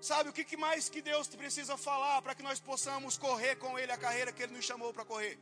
Sabe 0.00 0.28
o 0.28 0.32
que 0.32 0.56
mais 0.56 0.88
que 0.88 1.02
Deus 1.02 1.26
precisa 1.28 1.76
falar 1.76 2.22
para 2.22 2.34
que 2.34 2.42
nós 2.44 2.60
possamos 2.60 3.18
correr 3.18 3.56
com 3.56 3.76
Ele 3.76 3.90
a 3.90 3.96
carreira 3.96 4.32
que 4.32 4.42
Ele 4.44 4.52
nos 4.52 4.64
chamou 4.64 4.92
para 4.92 5.04
correr? 5.04 5.36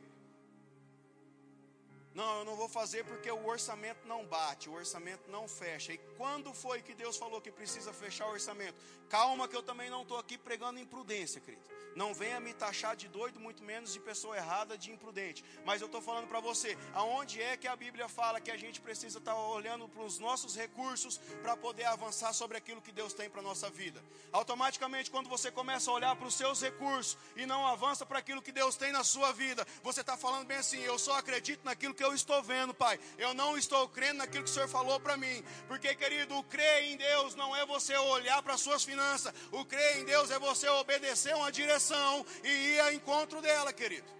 Não, 2.13 2.39
eu 2.39 2.45
não 2.45 2.55
vou 2.55 2.69
fazer 2.69 3.03
porque 3.05 3.31
o 3.31 3.45
orçamento 3.47 4.07
não 4.07 4.25
bate, 4.25 4.69
o 4.69 4.73
orçamento 4.73 5.29
não 5.31 5.47
fecha. 5.47 5.93
E 5.93 5.97
quando 6.17 6.53
foi 6.53 6.81
que 6.81 6.93
Deus 6.93 7.17
falou 7.17 7.41
que 7.41 7.51
precisa 7.51 7.91
fechar 7.91 8.27
o 8.27 8.31
orçamento? 8.31 8.75
Calma, 9.09 9.47
que 9.47 9.55
eu 9.55 9.63
também 9.63 9.89
não 9.89 10.03
estou 10.03 10.17
aqui 10.17 10.37
pregando 10.37 10.79
imprudência, 10.79 11.41
querido. 11.41 11.63
Não 11.95 12.13
venha 12.13 12.39
me 12.39 12.53
taxar 12.53 12.95
de 12.95 13.07
doido, 13.07 13.39
muito 13.39 13.63
menos 13.63 13.93
de 13.93 13.99
pessoa 13.99 14.35
errada, 14.35 14.77
de 14.77 14.91
imprudente. 14.91 15.43
Mas 15.63 15.81
eu 15.81 15.85
estou 15.85 16.01
falando 16.01 16.27
para 16.27 16.39
você, 16.39 16.77
aonde 16.93 17.41
é 17.41 17.55
que 17.55 17.67
a 17.67 17.75
Bíblia 17.75 18.07
fala 18.09 18.41
que 18.41 18.49
a 18.49 18.57
gente 18.57 18.81
precisa 18.81 19.19
estar 19.19 19.33
tá 19.33 19.47
olhando 19.47 19.87
para 19.87 20.01
os 20.01 20.17
nossos 20.17 20.55
recursos 20.55 21.19
para 21.41 21.55
poder 21.55 21.85
avançar 21.85 22.33
sobre 22.33 22.57
aquilo 22.57 22.81
que 22.81 22.91
Deus 22.91 23.13
tem 23.13 23.29
para 23.29 23.41
a 23.41 23.43
nossa 23.43 23.69
vida? 23.69 24.03
Automaticamente, 24.31 25.11
quando 25.11 25.29
você 25.29 25.51
começa 25.51 25.91
a 25.91 25.93
olhar 25.93 26.15
para 26.15 26.27
os 26.27 26.33
seus 26.33 26.61
recursos 26.61 27.17
e 27.35 27.45
não 27.45 27.67
avança 27.67 28.05
para 28.05 28.19
aquilo 28.19 28.41
que 28.41 28.51
Deus 28.51 28.75
tem 28.75 28.91
na 28.91 29.03
sua 29.03 29.31
vida, 29.31 29.65
você 29.83 30.01
está 30.01 30.17
falando 30.17 30.47
bem 30.47 30.57
assim: 30.57 30.79
eu 30.79 30.97
só 30.97 31.17
acredito 31.17 31.63
naquilo 31.63 31.93
que 31.93 32.02
eu 32.03 32.13
estou 32.13 32.41
vendo, 32.43 32.73
Pai. 32.73 32.99
Eu 33.17 33.33
não 33.33 33.57
estou 33.57 33.87
crendo 33.87 34.19
naquilo 34.19 34.43
que 34.43 34.49
o 34.49 34.53
Senhor 34.53 34.67
falou 34.67 34.99
para 34.99 35.17
mim. 35.17 35.43
Porque, 35.67 35.95
querido, 35.95 36.37
o 36.37 36.43
crer 36.43 36.83
em 36.83 36.97
Deus 36.97 37.35
não 37.35 37.55
é 37.55 37.65
você 37.65 37.95
olhar 37.97 38.41
para 38.41 38.53
as 38.53 38.61
suas 38.61 38.83
finanças, 38.83 39.33
o 39.51 39.65
crer 39.65 39.99
em 39.99 40.05
Deus 40.05 40.29
é 40.31 40.39
você 40.39 40.67
obedecer 40.69 41.35
uma 41.35 41.51
direção 41.51 42.25
e 42.43 42.49
ir 42.49 42.79
ao 42.81 42.93
encontro 42.93 43.41
dela, 43.41 43.71
querido. 43.71 44.11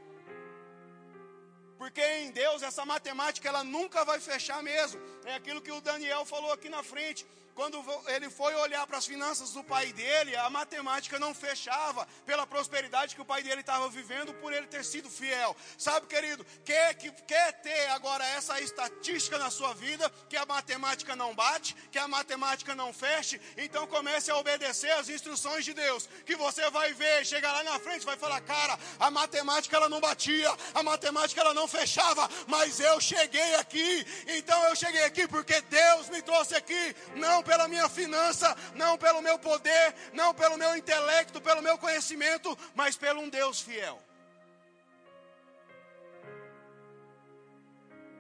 Porque 1.78 2.02
em 2.02 2.32
Deus 2.32 2.64
essa 2.64 2.86
matemática 2.86 3.50
ela 3.50 3.64
nunca 3.64 4.06
vai 4.06 4.20
fechar 4.20 4.64
mesmo. 4.64 5.02
É 5.26 5.36
aquilo 5.36 5.62
que 5.62 5.72
o 5.72 5.82
Daniel 5.82 6.24
falou 6.26 6.52
aqui 6.54 6.70
na 6.70 6.82
frente 6.82 7.26
quando 7.56 7.84
ele 8.08 8.30
foi 8.30 8.54
olhar 8.56 8.86
para 8.88 8.98
as 8.98 9.06
finanças 9.06 9.52
do 9.52 9.64
pai 9.64 9.94
dele, 9.94 10.36
a 10.36 10.50
matemática 10.50 11.20
não 11.20 11.34
fechava 11.34 12.08
pela 12.26 12.48
prosperidade 12.48 13.16
que 13.16 13.22
o 13.22 13.26
pai 13.26 13.44
dele 13.44 13.62
estava 13.62 13.90
vivendo 13.90 14.34
por 14.36 14.52
ele 14.52 14.68
ter 14.68 14.84
sido 14.84 15.10
fiel. 15.10 15.56
Sabe, 15.78 16.08
querido, 16.08 16.46
quer, 16.66 16.94
que, 16.96 17.12
quer 17.24 17.54
ter 17.62 17.90
agora 17.90 18.26
essa 18.26 18.60
estatística 18.60 19.38
na 19.38 19.52
sua 19.52 19.74
vida, 19.74 20.12
que 20.28 20.36
a 20.36 20.46
matemática 20.46 21.16
não 21.16 21.36
bate, 21.36 21.76
que 21.92 22.00
a 22.00 22.08
matemática 22.08 22.74
não 22.74 22.92
feche, 22.92 23.40
então 23.58 23.86
comece 23.86 24.32
a 24.32 24.38
obedecer 24.38 24.92
as 24.94 25.10
instruções 25.10 25.64
de 25.64 25.74
Deus, 25.74 26.10
que 26.26 26.36
você 26.36 26.70
vai 26.72 26.94
ver, 26.94 27.26
chegar 27.26 27.52
lá 27.52 27.64
na 27.64 27.80
frente, 27.80 28.06
vai 28.06 28.18
falar, 28.18 28.42
cara, 28.42 28.80
a 29.00 29.12
matemática 29.12 29.78
ela 29.78 29.90
não 29.90 30.02
batia, 30.02 30.52
a 30.74 30.82
matemática 30.82 31.42
ela 31.42 31.54
não 31.54 31.68
fechava, 31.68 32.28
mas 32.48 32.80
eu 32.80 33.00
cheguei 33.00 33.56
aqui, 33.56 34.06
então 34.28 34.64
eu 34.66 34.76
cheguei 34.76 35.04
aqui 35.04 35.28
porque 35.28 35.62
Deus 35.62 36.10
me 36.10 36.22
trouxe 36.22 36.56
aqui, 36.56 36.96
não 37.16 37.43
pela 37.44 37.68
minha 37.68 37.88
finança, 37.90 38.56
não 38.76 38.98
pelo 38.98 39.22
meu 39.22 39.38
poder, 39.38 39.94
não 40.14 40.34
pelo 40.34 40.58
meu 40.58 40.76
intelecto, 40.76 41.42
pelo 41.42 41.62
meu 41.62 41.78
conhecimento, 41.78 42.58
mas 42.74 42.98
pelo 42.98 43.22
um 43.22 43.30
Deus 43.30 43.62
fiel. 43.62 44.02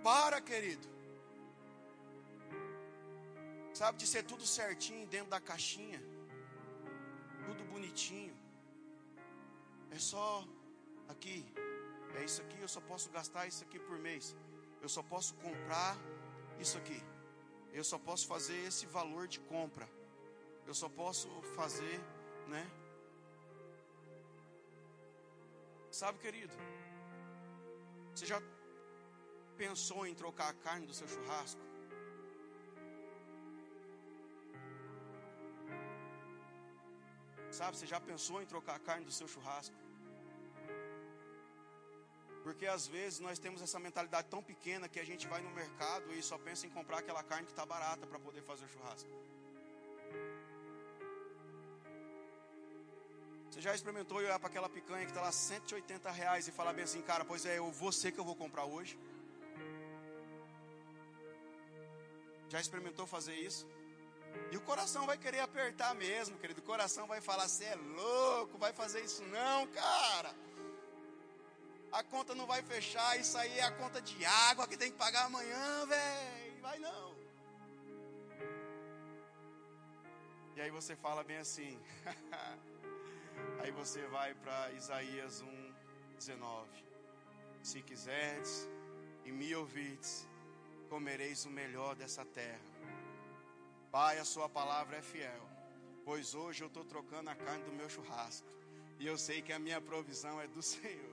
Para, 0.03 0.41
querido. 0.41 0.88
Sabe 3.74 3.97
de 3.97 4.05
ser 4.05 4.24
tudo 4.24 4.45
certinho 4.45 5.07
dentro 5.07 5.30
da 5.30 5.39
caixinha, 5.39 5.99
tudo 7.45 7.63
bonitinho. 7.63 8.38
É 9.89 9.97
só 9.97 10.45
aqui, 11.07 11.45
é 12.15 12.24
isso 12.24 12.41
aqui, 12.41 12.59
eu 12.59 12.67
só 12.67 12.82
posso 12.82 13.09
gastar 13.09 13.47
isso 13.47 13.63
aqui 13.63 13.80
por 13.80 13.97
mês. 13.97 14.36
Eu 14.82 14.89
só 14.89 15.01
posso 15.01 15.34
comprar 15.36 15.97
isso 16.59 16.78
aqui. 16.78 17.01
Eu 17.80 17.84
só 17.84 17.97
posso 18.07 18.26
fazer 18.28 18.57
esse 18.69 18.86
valor 18.86 19.28
de 19.28 19.39
compra. 19.51 19.89
Eu 20.69 20.76
só 20.82 20.88
posso 20.88 21.28
fazer, 21.55 21.99
né? 22.47 22.63
Sabe, 25.99 26.19
querido? 26.19 26.53
Você 28.13 28.26
já 28.26 28.39
pensou 29.57 30.05
em 30.05 30.13
trocar 30.13 30.49
a 30.49 30.53
carne 30.53 30.86
do 30.86 30.93
seu 30.93 31.07
churrasco? 31.07 31.61
Sabe, 37.59 37.78
você 37.78 37.88
já 37.88 37.99
pensou 37.99 38.41
em 38.41 38.47
trocar 38.53 38.76
a 38.76 38.80
carne 38.80 39.05
do 39.05 39.11
seu 39.11 39.28
churrasco? 39.28 39.76
Porque 42.43 42.65
às 42.67 42.85
vezes 42.85 43.19
nós 43.19 43.39
temos 43.39 43.61
essa 43.61 43.79
mentalidade 43.79 44.27
tão 44.27 44.43
pequena 44.43 44.89
que 44.89 44.99
a 44.99 45.05
gente 45.05 45.25
vai 45.27 45.41
no 45.41 45.49
mercado 45.51 46.13
e 46.13 46.21
só 46.21 46.37
pensa 46.37 46.67
em 46.67 46.69
comprar 46.69 46.97
aquela 46.97 47.23
carne 47.23 47.45
que 47.45 47.53
está 47.53 47.65
barata 47.65 48.05
para 48.05 48.19
poder 48.19 48.41
fazer 48.41 48.65
o 48.65 48.67
churrasco. 48.67 49.09
Você 53.49 53.61
já 53.61 53.73
experimentou 53.73 54.17
olhar 54.17 54.37
para 54.39 54.49
aquela 54.49 54.67
picanha 54.67 55.05
que 55.05 55.11
está 55.11 55.21
lá 55.21 55.31
180 55.31 56.11
reais 56.11 56.47
e 56.47 56.51
falar 56.51 56.73
bem 56.73 56.83
assim, 56.83 57.01
cara, 57.01 57.23
pois 57.23 57.45
é, 57.45 57.59
eu 57.59 57.71
você 57.71 58.11
que 58.11 58.19
eu 58.19 58.25
vou 58.25 58.35
comprar 58.35 58.65
hoje? 58.65 58.99
Já 62.49 62.59
experimentou 62.59 63.07
fazer 63.07 63.35
isso? 63.35 63.65
E 64.51 64.57
o 64.57 64.61
coração 64.61 65.05
vai 65.05 65.17
querer 65.17 65.39
apertar 65.39 65.93
mesmo, 65.95 66.37
querido. 66.37 66.59
O 66.59 66.63
coração 66.63 67.07
vai 67.07 67.21
falar, 67.21 67.47
você 67.47 67.65
é 67.65 67.75
louco, 67.75 68.57
vai 68.57 68.73
fazer 68.73 69.01
isso 69.01 69.23
não, 69.23 69.67
cara 69.67 70.35
a 71.93 72.03
conta 72.03 72.33
não 72.33 72.47
vai 72.47 72.61
fechar, 72.63 73.19
isso 73.19 73.37
aí 73.37 73.59
é 73.59 73.63
a 73.63 73.71
conta 73.71 74.01
de 74.01 74.25
água 74.25 74.67
que 74.67 74.75
tem 74.75 74.91
que 74.91 74.97
pagar 74.97 75.25
amanhã, 75.25 75.85
velho. 75.85 76.61
Vai 76.61 76.79
não. 76.79 77.15
E 80.55 80.61
aí 80.61 80.71
você 80.71 80.95
fala 80.95 81.23
bem 81.23 81.37
assim. 81.37 81.79
aí 83.61 83.71
você 83.71 84.05
vai 84.07 84.33
para 84.33 84.71
Isaías 84.71 85.41
1, 85.41 85.73
19. 86.17 86.67
Se 87.61 87.81
quiserdes 87.83 88.67
e 89.23 89.31
me 89.31 89.55
ouvides, 89.55 90.27
comereis 90.89 91.45
o 91.45 91.51
melhor 91.51 91.95
dessa 91.95 92.25
terra. 92.25 92.59
Pai, 93.91 94.17
a 94.17 94.25
sua 94.25 94.49
palavra 94.49 94.97
é 94.97 95.01
fiel, 95.03 95.47
pois 96.03 96.33
hoje 96.33 96.63
eu 96.63 96.67
estou 96.67 96.83
trocando 96.83 97.29
a 97.29 97.35
carne 97.35 97.63
do 97.63 97.71
meu 97.71 97.87
churrasco. 97.87 98.47
E 98.99 99.05
eu 99.05 99.17
sei 99.17 99.43
que 99.43 99.53
a 99.53 99.59
minha 99.59 99.79
provisão 99.79 100.41
é 100.41 100.47
do 100.47 100.61
Senhor. 100.63 101.12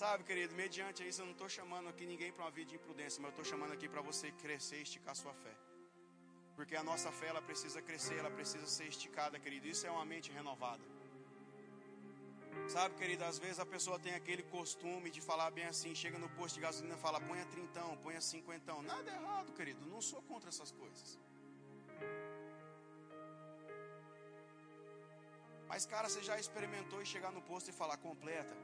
Sabe, 0.00 0.22
querido, 0.28 0.54
mediante 0.54 1.00
isso 1.08 1.20
eu 1.22 1.26
não 1.28 1.32
estou 1.36 1.48
chamando 1.54 1.88
aqui 1.92 2.04
ninguém 2.10 2.30
para 2.34 2.44
uma 2.44 2.52
vida 2.56 2.68
de 2.70 2.76
imprudência, 2.76 3.20
mas 3.20 3.30
eu 3.30 3.36
estou 3.36 3.46
chamando 3.52 3.72
aqui 3.76 3.88
para 3.94 4.02
você 4.08 4.26
crescer 4.42 4.78
e 4.78 4.84
esticar 4.88 5.14
sua 5.20 5.34
fé. 5.42 5.54
Porque 6.56 6.76
a 6.80 6.84
nossa 6.90 7.10
fé 7.10 7.26
ela 7.32 7.42
precisa 7.48 7.80
crescer, 7.88 8.16
ela 8.22 8.30
precisa 8.30 8.68
ser 8.74 8.86
esticada, 8.92 9.40
querido. 9.40 9.66
Isso 9.66 9.84
é 9.88 9.90
uma 9.90 10.04
mente 10.12 10.30
renovada. 10.38 10.84
Sabe, 12.68 12.94
querido, 13.00 13.24
às 13.24 13.40
vezes 13.40 13.58
a 13.58 13.66
pessoa 13.74 13.98
tem 13.98 14.14
aquele 14.20 14.44
costume 14.44 15.10
de 15.10 15.20
falar 15.20 15.50
bem 15.58 15.66
assim, 15.72 15.92
chega 16.04 16.16
no 16.24 16.30
posto 16.38 16.54
de 16.54 16.60
gasolina 16.60 16.94
e 16.94 17.04
fala, 17.06 17.20
ponha 17.20 17.44
trintão, 17.46 17.90
ponha 18.06 18.20
cinquentão. 18.20 18.80
Nada 18.94 19.10
errado, 19.10 19.52
querido, 19.58 19.84
não 19.94 20.00
sou 20.00 20.22
contra 20.30 20.48
essas 20.48 20.70
coisas. 20.70 21.18
Mas, 25.66 25.84
cara, 25.86 26.08
você 26.08 26.22
já 26.22 26.38
experimentou 26.38 27.02
e 27.02 27.06
chegar 27.14 27.32
no 27.32 27.42
posto 27.42 27.70
e 27.70 27.72
falar 27.82 27.96
completa? 27.96 28.56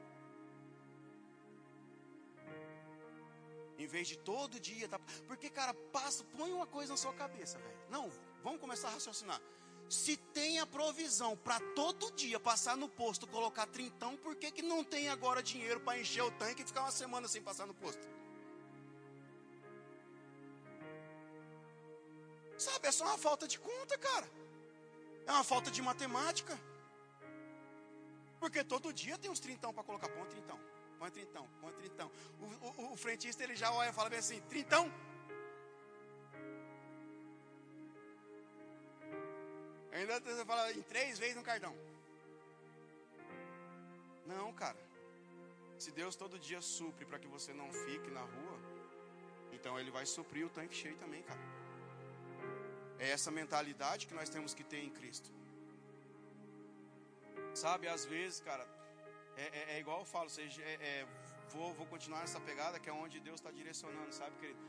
Em 3.77 3.87
vez 3.87 4.07
de 4.07 4.17
todo 4.17 4.59
dia, 4.59 4.87
tá? 4.87 4.99
Porque, 5.27 5.49
cara, 5.49 5.73
passa, 5.91 6.23
põe 6.37 6.51
uma 6.51 6.65
coisa 6.65 6.93
na 6.93 6.97
sua 6.97 7.13
cabeça, 7.13 7.57
velho. 7.59 7.77
Não, 7.89 8.09
vamos 8.43 8.59
começar 8.59 8.87
a 8.87 8.91
raciocinar. 8.91 9.41
Se 9.89 10.17
tem 10.17 10.59
a 10.59 10.65
provisão 10.65 11.37
para 11.37 11.59
todo 11.75 12.11
dia 12.11 12.39
passar 12.39 12.75
no 12.75 12.89
posto, 12.89 13.27
colocar 13.27 13.67
trintão, 13.67 14.17
por 14.17 14.35
que, 14.35 14.51
que 14.51 14.61
não 14.61 14.83
tem 14.83 15.09
agora 15.09 15.43
dinheiro 15.43 15.79
para 15.79 15.99
encher 15.99 16.23
o 16.23 16.31
tanque 16.31 16.63
e 16.63 16.65
ficar 16.65 16.81
uma 16.81 16.91
semana 16.91 17.27
sem 17.27 17.41
passar 17.41 17.67
no 17.67 17.73
posto? 17.73 18.07
Sabe, 22.57 22.87
é 22.87 22.91
só 22.91 23.05
uma 23.05 23.17
falta 23.17 23.47
de 23.47 23.59
conta, 23.59 23.97
cara. 23.97 24.27
É 25.27 25.31
uma 25.31 25.43
falta 25.43 25.69
de 25.69 25.81
matemática. 25.81 26.57
Porque 28.39 28.63
todo 28.63 28.93
dia 28.93 29.17
tem 29.17 29.29
uns 29.29 29.39
trintão 29.39 29.73
para 29.73 29.83
colocar. 29.83 30.07
Põe 30.09 30.25
trintão, 30.25 30.59
põe 30.95 31.11
trintão, 31.11 31.47
põe 31.61 31.73
trintão. 31.73 32.11
O, 32.39 32.45
o, 32.81 32.93
o 32.93 32.97
frentista 32.97 33.43
ele 33.43 33.55
já 33.55 33.71
olha 33.71 33.89
e 33.89 33.93
fala 33.93 34.09
bem 34.09 34.19
assim: 34.19 34.41
trintão. 34.53 34.91
Ainda 39.91 40.19
você 40.19 40.45
fala 40.45 40.71
em 40.73 40.81
três 40.81 41.17
vezes 41.17 41.35
no 41.35 41.43
cartão. 41.43 41.75
Não, 44.25 44.51
cara. 44.53 44.77
Se 45.77 45.91
Deus 45.91 46.15
todo 46.15 46.39
dia 46.39 46.61
supre 46.61 47.05
para 47.05 47.19
que 47.19 47.27
você 47.27 47.53
não 47.53 47.71
fique 47.71 48.09
na 48.09 48.21
rua, 48.21 48.59
então 49.53 49.79
Ele 49.79 49.91
vai 49.91 50.05
suprir 50.05 50.45
o 50.45 50.49
tanque 50.49 50.75
cheio 50.75 50.97
também, 50.97 51.21
cara. 51.23 51.39
É 52.99 53.09
essa 53.09 53.29
mentalidade 53.29 54.07
que 54.07 54.13
nós 54.13 54.29
temos 54.29 54.53
que 54.53 54.63
ter 54.63 54.79
em 54.79 54.89
Cristo. 54.89 55.29
Sabe, 57.53 57.87
às 57.87 58.05
vezes, 58.05 58.39
cara, 58.39 58.65
é, 59.37 59.43
é, 59.43 59.75
é 59.75 59.79
igual 59.79 59.99
eu 59.99 60.05
falo, 60.05 60.29
seja, 60.29 60.61
é, 60.61 60.73
é, 60.73 61.07
vou, 61.49 61.73
vou 61.73 61.85
continuar 61.85 62.21
nessa 62.21 62.39
pegada 62.39 62.79
que 62.79 62.89
é 62.89 62.93
onde 62.93 63.19
Deus 63.19 63.39
está 63.39 63.51
direcionando, 63.51 64.13
sabe, 64.13 64.35
querido? 64.37 64.59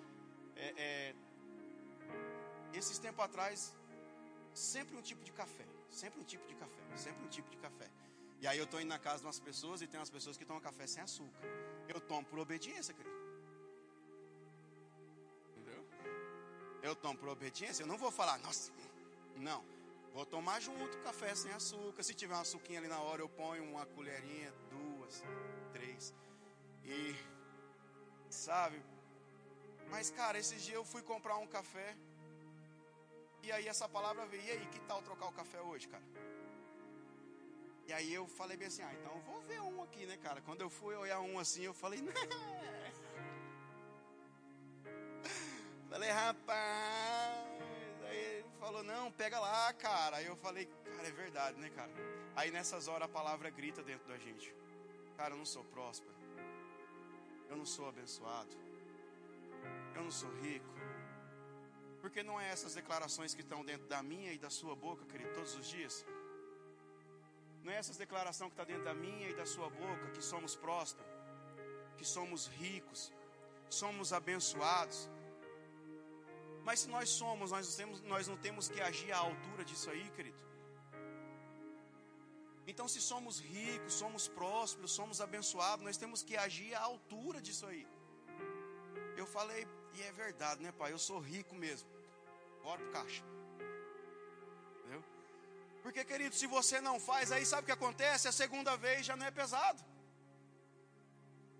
É, 0.56 0.74
é, 0.76 1.14
esses 2.72 2.98
tempos 2.98 3.24
atrás, 3.24 3.74
sempre 4.52 4.96
um 4.96 5.02
tipo 5.02 5.22
de 5.24 5.32
café, 5.32 5.66
sempre 5.90 6.20
um 6.20 6.24
tipo 6.24 6.46
de 6.46 6.54
café, 6.54 6.82
sempre 6.96 7.24
um 7.24 7.28
tipo 7.28 7.48
de 7.50 7.56
café. 7.56 7.90
E 8.40 8.46
aí 8.46 8.58
eu 8.58 8.64
estou 8.64 8.80
indo 8.80 8.88
na 8.88 8.98
casa 8.98 9.20
de 9.20 9.26
umas 9.26 9.40
pessoas 9.40 9.80
e 9.80 9.86
tem 9.86 9.98
umas 9.98 10.10
pessoas 10.10 10.36
que 10.36 10.44
tomam 10.44 10.60
café 10.60 10.86
sem 10.86 11.02
açúcar. 11.02 11.40
Eu 11.88 12.00
tomo 12.00 12.26
por 12.26 12.38
obediência, 12.38 12.92
querido. 12.92 13.16
Entendeu? 15.50 15.86
Eu 16.82 16.94
tomo 16.94 17.18
por 17.18 17.28
obediência, 17.28 17.82
eu 17.82 17.86
não 17.86 17.96
vou 17.96 18.10
falar, 18.10 18.38
nossa, 18.38 18.72
não. 19.36 19.75
Vou 20.16 20.24
tomar 20.24 20.58
junto 20.60 20.96
café 21.06 21.34
sem 21.34 21.52
açúcar. 21.52 22.02
Se 22.02 22.14
tiver 22.14 22.34
uma 22.34 22.44
suquinha 22.52 22.78
ali 22.80 22.88
na 22.88 23.00
hora, 23.06 23.20
eu 23.20 23.28
ponho 23.28 23.62
uma 23.70 23.84
colherinha, 23.84 24.50
duas, 24.70 25.22
três. 25.74 26.14
E, 26.82 27.14
sabe? 28.30 28.82
Mas, 29.90 30.08
cara, 30.08 30.38
esses 30.38 30.62
dias 30.64 30.76
eu 30.76 30.86
fui 30.86 31.02
comprar 31.02 31.36
um 31.36 31.46
café. 31.46 31.94
E 33.42 33.52
aí 33.52 33.68
essa 33.68 33.86
palavra 33.86 34.24
veio. 34.24 34.42
E 34.44 34.50
aí, 34.52 34.66
que 34.68 34.80
tal 34.80 35.02
trocar 35.02 35.26
o 35.26 35.32
café 35.32 35.60
hoje, 35.60 35.86
cara? 35.86 36.04
E 37.86 37.92
aí 37.92 38.14
eu 38.14 38.26
falei 38.26 38.56
bem 38.56 38.68
assim, 38.68 38.82
ah, 38.82 38.94
então 38.94 39.20
vou 39.20 39.42
ver 39.42 39.60
um 39.60 39.82
aqui, 39.82 40.06
né, 40.06 40.16
cara? 40.16 40.40
Quando 40.40 40.62
eu 40.62 40.70
fui 40.70 40.94
olhar 40.96 41.20
um 41.20 41.38
assim, 41.38 41.64
eu 41.64 41.74
falei, 41.74 42.00
não. 42.00 42.14
Falei, 45.90 46.10
rapaz 46.10 47.45
falou: 48.66 48.82
Não, 48.82 49.12
pega 49.12 49.38
lá, 49.38 49.72
cara. 49.72 50.16
Aí 50.16 50.26
eu 50.26 50.36
falei: 50.36 50.66
Cara, 50.66 51.08
é 51.08 51.12
verdade, 51.12 51.58
né, 51.58 51.70
cara? 51.70 51.92
Aí 52.34 52.50
nessas 52.50 52.88
horas 52.88 53.08
a 53.08 53.12
palavra 53.20 53.48
grita 53.50 53.82
dentro 53.82 54.06
da 54.08 54.18
gente: 54.18 54.54
Cara, 55.16 55.34
eu 55.34 55.38
não 55.38 55.46
sou 55.46 55.64
próspero. 55.64 56.14
Eu 57.48 57.56
não 57.56 57.64
sou 57.64 57.88
abençoado. 57.88 58.54
Eu 59.94 60.02
não 60.02 60.10
sou 60.10 60.30
rico. 60.42 60.66
Porque 62.00 62.22
não 62.22 62.40
é 62.40 62.48
essas 62.50 62.74
declarações 62.74 63.34
que 63.34 63.40
estão 63.40 63.64
dentro 63.64 63.86
da 63.86 64.02
minha 64.02 64.32
e 64.32 64.38
da 64.38 64.50
sua 64.50 64.74
boca, 64.74 65.04
querido, 65.06 65.32
todos 65.32 65.54
os 65.54 65.68
dias? 65.68 66.04
Não 67.62 67.72
é 67.72 67.76
essas 67.76 67.96
declarações 67.96 68.52
que 68.52 68.60
estão 68.60 68.66
tá 68.66 68.72
dentro 68.72 68.84
da 68.84 68.94
minha 68.94 69.28
e 69.28 69.34
da 69.34 69.46
sua 69.46 69.68
boca 69.70 70.10
que 70.10 70.22
somos 70.22 70.54
prósperos, 70.54 71.10
que 71.96 72.04
somos 72.04 72.46
ricos, 72.46 73.12
somos 73.68 74.12
abençoados, 74.12 75.08
mas 76.66 76.80
se 76.80 76.88
nós 76.88 77.08
somos, 77.08 77.52
nós 77.52 77.68
não, 77.68 77.76
temos, 77.76 78.00
nós 78.12 78.28
não 78.30 78.36
temos 78.36 78.68
que 78.68 78.80
agir 78.80 79.12
à 79.12 79.18
altura 79.18 79.64
disso 79.64 79.88
aí, 79.88 80.10
querido. 80.16 80.40
Então, 82.66 82.88
se 82.88 83.00
somos 83.00 83.38
ricos, 83.38 83.92
somos 83.94 84.26
prósperos, 84.26 84.90
somos 84.90 85.20
abençoados, 85.20 85.84
nós 85.84 85.96
temos 85.96 86.24
que 86.24 86.36
agir 86.36 86.74
à 86.74 86.80
altura 86.80 87.40
disso 87.40 87.64
aí. 87.66 87.86
Eu 89.16 89.26
falei, 89.26 89.64
e 89.94 90.02
é 90.02 90.10
verdade, 90.10 90.60
né, 90.60 90.72
pai? 90.72 90.90
Eu 90.92 90.98
sou 90.98 91.20
rico 91.20 91.54
mesmo. 91.54 91.88
Bora 92.64 92.80
pro 92.82 92.90
caixa. 92.90 93.22
Entendeu? 94.80 95.04
Porque, 95.84 96.04
querido, 96.04 96.34
se 96.34 96.48
você 96.48 96.80
não 96.80 96.98
faz, 96.98 97.30
aí 97.30 97.46
sabe 97.46 97.62
o 97.62 97.66
que 97.66 97.78
acontece? 97.80 98.26
A 98.26 98.32
segunda 98.32 98.76
vez 98.76 99.06
já 99.06 99.16
não 99.16 99.24
é 99.24 99.30
pesado. 99.30 99.80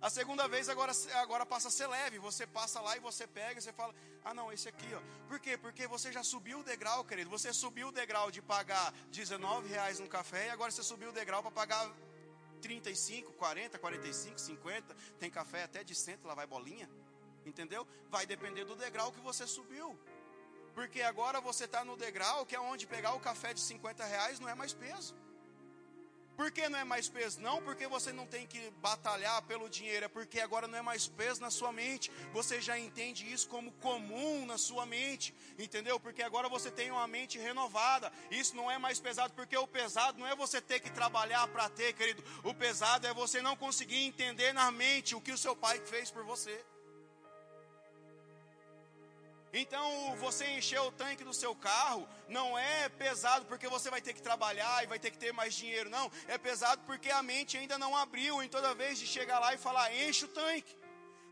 A 0.00 0.10
segunda 0.10 0.46
vez 0.46 0.68
agora, 0.68 0.92
agora 1.14 1.46
passa 1.46 1.68
a 1.68 1.70
ser 1.70 1.86
leve. 1.86 2.18
Você 2.18 2.46
passa 2.46 2.80
lá 2.80 2.96
e 2.96 3.00
você 3.00 3.26
pega 3.26 3.58
e 3.58 3.62
você 3.62 3.72
fala: 3.72 3.94
Ah, 4.24 4.34
não, 4.34 4.52
esse 4.52 4.68
aqui, 4.68 4.88
ó. 4.94 5.00
Por 5.28 5.40
quê? 5.40 5.56
Porque 5.56 5.86
você 5.86 6.12
já 6.12 6.22
subiu 6.22 6.60
o 6.60 6.62
degrau, 6.62 7.04
querido. 7.04 7.30
Você 7.30 7.52
subiu 7.52 7.88
o 7.88 7.92
degrau 7.92 8.30
de 8.30 8.42
pagar 8.42 8.92
19 9.10 9.68
reais 9.68 9.98
no 9.98 10.08
café 10.08 10.46
e 10.46 10.50
agora 10.50 10.70
você 10.70 10.82
subiu 10.82 11.10
o 11.10 11.12
degrau 11.12 11.42
para 11.42 11.50
pagar 11.50 11.90
35, 12.60 13.32
40, 13.32 13.78
45, 13.78 14.38
50. 14.38 14.96
Tem 15.18 15.30
café 15.30 15.62
até 15.62 15.82
de 15.82 15.94
cento, 15.94 16.26
lá 16.26 16.34
vai 16.34 16.46
bolinha. 16.46 16.88
Entendeu? 17.44 17.86
Vai 18.10 18.26
depender 18.26 18.64
do 18.64 18.76
degrau 18.76 19.10
que 19.12 19.20
você 19.20 19.46
subiu. 19.46 19.98
Porque 20.74 21.00
agora 21.00 21.40
você 21.40 21.64
está 21.64 21.84
no 21.84 21.96
degrau 21.96 22.44
que 22.44 22.54
é 22.54 22.60
onde 22.60 22.86
pegar 22.86 23.14
o 23.14 23.20
café 23.20 23.54
de 23.54 23.60
50 23.60 24.04
reais 24.04 24.38
não 24.38 24.48
é 24.48 24.54
mais 24.54 24.74
peso. 24.74 25.14
Por 26.36 26.50
que 26.50 26.68
não 26.68 26.78
é 26.78 26.84
mais 26.84 27.08
peso? 27.08 27.40
Não 27.40 27.62
porque 27.62 27.88
você 27.88 28.12
não 28.12 28.26
tem 28.26 28.46
que 28.46 28.70
batalhar 28.82 29.40
pelo 29.42 29.70
dinheiro, 29.70 30.04
é 30.04 30.08
porque 30.08 30.38
agora 30.38 30.68
não 30.68 30.78
é 30.78 30.82
mais 30.82 31.08
peso 31.08 31.40
na 31.40 31.50
sua 31.50 31.72
mente. 31.72 32.10
Você 32.32 32.60
já 32.60 32.78
entende 32.78 33.30
isso 33.32 33.48
como 33.48 33.72
comum 33.72 34.44
na 34.44 34.58
sua 34.58 34.84
mente, 34.84 35.34
entendeu? 35.58 35.98
Porque 35.98 36.22
agora 36.22 36.48
você 36.48 36.70
tem 36.70 36.90
uma 36.90 37.06
mente 37.06 37.38
renovada. 37.38 38.12
Isso 38.30 38.54
não 38.54 38.70
é 38.70 38.76
mais 38.76 39.00
pesado, 39.00 39.32
porque 39.32 39.56
o 39.56 39.66
pesado 39.66 40.18
não 40.18 40.26
é 40.26 40.36
você 40.36 40.60
ter 40.60 40.80
que 40.80 40.90
trabalhar 40.90 41.48
para 41.48 41.70
ter, 41.70 41.94
querido. 41.94 42.22
O 42.44 42.52
pesado 42.52 43.06
é 43.06 43.14
você 43.14 43.40
não 43.40 43.56
conseguir 43.56 44.04
entender 44.04 44.52
na 44.52 44.70
mente 44.70 45.14
o 45.14 45.20
que 45.20 45.32
o 45.32 45.38
seu 45.38 45.56
pai 45.56 45.80
fez 45.86 46.10
por 46.10 46.22
você. 46.22 46.62
Então, 49.58 50.14
você 50.16 50.44
encher 50.50 50.80
o 50.80 50.92
tanque 50.92 51.24
do 51.24 51.32
seu 51.32 51.54
carro 51.54 52.06
não 52.28 52.58
é 52.58 52.90
pesado 52.90 53.46
porque 53.46 53.66
você 53.66 53.88
vai 53.88 54.02
ter 54.02 54.12
que 54.12 54.20
trabalhar 54.20 54.84
e 54.84 54.86
vai 54.86 54.98
ter 54.98 55.10
que 55.10 55.16
ter 55.16 55.32
mais 55.32 55.54
dinheiro, 55.54 55.88
não. 55.88 56.12
É 56.28 56.36
pesado 56.36 56.82
porque 56.84 57.10
a 57.10 57.22
mente 57.22 57.56
ainda 57.56 57.78
não 57.78 57.96
abriu 57.96 58.42
em 58.42 58.50
toda 58.50 58.74
vez 58.74 58.98
de 58.98 59.06
chegar 59.06 59.38
lá 59.38 59.54
e 59.54 59.58
falar: 59.58 59.94
enche 59.94 60.26
o 60.26 60.28
tanque. 60.28 60.76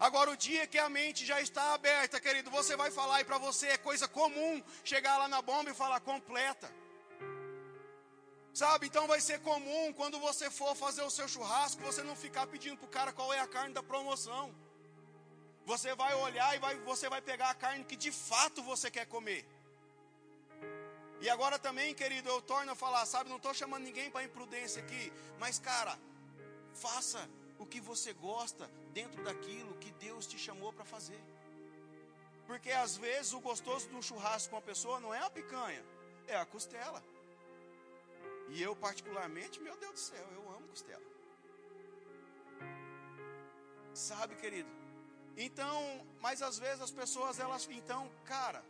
Agora, 0.01 0.31
o 0.31 0.37
dia 0.37 0.67
que 0.67 0.79
a 0.79 0.89
mente 0.89 1.27
já 1.27 1.39
está 1.41 1.75
aberta, 1.75 2.19
querido, 2.19 2.51
você 2.51 2.75
vai 2.77 2.91
falar 2.91 3.21
e 3.21 3.25
para 3.25 3.37
você 3.37 3.69
é 3.69 3.77
coisa 3.77 4.09
comum 4.09 4.63
chegar 4.83 5.19
lá 5.19 5.29
na 5.29 5.43
bomba 5.43 5.71
e 5.71 5.75
falar 5.75 6.01
completa. 6.01 6.73
Sabe? 8.55 8.87
Então 8.87 9.07
vai 9.07 9.21
ser 9.21 9.41
comum 9.41 9.93
quando 9.93 10.19
você 10.19 10.51
for 10.51 10.75
fazer 10.75 11.03
o 11.03 11.11
seu 11.11 11.29
churrasco, 11.29 11.83
você 11.83 12.03
não 12.03 12.17
ficar 12.17 12.47
pedindo 12.47 12.79
para 12.79 12.87
o 12.87 12.91
cara 12.91 13.13
qual 13.13 13.35
é 13.35 13.41
a 13.41 13.47
carne 13.47 13.75
da 13.75 13.83
promoção. 13.83 14.55
Você 15.65 15.95
vai 15.95 16.15
olhar 16.15 16.55
e 16.55 16.59
vai, 16.59 16.77
você 16.81 17.09
vai 17.09 17.23
pegar 17.23 17.51
a 17.51 17.55
carne 17.55 17.85
que 17.85 17.97
de 17.97 18.13
fato 18.13 18.63
você 18.63 18.91
quer 18.91 19.07
comer. 19.07 19.47
E 21.21 21.31
agora 21.31 21.59
também, 21.59 21.95
querido, 21.95 22.29
eu 22.29 22.43
torno 22.43 22.73
a 22.73 22.75
falar, 22.75 23.07
sabe, 23.07 23.31
não 23.31 23.39
estou 23.39 23.55
chamando 23.55 23.85
ninguém 23.85 24.11
para 24.11 24.25
imprudência 24.25 24.83
aqui, 24.83 25.13
mas 25.39 25.59
cara, 25.59 25.99
faça 26.75 27.29
o 27.59 27.65
que 27.65 27.81
você 27.81 28.13
gosta 28.13 28.71
dentro 28.93 29.23
daquilo 29.25 29.75
que 29.77 29.91
Deus 29.93 30.27
te 30.27 30.39
chamou 30.39 30.73
para 30.73 30.85
fazer. 30.85 31.19
Porque 32.47 32.71
às 32.71 32.97
vezes 32.99 33.33
o 33.33 33.41
gostoso 33.41 33.89
de 33.89 33.95
um 33.95 34.03
churrasco 34.03 34.51
com 34.51 34.57
uma 34.57 34.63
pessoa 34.63 35.01
não 35.01 35.15
é 35.15 35.21
a 35.21 35.31
picanha, 35.31 35.83
é 36.29 36.37
a 36.37 36.45
costela. 36.45 37.03
E 38.51 38.63
eu 38.63 38.77
particularmente, 38.77 39.61
meu 39.61 39.77
Deus 39.79 39.93
do 39.93 39.99
céu, 39.99 40.27
eu 40.35 40.51
amo 40.51 40.69
costela. 40.69 41.03
Sabe, 43.95 44.35
querido? 44.37 44.84
Então, 45.37 46.07
mas 46.21 46.43
às 46.43 46.59
vezes 46.59 46.81
as 46.81 46.91
pessoas 46.91 47.39
elas, 47.39 47.69
então, 47.71 48.11
cara, 48.25 48.65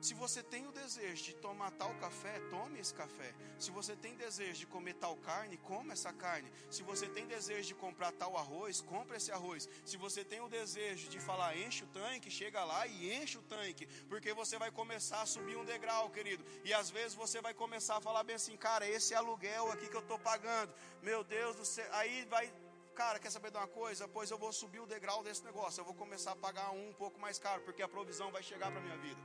se 0.00 0.14
você 0.14 0.44
tem 0.44 0.64
o 0.64 0.70
desejo 0.70 1.24
de 1.24 1.34
tomar 1.34 1.72
tal 1.72 1.92
café, 1.96 2.38
tome 2.50 2.78
esse 2.78 2.94
café. 2.94 3.34
Se 3.58 3.72
você 3.72 3.96
tem 3.96 4.14
desejo 4.14 4.60
de 4.60 4.66
comer 4.66 4.94
tal 4.94 5.16
carne, 5.16 5.56
coma 5.56 5.92
essa 5.92 6.12
carne. 6.12 6.52
Se 6.70 6.84
você 6.84 7.08
tem 7.08 7.26
desejo 7.26 7.66
de 7.66 7.74
comprar 7.74 8.12
tal 8.12 8.36
arroz, 8.36 8.80
compre 8.80 9.16
esse 9.16 9.32
arroz. 9.32 9.68
Se 9.84 9.96
você 9.96 10.24
tem 10.24 10.40
o 10.40 10.48
desejo 10.48 11.08
de 11.08 11.18
falar 11.18 11.56
enche 11.56 11.82
o 11.82 11.88
tanque, 11.88 12.30
chega 12.30 12.64
lá 12.64 12.86
e 12.86 13.12
enche 13.12 13.38
o 13.38 13.42
tanque, 13.42 13.86
porque 14.08 14.32
você 14.32 14.56
vai 14.56 14.70
começar 14.70 15.22
a 15.22 15.26
subir 15.26 15.56
um 15.56 15.64
degrau, 15.64 16.08
querido. 16.10 16.44
E 16.64 16.72
às 16.72 16.90
vezes 16.90 17.14
você 17.14 17.40
vai 17.40 17.52
começar 17.52 17.96
a 17.96 18.00
falar 18.00 18.22
bem 18.22 18.36
assim, 18.36 18.56
cara, 18.56 18.88
esse 18.88 19.16
aluguel 19.16 19.72
aqui 19.72 19.88
que 19.88 19.96
eu 19.96 20.00
estou 20.00 20.18
pagando, 20.18 20.72
meu 21.02 21.24
Deus 21.24 21.56
do 21.56 21.64
céu, 21.64 21.88
aí 21.92 22.24
vai 22.26 22.52
cara, 23.00 23.20
quer 23.20 23.30
saber 23.30 23.50
de 23.52 23.58
uma 23.62 23.68
coisa? 23.80 24.08
Pois 24.16 24.28
eu 24.32 24.38
vou 24.44 24.52
subir 24.60 24.80
o 24.84 24.86
degrau 24.94 25.22
desse 25.26 25.42
negócio. 25.48 25.80
Eu 25.80 25.84
vou 25.90 25.94
começar 26.02 26.32
a 26.32 26.36
pagar 26.46 26.68
um, 26.78 26.88
um 26.88 26.94
pouco 27.02 27.16
mais 27.24 27.38
caro, 27.44 27.60
porque 27.66 27.82
a 27.86 27.90
provisão 27.96 28.28
vai 28.36 28.42
chegar 28.42 28.68
para 28.72 28.80
minha 28.86 28.98
vida. 29.06 29.20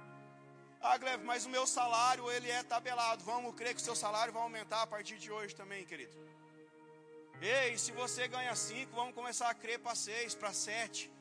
Ah, 0.79 0.95
Gleb, 1.01 1.23
mas 1.23 1.45
o 1.47 1.49
meu 1.49 1.65
salário 1.65 2.29
ele 2.35 2.49
é 2.57 2.61
tabelado. 2.73 3.23
Vamos 3.23 3.55
crer 3.59 3.73
que 3.73 3.81
o 3.81 3.87
seu 3.89 3.95
salário 3.95 4.31
vai 4.31 4.43
aumentar 4.43 4.81
a 4.83 4.87
partir 4.93 5.17
de 5.17 5.31
hoje 5.31 5.55
também, 5.61 5.85
querido. 5.91 6.15
Ei, 7.41 7.77
se 7.83 7.91
você 7.91 8.27
ganha 8.27 8.55
cinco, 8.55 8.91
vamos 8.99 9.15
começar 9.19 9.49
a 9.49 9.55
crer 9.55 9.79
para 9.79 9.95
seis, 9.95 10.35
para 10.35 10.51
sete. 10.53 11.11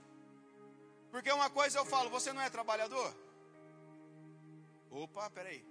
Porque 1.13 1.33
uma 1.33 1.49
coisa 1.59 1.79
eu 1.79 1.87
falo, 1.87 2.11
você 2.11 2.33
não 2.35 2.43
é 2.43 2.51
trabalhador? 2.51 3.11
Opa, 4.91 5.31
peraí. 5.31 5.65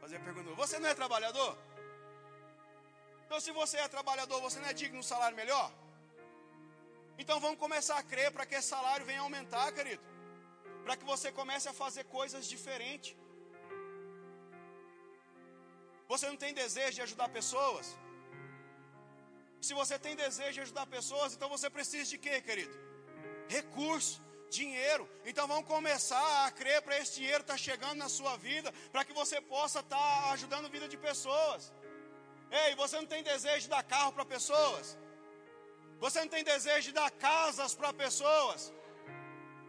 Fazer 0.00 0.16
a 0.16 0.20
pergunta. 0.20 0.54
Você 0.62 0.78
não 0.78 0.88
é 0.88 0.94
trabalhador? 0.94 1.52
Então, 3.26 3.40
se 3.40 3.52
você 3.60 3.76
é 3.76 3.88
trabalhador, 3.88 4.40
você 4.40 4.58
não 4.58 4.68
é 4.68 4.72
digno 4.72 5.00
de 5.00 5.04
um 5.04 5.10
salário 5.12 5.36
melhor? 5.36 5.68
Então 7.18 7.40
vamos 7.40 7.58
começar 7.58 7.98
a 7.98 8.02
crer 8.02 8.30
para 8.30 8.46
que 8.46 8.54
esse 8.54 8.68
salário 8.68 9.04
venha 9.04 9.20
aumentar, 9.20 9.70
querido 9.72 10.02
para 10.88 10.96
que 10.96 11.04
você 11.04 11.30
comece 11.38 11.66
a 11.68 11.72
fazer 11.80 12.04
coisas 12.04 12.48
diferentes. 12.52 13.14
Você 16.12 16.26
não 16.30 16.38
tem 16.42 16.54
desejo 16.54 16.94
de 16.98 17.02
ajudar 17.02 17.28
pessoas? 17.28 17.86
Se 19.66 19.74
você 19.80 19.98
tem 19.98 20.16
desejo 20.16 20.54
de 20.58 20.62
ajudar 20.62 20.86
pessoas, 20.86 21.34
então 21.34 21.50
você 21.54 21.68
precisa 21.68 22.08
de 22.08 22.16
quê, 22.16 22.40
querido? 22.40 22.74
Recurso, 23.56 24.22
dinheiro. 24.48 25.04
Então 25.26 25.46
vamos 25.46 25.66
começar 25.66 26.46
a 26.46 26.50
crer 26.50 26.80
para 26.80 26.98
esse 27.00 27.16
dinheiro 27.16 27.42
estar 27.42 27.58
tá 27.58 27.64
chegando 27.68 27.98
na 28.04 28.08
sua 28.08 28.34
vida, 28.38 28.72
para 28.90 29.04
que 29.04 29.12
você 29.12 29.42
possa 29.42 29.80
estar 29.80 29.98
tá 29.98 30.30
ajudando 30.30 30.64
a 30.64 30.74
vida 30.76 30.88
de 30.88 30.96
pessoas. 30.96 31.70
Ei, 32.50 32.74
você 32.76 32.96
não 32.96 33.10
tem 33.14 33.22
desejo 33.22 33.60
de 33.66 33.68
dar 33.68 33.82
carro 33.82 34.12
para 34.14 34.24
pessoas? 34.24 34.96
Você 36.00 36.20
não 36.20 36.28
tem 36.28 36.44
desejo 36.44 36.88
de 36.88 36.92
dar 36.92 37.10
casas 37.10 37.74
para 37.74 37.92
pessoas? 37.92 38.72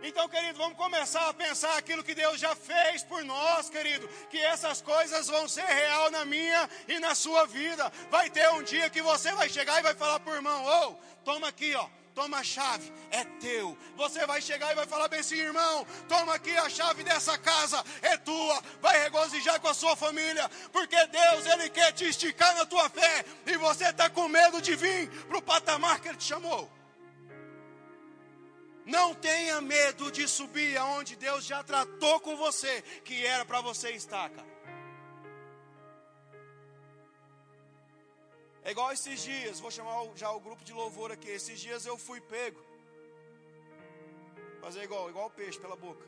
Então, 0.02 0.30
querido, 0.30 0.58
vamos 0.58 0.78
começar 0.78 1.28
a 1.28 1.34
pensar 1.34 1.78
aquilo 1.78 2.04
que 2.04 2.16
Deus 2.16 2.40
já 2.40 2.56
fez 2.56 3.04
por 3.04 3.24
nós, 3.26 3.70
querido. 3.70 4.08
Que 4.30 4.38
essas 4.38 4.82
coisas 4.82 5.28
vão 5.28 5.48
ser 5.48 5.66
real 5.66 6.10
na 6.10 6.24
minha 6.24 6.70
e 6.88 7.00
na 7.00 7.14
sua 7.14 7.46
vida. 7.46 7.92
Vai 8.10 8.30
ter 8.30 8.50
um 8.52 8.64
dia 8.64 8.90
que 8.90 9.02
você 9.02 9.34
vai 9.34 9.50
chegar 9.50 9.80
e 9.80 9.84
vai 9.84 9.96
falar 9.96 10.22
o 10.26 10.36
irmão: 10.36 10.66
Ô, 10.66 10.88
oh, 10.88 10.96
toma 11.26 11.50
aqui, 11.50 11.76
ó. 11.76 11.88
Toma 12.14 12.40
a 12.40 12.44
chave, 12.44 12.92
é 13.12 13.24
teu. 13.40 13.78
Você 13.96 14.26
vai 14.26 14.42
chegar 14.42 14.72
e 14.72 14.76
vai 14.76 14.86
falar 14.86 15.08
bem 15.08 15.20
assim, 15.20 15.38
irmão. 15.38 15.86
Toma 16.08 16.34
aqui 16.34 16.56
a 16.58 16.70
chave 16.70 17.04
dessa 17.04 17.38
casa, 17.38 17.84
é 18.02 18.18
tua. 18.18 18.62
Vai 18.82 19.00
regozijar 19.04 19.60
com 19.60 19.68
a 19.68 19.74
sua 19.74 19.96
família, 19.96 20.50
porque 20.72 20.98
Deus 21.08 21.46
ele 21.46 21.70
quer 21.70 21.92
te 21.94 22.06
esticar 22.06 22.56
na 22.56 22.66
tua 22.66 22.90
fé 22.90 23.26
e 23.46 23.58
você 23.58 23.86
está 23.86 24.10
com 24.10 24.28
medo 24.28 24.62
de 24.62 24.76
vir 24.76 25.10
para 25.28 25.38
o 25.38 25.42
patamar 25.42 26.00
que 26.00 26.10
Ele 26.10 26.18
te 26.18 26.26
chamou. 26.26 26.70
Não 28.86 29.14
tenha 29.14 29.62
medo 29.62 30.12
de 30.12 30.28
subir 30.28 30.76
aonde 30.78 31.16
Deus 31.16 31.46
já 31.46 31.64
tratou 31.64 32.20
com 32.20 32.36
você 32.36 32.82
que 33.04 33.24
era 33.24 33.46
para 33.46 33.62
você 33.62 33.92
estar, 33.92 34.30
cara. 34.32 34.59
É 38.64 38.72
igual 38.72 38.92
esses 38.92 39.22
dias, 39.22 39.60
vou 39.60 39.72
chamar 39.72 39.96
já 40.16 40.32
o 40.32 40.40
grupo 40.40 40.64
de 40.64 40.74
louvor 40.74 41.12
aqui. 41.12 41.30
Esses 41.30 41.60
dias 41.60 41.86
eu 41.86 41.98
fui 41.98 42.20
pego. 42.22 42.62
Fazer 44.62 44.84
igual, 44.84 45.10
igual 45.10 45.30
peixe 45.30 45.60
pela 45.60 45.76
boca. 45.76 46.06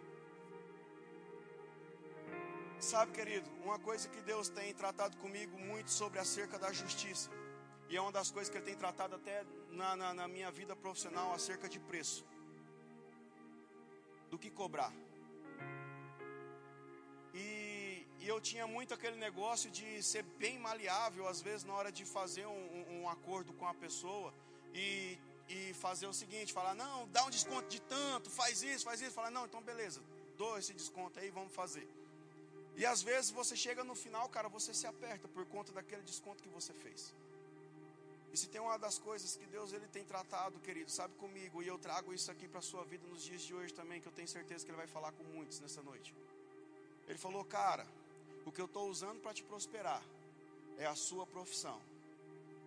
Sabe, 2.80 3.12
querido, 3.12 3.50
uma 3.64 3.78
coisa 3.80 4.10
que 4.10 4.22
Deus 4.22 4.50
tem 4.50 4.74
tratado 4.74 5.16
comigo 5.18 5.58
muito 5.58 5.92
sobre 5.92 6.20
acerca 6.20 6.58
da 6.58 6.74
justiça. 6.74 7.30
E 7.90 7.96
é 7.96 8.02
uma 8.02 8.12
das 8.12 8.32
coisas 8.32 8.50
que 8.50 8.58
Ele 8.58 8.66
tem 8.66 8.76
tratado 8.76 9.16
até 9.16 9.46
na, 9.70 9.96
na, 9.96 10.14
na 10.14 10.28
minha 10.28 10.50
vida 10.50 10.76
profissional 10.76 11.32
acerca 11.34 11.70
de 11.70 11.80
preço 11.80 12.26
do 14.30 14.40
que 14.40 14.50
cobrar. 14.50 14.92
E, 17.34 17.71
e, 18.22 18.28
eu 18.28 18.40
tinha 18.40 18.66
muito 18.68 18.94
aquele 18.94 19.18
negócio 19.18 19.70
de 19.70 20.02
ser 20.04 20.24
bem 20.44 20.60
maleável, 20.60 21.28
às 21.28 21.42
vezes, 21.42 21.64
na 21.64 21.74
hora 21.74 21.92
de 21.92 22.06
fazer 22.06 22.46
um, 22.46 23.02
um, 23.02 23.10
acordo 23.10 23.52
com 23.54 23.68
a 23.68 23.74
pessoa 23.74 24.34
e, 24.74 25.18
e 25.50 25.74
fazer 25.74 26.08
o 26.08 26.14
seguinte: 26.14 26.54
falar, 26.54 26.76
não, 26.76 27.08
dá 27.10 27.26
um 27.26 27.30
desconto 27.30 27.68
de 27.68 27.82
tanto, 27.82 28.30
faz 28.30 28.62
isso, 28.64 28.86
faz 28.86 29.02
isso. 29.02 29.12
Falar, 29.12 29.32
não, 29.32 29.46
então 29.46 29.62
beleza, 29.62 30.02
dou 30.38 30.58
esse 30.58 30.74
desconto 30.74 31.20
aí, 31.20 31.30
vamos 31.30 31.54
fazer. 31.54 31.88
E 32.76 32.86
às 32.86 33.02
vezes 33.02 33.32
você 33.32 33.56
chega 33.56 33.84
no 33.84 33.96
final, 33.96 34.28
cara, 34.30 34.48
você 34.48 34.74
se 34.74 34.88
aperta 34.88 35.28
por 35.28 35.46
conta 35.46 35.72
daquele 35.72 36.04
desconto 36.04 36.42
que 36.42 36.50
você 36.50 36.74
fez. 36.74 37.14
E 38.34 38.38
se 38.38 38.48
tem 38.48 38.62
uma 38.62 38.78
das 38.78 38.98
coisas 38.98 39.36
que 39.36 39.46
Deus 39.48 39.74
ele 39.74 39.88
tem 39.88 40.06
tratado, 40.06 40.58
querido, 40.60 40.90
sabe 40.90 41.14
comigo, 41.16 41.62
e 41.62 41.68
eu 41.68 41.78
trago 41.78 42.14
isso 42.14 42.32
aqui 42.32 42.48
para 42.48 42.60
a 42.60 42.62
sua 42.62 42.84
vida 42.86 43.06
nos 43.08 43.24
dias 43.24 43.42
de 43.42 43.54
hoje 43.54 43.74
também, 43.74 44.00
que 44.00 44.08
eu 44.08 44.12
tenho 44.14 44.28
certeza 44.28 44.64
que 44.64 44.72
ele 44.72 44.78
vai 44.78 44.88
falar 44.88 45.12
com 45.12 45.24
muitos 45.24 45.60
nessa 45.60 45.82
noite. 45.84 46.16
Ele 47.10 47.18
falou, 47.18 47.44
cara, 47.44 47.86
o 48.46 48.52
que 48.52 48.62
eu 48.62 48.66
estou 48.66 48.90
usando 48.90 49.22
para 49.22 49.34
te 49.34 49.44
prosperar 49.44 50.04
é 50.78 50.86
a 50.86 50.96
sua 50.96 51.26
profissão. 51.26 51.80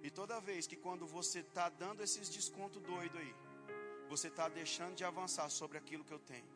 E 0.02 0.10
toda 0.10 0.40
vez 0.40 0.66
que 0.66 0.76
quando 0.76 1.06
você 1.06 1.40
está 1.40 1.68
dando 1.68 2.02
esses 2.02 2.28
descontos 2.28 2.82
doido 2.82 3.18
aí, 3.18 3.34
você 4.08 4.28
está 4.28 4.48
deixando 4.48 4.94
de 4.94 5.04
avançar 5.04 5.48
sobre 5.48 5.78
aquilo 5.78 6.04
que 6.04 6.12
eu 6.12 6.18
tenho. 6.18 6.46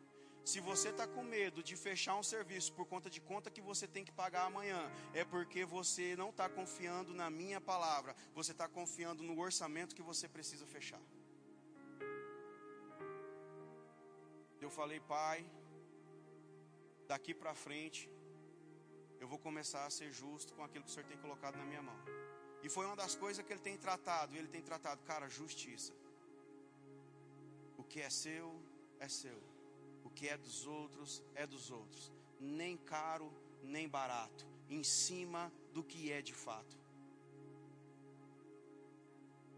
Se 0.45 0.59
você 0.59 0.89
está 0.89 1.05
com 1.05 1.23
medo 1.23 1.61
de 1.61 1.75
fechar 1.75 2.15
um 2.15 2.23
serviço 2.23 2.71
por 2.73 2.85
conta 2.85 3.09
de 3.09 3.21
conta 3.21 3.51
que 3.51 3.61
você 3.61 3.87
tem 3.87 4.03
que 4.05 4.11
pagar 4.11 4.45
amanhã, 4.45 4.89
é 5.13 5.23
porque 5.23 5.65
você 5.65 6.15
não 6.15 6.29
está 6.29 6.47
confiando 6.47 7.13
na 7.13 7.29
minha 7.29 7.59
palavra, 7.59 8.15
você 8.33 8.51
está 8.51 8.67
confiando 8.67 9.21
no 9.21 9.39
orçamento 9.39 9.95
que 9.95 10.01
você 10.01 10.27
precisa 10.27 10.65
fechar. 10.65 11.01
Eu 14.61 14.69
falei, 14.69 14.99
pai, 14.99 15.45
daqui 17.07 17.33
para 17.33 17.53
frente, 17.53 18.09
eu 19.19 19.27
vou 19.27 19.39
começar 19.39 19.85
a 19.85 19.89
ser 19.89 20.11
justo 20.11 20.53
com 20.53 20.63
aquilo 20.63 20.83
que 20.83 20.89
o 20.89 20.93
Senhor 20.93 21.07
tem 21.07 21.17
colocado 21.17 21.57
na 21.57 21.65
minha 21.65 21.81
mão. 21.81 21.99
E 22.63 22.69
foi 22.69 22.85
uma 22.85 22.95
das 22.95 23.15
coisas 23.15 23.45
que 23.45 23.53
ele 23.53 23.61
tem 23.61 23.77
tratado, 23.77 24.35
ele 24.35 24.47
tem 24.47 24.61
tratado, 24.61 25.01
cara, 25.03 25.27
justiça. 25.29 25.93
O 27.77 27.83
que 27.83 28.01
é 28.01 28.09
seu, 28.09 28.61
é 28.99 29.07
seu 29.07 29.39
que 30.19 30.27
é 30.27 30.37
dos 30.37 30.67
outros 30.67 31.23
é 31.33 31.47
dos 31.47 31.71
outros, 31.71 32.11
nem 32.41 32.75
caro 32.75 33.27
nem 33.63 33.87
barato, 33.87 34.45
em 34.69 34.83
cima 34.83 35.51
do 35.73 35.81
que 35.81 36.11
é 36.11 36.21
de 36.21 36.33
fato. 36.33 36.77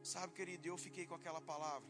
Sabe, 0.03 0.34
querido, 0.34 0.68
eu 0.68 0.78
fiquei 0.78 1.07
com 1.07 1.16
aquela 1.16 1.41
palavra. 1.41 1.89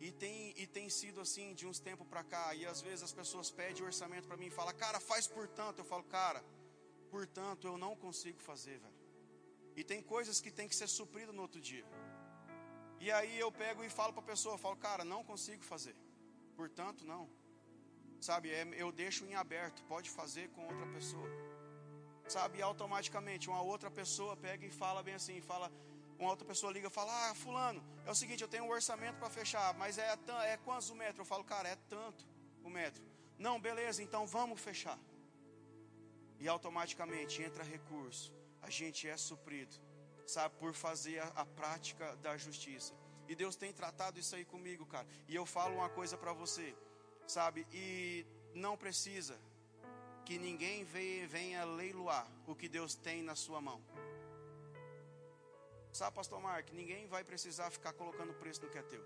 E 0.00 0.10
tem, 0.10 0.52
e 0.56 0.66
tem 0.66 0.88
sido 0.88 1.20
assim 1.20 1.54
de 1.54 1.64
uns 1.64 1.78
tempos 1.78 2.06
para 2.08 2.24
cá. 2.24 2.54
E 2.56 2.66
às 2.66 2.80
vezes 2.80 3.04
as 3.04 3.12
pessoas 3.12 3.52
pedem 3.52 3.84
orçamento 3.84 4.26
para 4.26 4.36
mim 4.36 4.46
e 4.46 4.50
falam, 4.50 4.74
cara, 4.74 4.98
faz 4.98 5.28
por 5.28 5.46
tanto. 5.46 5.80
Eu 5.80 5.84
falo, 5.84 6.04
cara, 6.04 6.42
portanto 7.14 7.66
eu 7.70 7.76
não 7.84 7.94
consigo 8.04 8.40
fazer, 8.50 8.76
velho. 8.84 9.00
E 9.78 9.84
tem 9.90 10.00
coisas 10.14 10.40
que 10.40 10.50
tem 10.58 10.66
que 10.70 10.76
ser 10.80 10.88
suprido 10.98 11.32
no 11.36 11.42
outro 11.46 11.60
dia. 11.60 11.86
E 13.04 13.10
aí 13.16 13.34
eu 13.44 13.50
pego 13.62 13.84
e 13.84 13.90
falo 13.98 14.12
para 14.16 14.22
a 14.22 14.30
pessoa, 14.32 14.56
falo, 14.64 14.76
cara, 14.88 15.04
não 15.04 15.22
consigo 15.30 15.62
fazer. 15.72 15.96
Portanto, 16.56 17.04
não. 17.12 17.24
Sabe, 18.28 18.50
é, 18.50 18.62
eu 18.84 18.90
deixo 19.02 19.24
em 19.26 19.34
aberto, 19.34 19.84
pode 19.84 20.08
fazer 20.18 20.48
com 20.50 20.62
outra 20.70 20.86
pessoa. 20.96 21.28
Sabe, 22.28 22.58
e 22.58 22.62
automaticamente 22.62 23.50
uma 23.50 23.60
outra 23.60 23.90
pessoa 23.90 24.36
pega 24.36 24.64
e 24.64 24.70
fala 24.70 25.02
bem 25.02 25.14
assim, 25.14 25.40
fala, 25.40 25.70
uma 26.18 26.30
outra 26.30 26.46
pessoa 26.46 26.72
liga 26.72 26.86
e 26.86 26.90
fala: 26.98 27.12
"Ah, 27.22 27.34
fulano, 27.34 27.82
é 28.06 28.10
o 28.10 28.14
seguinte, 28.14 28.42
eu 28.42 28.48
tenho 28.48 28.64
um 28.64 28.70
orçamento 28.70 29.18
para 29.18 29.28
fechar, 29.28 29.74
mas 29.74 29.98
é 29.98 30.08
é 30.52 30.56
quantos 30.58 30.88
o 30.88 30.94
metro?" 30.94 31.22
Eu 31.22 31.26
falo: 31.26 31.44
"Cara, 31.44 31.68
é 31.68 31.76
tanto 31.94 32.24
o 32.62 32.70
metro." 32.70 33.02
Não, 33.46 33.60
beleza, 33.60 34.02
então 34.02 34.24
vamos 34.26 34.60
fechar. 34.60 34.98
E 36.42 36.48
automaticamente 36.54 37.42
entra 37.46 37.70
recurso. 37.74 38.26
A 38.60 38.70
gente 38.78 39.08
é 39.14 39.16
suprido, 39.16 39.74
sabe, 40.34 40.54
por 40.62 40.72
fazer 40.86 41.18
a, 41.18 41.28
a 41.42 41.44
prática 41.60 42.06
da 42.16 42.36
justiça. 42.36 42.92
E 43.30 43.34
Deus 43.42 43.54
tem 43.62 43.72
tratado 43.72 44.18
isso 44.22 44.34
aí 44.36 44.44
comigo, 44.54 44.84
cara. 44.94 45.06
E 45.30 45.34
eu 45.40 45.46
falo 45.56 45.76
uma 45.80 45.90
coisa 45.98 46.16
para 46.22 46.32
você 46.42 46.68
sabe? 47.26 47.66
E 47.72 48.26
não 48.54 48.76
precisa 48.76 49.38
que 50.24 50.38
ninguém 50.38 50.84
venha 50.84 51.64
leiloar 51.64 52.26
o 52.46 52.54
que 52.54 52.68
Deus 52.68 52.94
tem 52.94 53.22
na 53.22 53.34
sua 53.34 53.60
mão. 53.60 53.82
Sabe, 55.92 56.14
pastor 56.16 56.40
Mark, 56.40 56.70
ninguém 56.72 57.06
vai 57.06 57.22
precisar 57.24 57.70
ficar 57.70 57.92
colocando 57.92 58.32
preço 58.34 58.62
no 58.62 58.70
que 58.70 58.78
é 58.78 58.82
teu. 58.82 59.04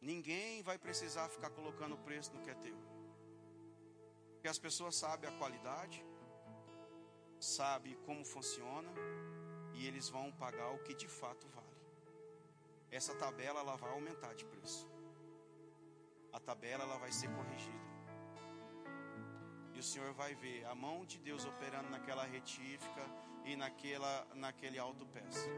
Ninguém 0.00 0.62
vai 0.62 0.78
precisar 0.78 1.28
ficar 1.28 1.50
colocando 1.50 1.96
preço 1.96 2.32
no 2.34 2.42
que 2.42 2.50
é 2.50 2.54
teu. 2.54 2.93
Porque 4.44 4.58
as 4.58 4.58
pessoas 4.58 4.94
sabem 4.94 5.26
a 5.30 5.32
qualidade, 5.38 6.04
sabem 7.40 7.94
como 8.04 8.22
funciona 8.26 8.90
e 9.72 9.86
eles 9.86 10.10
vão 10.10 10.30
pagar 10.32 10.68
o 10.72 10.80
que 10.80 10.94
de 10.94 11.08
fato 11.08 11.48
vale. 11.48 11.78
Essa 12.90 13.14
tabela 13.14 13.60
ela 13.60 13.74
vai 13.74 13.90
aumentar 13.92 14.34
de 14.34 14.44
preço. 14.44 14.86
A 16.30 16.38
tabela 16.38 16.84
ela 16.84 16.98
vai 16.98 17.10
ser 17.10 17.30
corrigida. 17.36 17.86
E 19.72 19.78
o 19.78 19.82
Senhor 19.82 20.12
vai 20.12 20.34
ver 20.34 20.66
a 20.66 20.74
mão 20.74 21.06
de 21.06 21.18
Deus 21.18 21.46
operando 21.46 21.88
naquela 21.88 22.26
retífica 22.26 23.04
e 23.46 23.56
naquela 23.56 24.26
naquele 24.34 24.78
autopeça. 24.78 25.48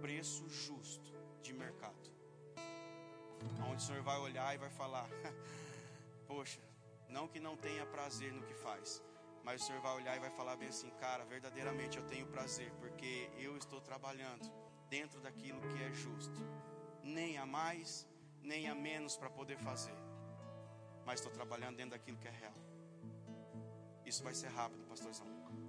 Preço 0.00 0.48
justo 0.48 1.12
de 1.42 1.52
mercado. 1.52 1.93
Onde 3.68 3.82
o 3.82 3.86
Senhor 3.86 4.02
vai 4.02 4.18
olhar 4.18 4.54
e 4.54 4.58
vai 4.58 4.70
falar: 4.70 5.08
Poxa, 6.26 6.60
não 7.08 7.28
que 7.28 7.40
não 7.40 7.56
tenha 7.56 7.86
prazer 7.86 8.32
no 8.32 8.42
que 8.42 8.54
faz, 8.54 9.02
mas 9.44 9.62
o 9.62 9.66
Senhor 9.66 9.80
vai 9.80 9.94
olhar 9.94 10.16
e 10.16 10.20
vai 10.20 10.30
falar 10.30 10.56
bem 10.56 10.68
assim, 10.68 10.90
cara, 10.92 11.24
verdadeiramente 11.24 11.98
eu 11.98 12.04
tenho 12.04 12.26
prazer, 12.26 12.72
porque 12.80 13.30
eu 13.36 13.56
estou 13.56 13.80
trabalhando 13.80 14.50
dentro 14.88 15.20
daquilo 15.20 15.60
que 15.60 15.82
é 15.82 15.92
justo. 15.92 16.40
Nem 17.02 17.36
a 17.36 17.44
mais, 17.44 18.08
nem 18.42 18.68
a 18.68 18.74
menos 18.74 19.16
para 19.16 19.28
poder 19.28 19.58
fazer. 19.58 19.94
Mas 21.04 21.20
estou 21.20 21.30
trabalhando 21.30 21.76
dentro 21.76 21.90
daquilo 21.90 22.16
que 22.16 22.28
é 22.28 22.30
real. 22.30 22.54
Isso 24.06 24.22
vai 24.22 24.34
ser 24.34 24.48
rápido, 24.48 24.84
pastorzão. 24.86 25.26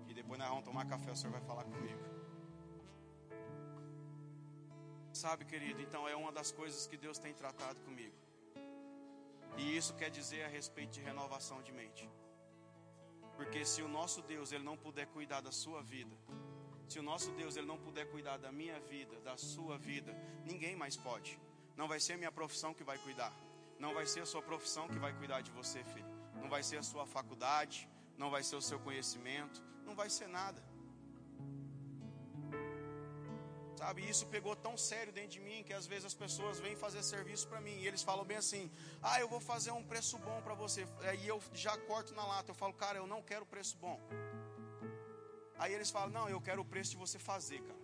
E 0.07 0.13
depois 0.13 0.39
nós 0.39 0.49
vamos 0.49 0.63
tomar 0.63 0.85
café, 0.85 1.11
o 1.11 1.15
Senhor 1.15 1.31
vai 1.31 1.41
falar 1.41 1.65
comigo. 1.65 2.14
Sabe, 5.15 5.45
querido, 5.45 5.81
então 5.81 6.05
é 6.09 6.13
uma 6.13 6.29
das 6.29 6.51
coisas 6.51 6.87
que 6.87 6.97
Deus 6.97 7.17
tem 7.17 7.33
tratado 7.33 7.79
comigo. 7.79 8.13
E 9.57 9.77
isso 9.77 9.93
quer 9.93 10.09
dizer 10.09 10.43
a 10.43 10.49
respeito 10.49 10.91
de 10.91 10.99
renovação 10.99 11.61
de 11.63 11.71
mente. 11.71 12.09
Porque 13.37 13.63
se 13.65 13.81
o 13.81 13.87
nosso 13.87 14.21
Deus 14.21 14.51
ele 14.51 14.65
não 14.65 14.75
puder 14.75 15.07
cuidar 15.07 15.39
da 15.39 15.53
sua 15.53 15.81
vida, 15.81 16.13
se 16.89 16.99
o 16.99 17.01
nosso 17.01 17.31
Deus 17.31 17.55
ele 17.55 17.65
não 17.65 17.77
puder 17.77 18.11
cuidar 18.11 18.35
da 18.35 18.51
minha 18.51 18.77
vida, 18.81 19.17
da 19.21 19.37
sua 19.37 19.77
vida, 19.77 20.13
ninguém 20.43 20.75
mais 20.75 20.97
pode. 20.97 21.39
Não 21.77 21.87
vai 21.87 22.01
ser 22.01 22.13
a 22.13 22.17
minha 22.17 22.31
profissão 22.31 22.73
que 22.73 22.83
vai 22.83 22.97
cuidar. 22.97 23.33
Não 23.79 23.93
vai 23.93 24.05
ser 24.05 24.19
a 24.19 24.25
sua 24.25 24.41
profissão 24.41 24.89
que 24.89 24.99
vai 24.99 25.13
cuidar 25.13 25.39
de 25.39 25.51
você, 25.51 25.81
filho. 25.85 26.11
Não 26.41 26.49
vai 26.49 26.61
ser 26.61 26.75
a 26.75 26.83
sua 26.83 27.05
faculdade, 27.05 27.87
não 28.17 28.29
vai 28.29 28.43
ser 28.43 28.57
o 28.57 28.61
seu 28.61 28.81
conhecimento, 28.81 29.63
não 29.85 29.95
vai 29.95 30.09
ser 30.09 30.27
nada. 30.27 30.61
Sabe, 33.85 34.01
isso 34.11 34.25
pegou 34.25 34.55
tão 34.55 34.75
sério 34.75 35.13
dentro 35.13 35.33
de 35.35 35.39
mim 35.39 35.63
que 35.65 35.71
às 35.71 35.85
vezes 35.85 36.05
as 36.05 36.15
pessoas 36.21 36.59
vêm 36.59 36.75
fazer 36.75 37.01
serviço 37.03 37.47
para 37.47 37.61
mim 37.65 37.75
e 37.81 37.85
eles 37.89 38.01
falam 38.01 38.25
bem 38.25 38.37
assim: 38.43 38.63
"Ah, 39.09 39.17
eu 39.23 39.27
vou 39.33 39.39
fazer 39.39 39.69
um 39.79 39.83
preço 39.91 40.17
bom 40.27 40.41
para 40.45 40.55
você". 40.55 40.87
Aí 41.09 41.27
eu 41.27 41.39
já 41.53 41.77
corto 41.89 42.11
na 42.19 42.25
lata, 42.31 42.49
eu 42.49 42.55
falo: 42.55 42.73
"Cara, 42.73 42.97
eu 42.97 43.05
não 43.05 43.21
quero 43.21 43.45
preço 43.45 43.77
bom". 43.77 43.99
Aí 45.59 45.71
eles 45.71 45.91
falam: 45.91 46.09
"Não, 46.17 46.25
eu 46.27 46.41
quero 46.47 46.63
o 46.63 46.65
preço 46.73 46.91
de 46.93 46.97
você 47.03 47.19
fazer, 47.19 47.61
cara". 47.61 47.79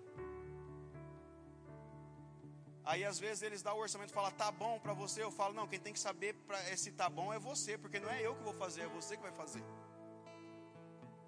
Aí 2.83 3.05
às 3.11 3.19
vezes 3.19 3.43
eles 3.43 3.61
dão 3.61 3.75
o 3.77 3.81
orçamento 3.81 4.09
e 4.09 4.17
falam: 4.19 4.31
"Tá 4.31 4.49
bom 4.63 4.79
para 4.79 4.95
você". 5.03 5.21
Eu 5.21 5.31
falo: 5.39 5.53
"Não, 5.53 5.67
quem 5.67 5.79
tem 5.79 5.93
que 5.93 6.03
saber 6.07 6.33
para 6.47 6.59
se 6.77 6.91
tá 7.03 7.09
bom 7.19 7.31
é 7.31 7.37
você, 7.37 7.77
porque 7.77 7.99
não 7.99 8.09
é 8.09 8.19
eu 8.27 8.35
que 8.35 8.43
vou 8.49 8.55
fazer, 8.55 8.81
é 8.81 8.87
você 8.87 9.15
que 9.17 9.21
vai 9.29 9.35
fazer". 9.43 9.63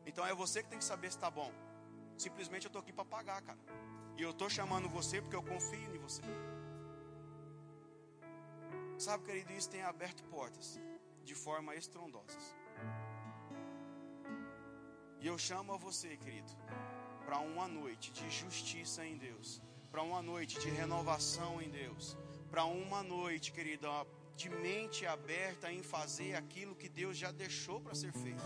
Então 0.03 0.25
é 0.25 0.33
você 0.33 0.63
que 0.63 0.69
tem 0.69 0.79
que 0.79 0.91
saber 0.93 1.11
se 1.11 1.19
tá 1.19 1.29
bom. 1.29 1.51
Simplesmente 2.17 2.65
eu 2.65 2.71
tô 2.71 2.79
aqui 2.79 2.91
para 2.91 3.05
pagar, 3.05 3.39
cara. 3.43 3.82
E 4.17 4.21
eu 4.21 4.31
estou 4.31 4.49
chamando 4.49 4.87
você 4.89 5.21
porque 5.21 5.35
eu 5.35 5.43
confio 5.43 5.95
em 5.95 5.99
você. 5.99 6.21
Sabe, 8.97 9.23
querido, 9.25 9.51
isso 9.53 9.69
tem 9.69 9.81
aberto 9.81 10.23
portas 10.25 10.79
de 11.23 11.35
forma 11.35 11.75
estrondosa. 11.75 12.37
E 15.19 15.27
eu 15.27 15.37
chamo 15.37 15.73
a 15.73 15.77
você, 15.77 16.17
querido, 16.17 16.51
para 17.25 17.39
uma 17.39 17.67
noite 17.67 18.11
de 18.11 18.29
justiça 18.29 19.05
em 19.05 19.17
Deus, 19.17 19.61
para 19.89 20.01
uma 20.01 20.21
noite 20.21 20.59
de 20.59 20.69
renovação 20.69 21.61
em 21.61 21.69
Deus, 21.69 22.17
para 22.51 22.65
uma 22.65 23.01
noite, 23.01 23.51
querido, 23.51 23.87
de 24.35 24.49
mente 24.49 25.05
aberta 25.05 25.71
em 25.71 25.81
fazer 25.81 26.35
aquilo 26.35 26.75
que 26.75 26.89
Deus 26.89 27.17
já 27.17 27.31
deixou 27.31 27.79
para 27.79 27.95
ser 27.95 28.11
feito. 28.11 28.43